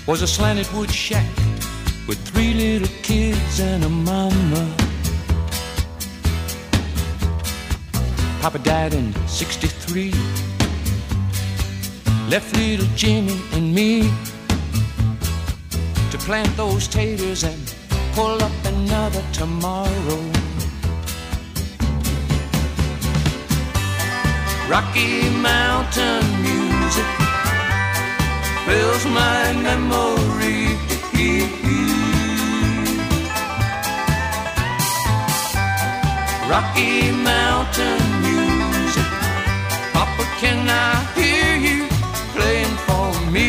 was 0.06 0.22
a 0.22 0.28
slanted 0.28 0.70
wood 0.72 0.90
shack 0.90 1.26
with 2.06 2.18
three 2.28 2.54
little 2.54 2.86
kids 3.02 3.58
and 3.58 3.82
a 3.82 3.88
mama. 3.88 4.76
Papa 8.40 8.60
died 8.60 8.94
in 8.94 9.12
63 9.26 10.12
left 12.28 12.54
little 12.56 12.86
jimmy 12.94 13.40
and 13.54 13.74
me 13.74 14.02
to 16.12 16.18
plant 16.18 16.56
those 16.56 16.86
taters 16.86 17.42
and 17.42 17.74
pull 18.12 18.40
up 18.40 18.52
another 18.64 19.22
tomorrow 19.32 20.33
Rocky 24.68 25.28
Mountain 25.30 26.24
music 26.42 27.06
fills 28.66 29.04
my 29.06 29.52
memory. 29.62 30.24
Rocky 36.48 37.10
Mountain 37.10 38.22
music, 38.22 39.06
Papa, 39.92 40.24
can 40.38 40.68
I 40.68 41.02
hear 41.16 41.56
you 41.56 41.88
playing 42.32 42.76
for 42.86 43.10
me? 43.32 43.48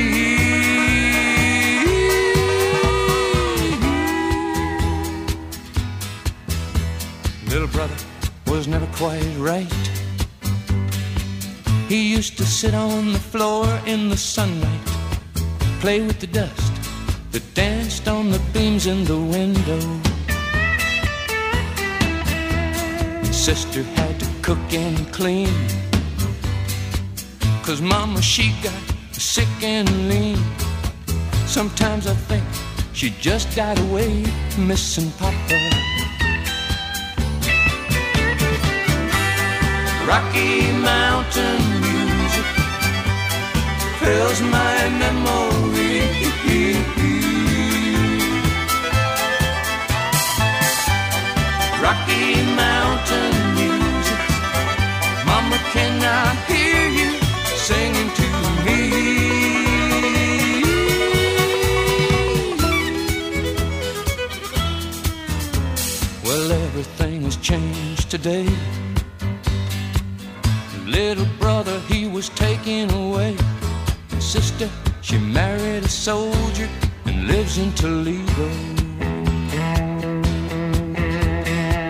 Little 7.48 7.68
brother 7.68 7.96
was 8.48 8.68
never 8.68 8.88
quite 8.96 9.22
right. 9.38 9.95
He 11.88 12.12
used 12.12 12.36
to 12.38 12.46
sit 12.46 12.74
on 12.74 13.14
the 13.14 13.20
floor 13.20 13.68
in 13.86 14.10
the 14.10 14.18
sunlight, 14.18 14.86
play 15.80 16.02
with 16.02 16.20
the 16.20 16.26
dust 16.26 16.74
that 17.32 17.44
danced 17.54 18.08
on 18.08 18.32
the 18.32 18.40
beams 18.54 18.88
in 18.88 19.04
the 19.06 19.18
window. 19.18 19.80
Sister 23.32 23.84
had 23.84 24.20
to 24.20 24.28
cook 24.42 24.74
and 24.74 24.98
clean, 25.14 25.54
cause 27.62 27.82
mama 27.82 28.20
she 28.20 28.52
got 28.64 28.84
sick 29.12 29.48
and 29.62 30.10
lean. 30.10 30.40
Sometimes 31.46 32.08
I 32.08 32.16
think 32.16 32.44
she 32.94 33.12
just 33.22 33.56
died 33.56 33.78
away, 33.78 34.26
missing 34.58 35.12
Papa. 35.20 35.75
Rocky 40.08 40.72
Mountain 40.72 41.62
music 41.82 42.46
fills 44.00 44.42
my 44.42 44.90
memory. 45.02 45.56
Rocky 51.86 52.42
Mountain 52.56 53.34
music, 53.54 54.22
Mama, 55.26 55.58
can 55.74 56.02
I 56.02 56.34
hear 56.50 56.88
you 57.00 57.12
singing 57.68 58.10
to 58.20 58.28
me? 58.66 58.80
Well, 66.24 66.52
everything 66.52 67.22
has 67.22 67.38
changed 67.38 68.10
today. 68.10 68.48
Little 70.96 71.28
brother, 71.40 71.78
he 71.90 72.08
was 72.08 72.30
taken 72.30 72.90
away. 72.90 73.36
And 74.12 74.24
sister, 74.24 74.70
she 75.02 75.18
married 75.18 75.84
a 75.84 75.90
soldier 75.90 76.70
and 77.06 77.28
lives 77.28 77.58
in 77.58 77.74
Toledo. 77.74 78.48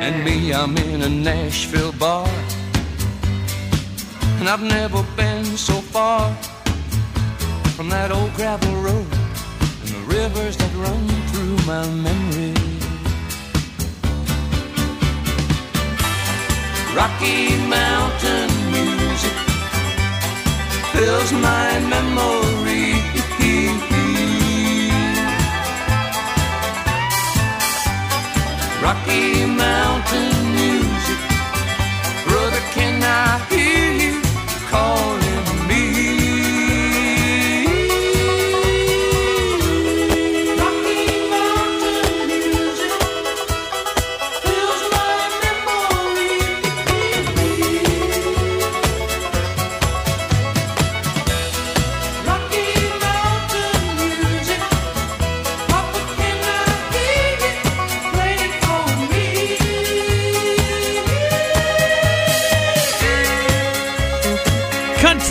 And 0.02 0.26
me, 0.26 0.52
I'm 0.52 0.76
in 0.77 1.03
a 1.03 1.10
Nashville 1.10 1.91
bar. 1.91 2.27
And 4.40 4.49
I've 4.49 4.64
never 4.64 5.03
been 5.15 5.45
so 5.56 5.76
far 5.94 6.34
from 7.76 7.90
that 7.90 8.11
old 8.11 8.34
gravel 8.34 8.73
road 8.82 9.06
and 9.82 9.90
the 9.98 10.03
rivers 10.07 10.57
that 10.57 10.73
run 10.77 11.07
through 11.30 11.57
my 11.68 11.88
memory. 11.90 12.64
Rocky 16.95 17.57
Mountain 17.67 18.49
music 18.72 19.38
fills 20.93 21.31
my 21.34 21.80
memory. 21.89 22.45
Rocky 28.85 29.45
Mountain 29.47 30.34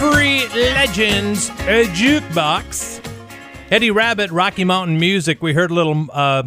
Country 0.05 0.47
Legends 0.48 1.48
a 1.60 1.86
Jukebox. 1.86 3.01
Eddie 3.70 3.90
Rabbitt, 3.90 4.31
Rocky 4.31 4.62
Mountain 4.62 5.01
Music. 5.01 5.40
We 5.40 5.55
heard 5.55 5.70
a 5.70 5.74
little 5.74 6.09
uh, 6.12 6.43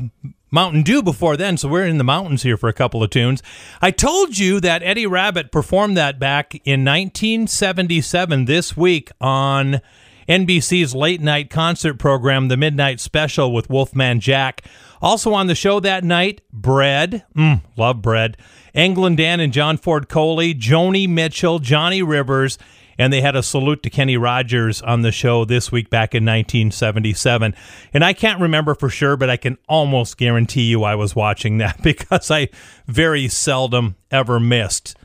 Mountain 0.51 0.83
Dew 0.83 1.01
before 1.01 1.35
then, 1.35 1.57
so 1.57 1.67
we're 1.67 1.87
in 1.87 1.97
the 1.97 2.03
mountains 2.03 2.43
here 2.43 2.55
for 2.55 2.69
a 2.69 2.73
couple 2.73 3.01
of 3.01 3.09
tunes. 3.09 3.41
I 3.81 3.89
told 3.89 4.37
you 4.37 4.59
that 4.59 4.83
Eddie 4.83 5.07
Rabbitt 5.07 5.51
performed 5.51 5.97
that 5.97 6.19
back 6.19 6.53
in 6.65 6.85
1977 6.85 8.45
this 8.45 8.77
week 8.77 9.09
on 9.19 9.81
NBC's 10.29 10.93
late 10.93 11.21
night 11.21 11.49
concert 11.49 11.95
program, 11.95 12.49
The 12.49 12.57
Midnight 12.57 12.99
Special 12.99 13.51
with 13.51 13.71
Wolfman 13.71 14.19
Jack. 14.19 14.61
Also 15.01 15.33
on 15.33 15.47
the 15.47 15.55
show 15.55 15.79
that 15.79 16.03
night, 16.03 16.41
Bread. 16.53 17.25
Mm, 17.35 17.61
love 17.75 18.03
Bread. 18.03 18.37
England 18.75 19.17
Dan 19.17 19.39
and 19.39 19.51
John 19.51 19.77
Ford 19.77 20.07
Coley, 20.09 20.53
Joni 20.53 21.09
Mitchell, 21.09 21.57
Johnny 21.57 22.03
Rivers, 22.03 22.59
and 22.97 23.13
they 23.13 23.21
had 23.21 23.35
a 23.35 23.43
salute 23.43 23.83
to 23.83 23.89
Kenny 23.89 24.17
Rogers 24.17 24.81
on 24.81 25.01
the 25.01 25.11
show 25.11 25.45
this 25.45 25.71
week 25.71 25.89
back 25.89 26.15
in 26.15 26.23
1977. 26.23 27.55
And 27.93 28.03
I 28.03 28.13
can't 28.13 28.41
remember 28.41 28.75
for 28.75 28.89
sure, 28.89 29.15
but 29.17 29.29
I 29.29 29.37
can 29.37 29.57
almost 29.67 30.17
guarantee 30.17 30.63
you 30.63 30.83
I 30.83 30.95
was 30.95 31.15
watching 31.15 31.57
that 31.59 31.81
because 31.83 32.31
I 32.31 32.49
very 32.87 33.27
seldom 33.27 33.95
ever 34.11 34.39
missed 34.39 34.95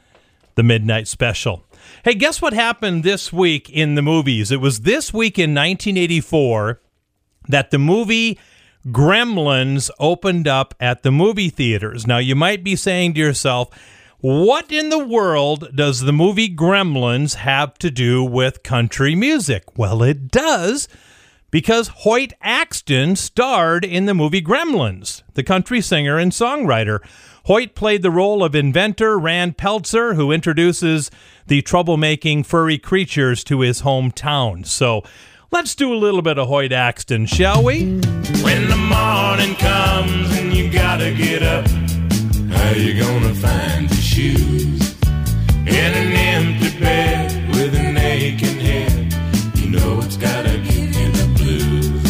the 0.54 0.62
midnight 0.62 1.08
special. 1.08 1.64
Hey, 2.04 2.14
guess 2.14 2.40
what 2.40 2.52
happened 2.52 3.04
this 3.04 3.32
week 3.32 3.68
in 3.68 3.94
the 3.94 4.02
movies? 4.02 4.50
It 4.50 4.60
was 4.60 4.80
this 4.80 5.12
week 5.12 5.38
in 5.38 5.50
1984 5.50 6.80
that 7.48 7.70
the 7.70 7.78
movie 7.78 8.38
Gremlins 8.86 9.90
opened 9.98 10.48
up 10.48 10.74
at 10.80 11.02
the 11.02 11.12
movie 11.12 11.50
theaters. 11.50 12.06
Now, 12.06 12.18
you 12.18 12.34
might 12.34 12.64
be 12.64 12.76
saying 12.76 13.14
to 13.14 13.20
yourself, 13.20 13.68
what 14.22 14.70
in 14.70 14.88
the 14.88 15.04
world 15.04 15.74
does 15.74 16.02
the 16.02 16.12
movie 16.12 16.48
Gremlins 16.48 17.34
have 17.34 17.74
to 17.78 17.90
do 17.90 18.22
with 18.22 18.62
country 18.62 19.16
music? 19.16 19.76
Well, 19.76 20.00
it 20.00 20.28
does 20.28 20.86
because 21.50 21.88
Hoyt 21.88 22.32
Axton 22.40 23.16
starred 23.16 23.84
in 23.84 24.06
the 24.06 24.14
movie 24.14 24.40
Gremlins, 24.40 25.24
the 25.34 25.42
country 25.42 25.80
singer 25.80 26.18
and 26.18 26.30
songwriter. 26.30 27.00
Hoyt 27.46 27.74
played 27.74 28.02
the 28.02 28.12
role 28.12 28.44
of 28.44 28.54
inventor 28.54 29.18
Rand 29.18 29.56
Peltzer, 29.56 30.14
who 30.14 30.30
introduces 30.30 31.10
the 31.48 31.60
troublemaking 31.60 32.46
furry 32.46 32.78
creatures 32.78 33.42
to 33.42 33.62
his 33.62 33.82
hometown. 33.82 34.64
So 34.64 35.02
let's 35.50 35.74
do 35.74 35.92
a 35.92 35.98
little 35.98 36.22
bit 36.22 36.38
of 36.38 36.46
Hoyt 36.46 36.70
Axton, 36.70 37.26
shall 37.26 37.64
we? 37.64 37.98
When 38.40 38.68
the 38.68 38.76
morning 38.76 39.56
comes 39.56 40.38
and 40.38 40.54
you 40.54 40.70
gotta 40.70 41.12
get 41.12 41.42
up, 41.42 41.66
how 42.62 42.74
you 42.74 42.94
gonna 42.94 43.34
find 43.34 43.90
your 43.90 44.06
shoes? 44.12 44.94
In 45.78 45.90
an 46.02 46.12
empty 46.34 46.70
bed 46.78 47.48
with 47.50 47.74
an 47.74 47.96
aching 47.96 48.60
head, 48.60 49.12
you 49.56 49.70
know 49.70 50.00
it's 50.04 50.16
gotta 50.16 50.56
give 50.68 50.90
you 50.98 51.08
the 51.18 51.26
blues. 51.36 52.04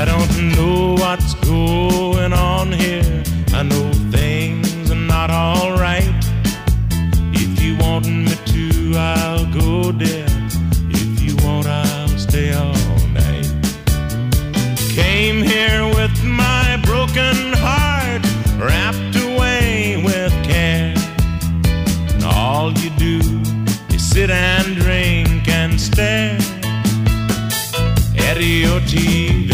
I 0.00 0.04
don't 0.04 0.34
know 0.56 0.94
what's 1.02 1.34
going 1.34 2.32
on 2.32 2.72
here. 2.72 3.22
I 3.52 3.62
know 3.62 3.86
things 4.10 4.90
are 4.90 5.04
not 5.14 5.30
alright. 5.30 6.14
If 7.42 7.62
you 7.62 7.76
want 7.78 8.06
me 8.06 8.34
to, 8.52 8.98
I'll 8.98 9.46
go 9.52 9.92
there. 9.92 10.33
Sit 24.26 24.30
and 24.30 24.76
drink 24.76 25.46
and 25.48 25.78
stare 25.78 26.38
at 28.26 28.40
your 28.40 28.80
TV. 28.92 29.52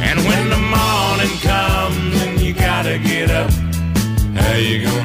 And 0.00 0.18
when 0.28 0.48
the 0.54 0.62
morning 0.76 1.36
comes 1.42 2.22
and 2.22 2.40
you 2.40 2.54
gotta 2.54 2.98
get 2.98 3.30
up, 3.30 3.52
how 4.34 4.56
you 4.56 4.84
gonna 4.84 4.95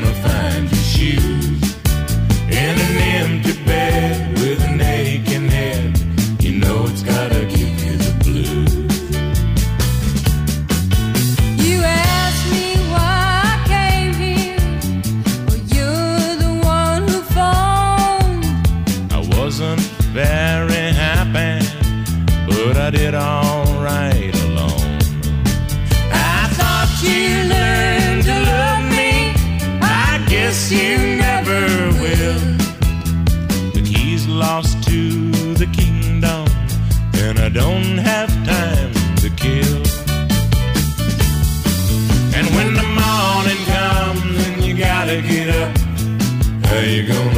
I 22.91 22.93
did 22.93 23.15
alright 23.15 24.35
alone. 24.43 24.99
I 26.11 26.49
thought 26.57 26.91
you 27.01 27.47
learned 27.47 28.23
to 28.25 28.35
love 28.51 28.83
me. 28.91 29.31
I 29.81 30.21
guess 30.27 30.69
you 30.69 30.97
never 31.15 31.61
will. 32.01 32.41
The 33.71 33.81
keys 33.81 34.27
lost 34.27 34.83
to 34.89 35.31
the 35.53 35.67
kingdom, 35.67 36.47
and 37.13 37.39
I 37.39 37.47
don't 37.47 37.97
have 37.97 38.29
time 38.45 38.93
to 39.23 39.29
kill. 39.37 39.77
And 42.35 42.45
when 42.57 42.73
the 42.73 42.87
morning 42.99 43.61
comes 43.71 44.47
and 44.47 44.65
you 44.65 44.75
gotta 44.75 45.21
get 45.21 45.47
up, 45.47 45.77
how 46.65 46.79
you 46.79 47.07
gonna 47.07 47.30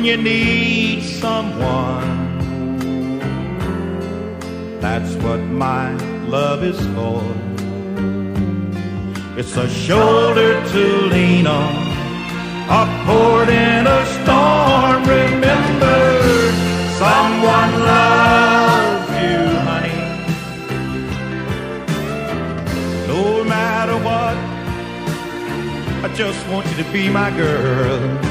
when 0.00 0.08
you 0.08 0.16
need 0.16 1.02
someone. 1.02 2.08
That's 4.80 5.12
what 5.16 5.40
my 5.40 5.92
love 6.24 6.64
is 6.64 6.80
for. 6.94 7.22
It's 9.38 9.54
a 9.58 9.68
shoulder 9.68 10.52
to 10.72 10.82
lean 11.14 11.46
on, 11.46 11.74
a 12.80 12.82
port 13.04 13.50
in 13.50 13.86
a 13.86 14.06
storm. 14.16 15.02
Remember, 15.04 16.00
someone 17.02 17.72
loves 17.92 19.10
you, 19.22 19.38
honey. 19.68 20.00
No 23.06 23.44
matter 23.44 23.96
what, 24.08 24.36
I 26.04 26.14
just 26.14 26.48
want 26.48 26.66
you 26.70 26.82
to 26.82 26.90
be 26.90 27.10
my 27.10 27.30
girl. 27.36 28.29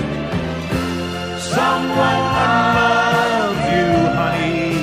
Someone 1.60 2.24
loves 2.80 3.64
you, 3.74 3.92
honey, 4.20 4.74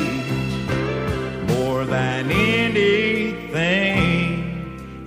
more 1.55 1.85
than 1.87 2.31
anything 2.31 3.87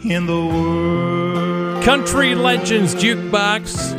in 0.04 0.26
the 0.26 0.46
world. 0.46 1.84
Country 1.84 2.34
Legends 2.34 2.96
Jukebox. 2.96 3.98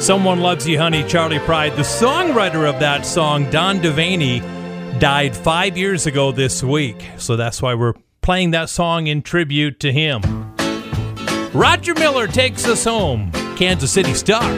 Someone 0.00 0.38
Loves 0.38 0.66
You 0.68 0.78
Honey, 0.78 1.02
Charley 1.08 1.40
Pride. 1.40 1.74
The 1.74 1.82
songwriter 1.82 2.72
of 2.72 2.78
that 2.78 3.04
song, 3.04 3.50
Don 3.50 3.80
Devaney, 3.80 4.40
died 5.00 5.34
five 5.34 5.76
years 5.76 6.06
ago 6.06 6.30
this 6.30 6.62
week. 6.62 7.04
So 7.16 7.34
that's 7.34 7.60
why 7.60 7.74
we're 7.74 7.94
playing 8.20 8.52
that 8.52 8.68
song 8.68 9.08
in 9.08 9.22
tribute 9.22 9.80
to 9.80 9.90
him. 9.92 10.22
Roger 11.52 11.94
Miller 11.94 12.28
takes 12.28 12.64
us 12.68 12.84
home. 12.84 13.32
Kansas 13.56 13.90
City 13.90 14.14
Star. 14.14 14.48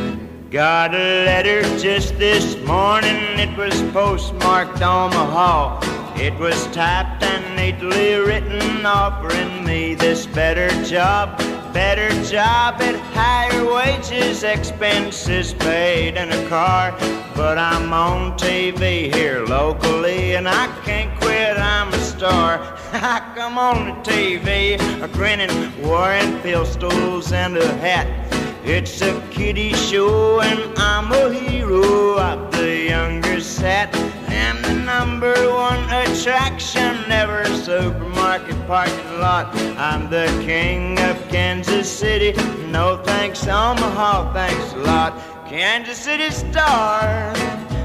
Got 0.50 0.96
a 0.96 1.24
letter 1.26 1.62
just 1.78 2.18
this 2.18 2.56
morning. 2.66 3.38
It 3.38 3.56
was 3.56 3.82
postmarked 3.92 4.82
Omaha. 4.82 5.78
It 6.16 6.36
was 6.40 6.66
typed 6.72 7.22
and 7.22 7.54
neatly 7.54 8.14
written, 8.14 8.84
offering 8.84 9.64
me 9.64 9.94
this 9.94 10.26
better 10.26 10.68
job. 10.82 11.38
Better 11.72 12.10
job 12.24 12.82
at 12.82 12.98
higher 13.14 13.64
wages, 13.64 14.42
expenses 14.42 15.54
paid, 15.54 16.16
and 16.16 16.32
a 16.32 16.48
car. 16.48 16.96
But 17.36 17.56
I'm 17.56 17.92
on 17.92 18.36
TV 18.36 19.14
here 19.14 19.44
locally, 19.46 20.34
and 20.34 20.48
I 20.48 20.66
can't 20.84 21.16
quit. 21.20 21.58
I'm 21.58 21.94
a 21.94 21.98
star. 21.98 22.58
I 22.92 23.22
come 23.36 23.56
on 23.56 23.86
the 23.86 24.10
TV, 24.10 24.80
a 25.00 25.06
grinning, 25.06 25.80
wearing 25.80 26.40
pistols 26.40 27.30
and 27.30 27.56
a 27.56 27.72
hat. 27.76 28.39
It's 28.64 29.00
a 29.00 29.20
kiddie 29.30 29.72
show 29.72 30.40
and 30.40 30.72
I'm 30.76 31.10
a 31.12 31.32
hero 31.32 32.18
of 32.18 32.52
the 32.52 32.88
younger 32.88 33.40
set. 33.40 33.94
I'm 34.28 34.60
the 34.62 34.74
number 34.74 35.34
one 35.50 35.82
attraction, 35.84 37.10
ever 37.10 37.44
supermarket 37.46 38.66
parking 38.66 39.18
lot. 39.18 39.46
I'm 39.78 40.10
the 40.10 40.26
king 40.44 40.98
of 41.00 41.16
Kansas 41.28 41.90
City. 41.90 42.32
No 42.66 43.00
thanks, 43.02 43.44
Omaha, 43.44 44.32
thanks 44.32 44.72
a 44.74 44.78
lot. 44.78 45.18
Kansas 45.48 45.98
City 45.98 46.30
star, 46.30 47.32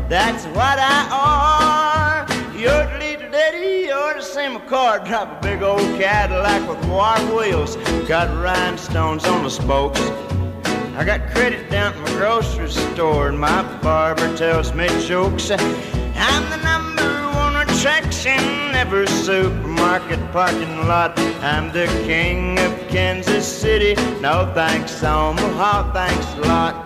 that's 0.09 0.45
what 0.47 0.77
I 0.77 1.07
are. 1.11 2.55
You're 2.57 2.85
daddy, 3.35 3.87
you're 3.87 4.13
the 4.13 4.21
same 4.21 4.59
car. 4.61 4.99
Drive 4.99 5.29
a 5.29 5.39
big 5.41 5.61
old 5.61 5.81
Cadillac 5.99 6.67
with 6.69 6.83
wire 6.89 7.35
wheels. 7.35 7.75
Got 8.07 8.29
rhinestones 8.41 9.25
on 9.25 9.43
the 9.43 9.49
spokes. 9.49 9.99
I 10.97 11.03
got 11.03 11.29
credit 11.31 11.69
down 11.69 11.93
at 11.93 11.99
my 11.99 12.09
grocery 12.11 12.69
store, 12.69 13.27
and 13.27 13.37
my 13.37 13.63
barber 13.81 14.33
tells 14.37 14.73
me 14.73 14.87
jokes. 15.05 15.51
I'm 15.51 16.49
the 16.49 16.55
number 16.63 17.03
one 17.35 17.57
attraction, 17.67 18.39
every 18.73 19.05
supermarket 19.07 20.19
parking 20.31 20.87
lot. 20.87 21.19
I'm 21.43 21.73
the 21.73 21.87
king 22.05 22.57
of 22.59 22.71
Kansas 22.87 23.45
City. 23.45 23.95
No 24.21 24.49
thanks, 24.55 25.03
Omaha, 25.03 25.91
thanks 25.91 26.33
a 26.35 26.41
lot. 26.47 26.85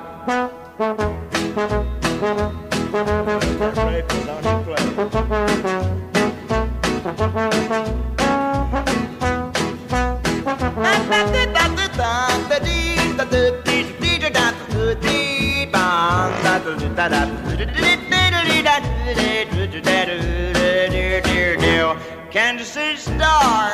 Kansas 22.31 22.67
City 22.67 22.95
star, 22.95 23.71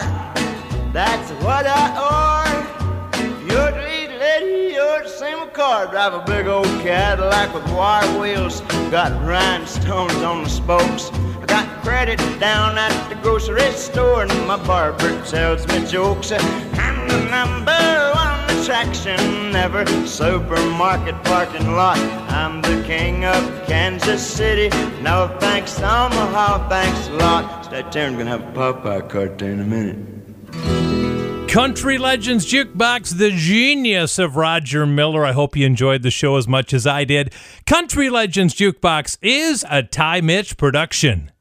that's 0.94 1.30
what 1.44 1.68
I 1.68 1.90
are. 1.98 3.18
You're 3.42 3.72
the 3.72 3.82
lead 3.82 4.18
lady, 4.18 4.74
you're 4.76 5.04
the 5.04 5.10
same 5.10 5.50
car. 5.50 5.88
Drive 5.88 6.14
a 6.14 6.24
big 6.26 6.48
old 6.48 6.66
Cadillac 6.82 7.54
with 7.54 7.68
wire 7.74 8.08
wheels. 8.20 8.62
Got 8.92 9.12
rhinestones 9.26 10.16
on 10.16 10.44
the 10.44 10.50
spokes. 10.50 11.10
I 11.42 11.46
got 11.48 11.84
credit 11.84 12.20
down 12.40 12.78
at 12.78 13.10
the 13.10 13.16
grocery 13.16 13.72
store, 13.74 14.24
and 14.24 14.48
my 14.48 14.58
barber 14.66 15.22
tells 15.26 15.68
me 15.68 15.86
jokes. 15.86 16.32
I'm 16.32 17.08
the 17.10 17.20
number 17.30 18.12
one 18.16 18.45
attraction 18.66 19.56
ever. 19.56 19.86
Supermarket 20.08 21.14
parking 21.26 21.74
lot. 21.74 22.00
I'm 22.30 22.64
the 22.64 22.84
king 22.84 23.24
of 23.24 23.68
Kansas 23.68 24.26
City. 24.26 24.70
No 25.04 25.36
thanks, 25.40 25.78
Omaha, 25.78 26.68
thanks 26.68 27.08
a 27.10 27.14
lot. 27.14 27.66
Stay 27.66 27.84
tuned, 27.92 28.18
gonna 28.18 28.32
have 28.32 28.42
a 28.42 28.52
Popeye 28.54 29.08
cartoon 29.08 29.60
in 29.60 29.60
a 29.60 29.66
minute. 29.66 31.48
Country 31.48 32.00
Legends 32.00 32.52
Jukebox, 32.52 33.20
the 33.20 33.30
genius 33.30 34.18
of 34.18 34.36
Roger 34.36 34.88
Miller. 34.88 35.24
I 35.24 35.32
hope 35.32 35.56
you 35.56 35.68
enjoyed 35.68 36.02
the 36.02 36.10
show 36.10 36.36
as 36.36 36.48
much 36.48 36.74
as 36.74 36.88
I 36.88 37.04
did. 37.04 37.34
Country 37.68 38.10
Legends 38.10 38.56
Jukebox 38.56 39.20
is 39.22 39.64
a 39.70 39.84
Ty 39.84 40.22
Mitch 40.22 40.58
production. 40.58 41.32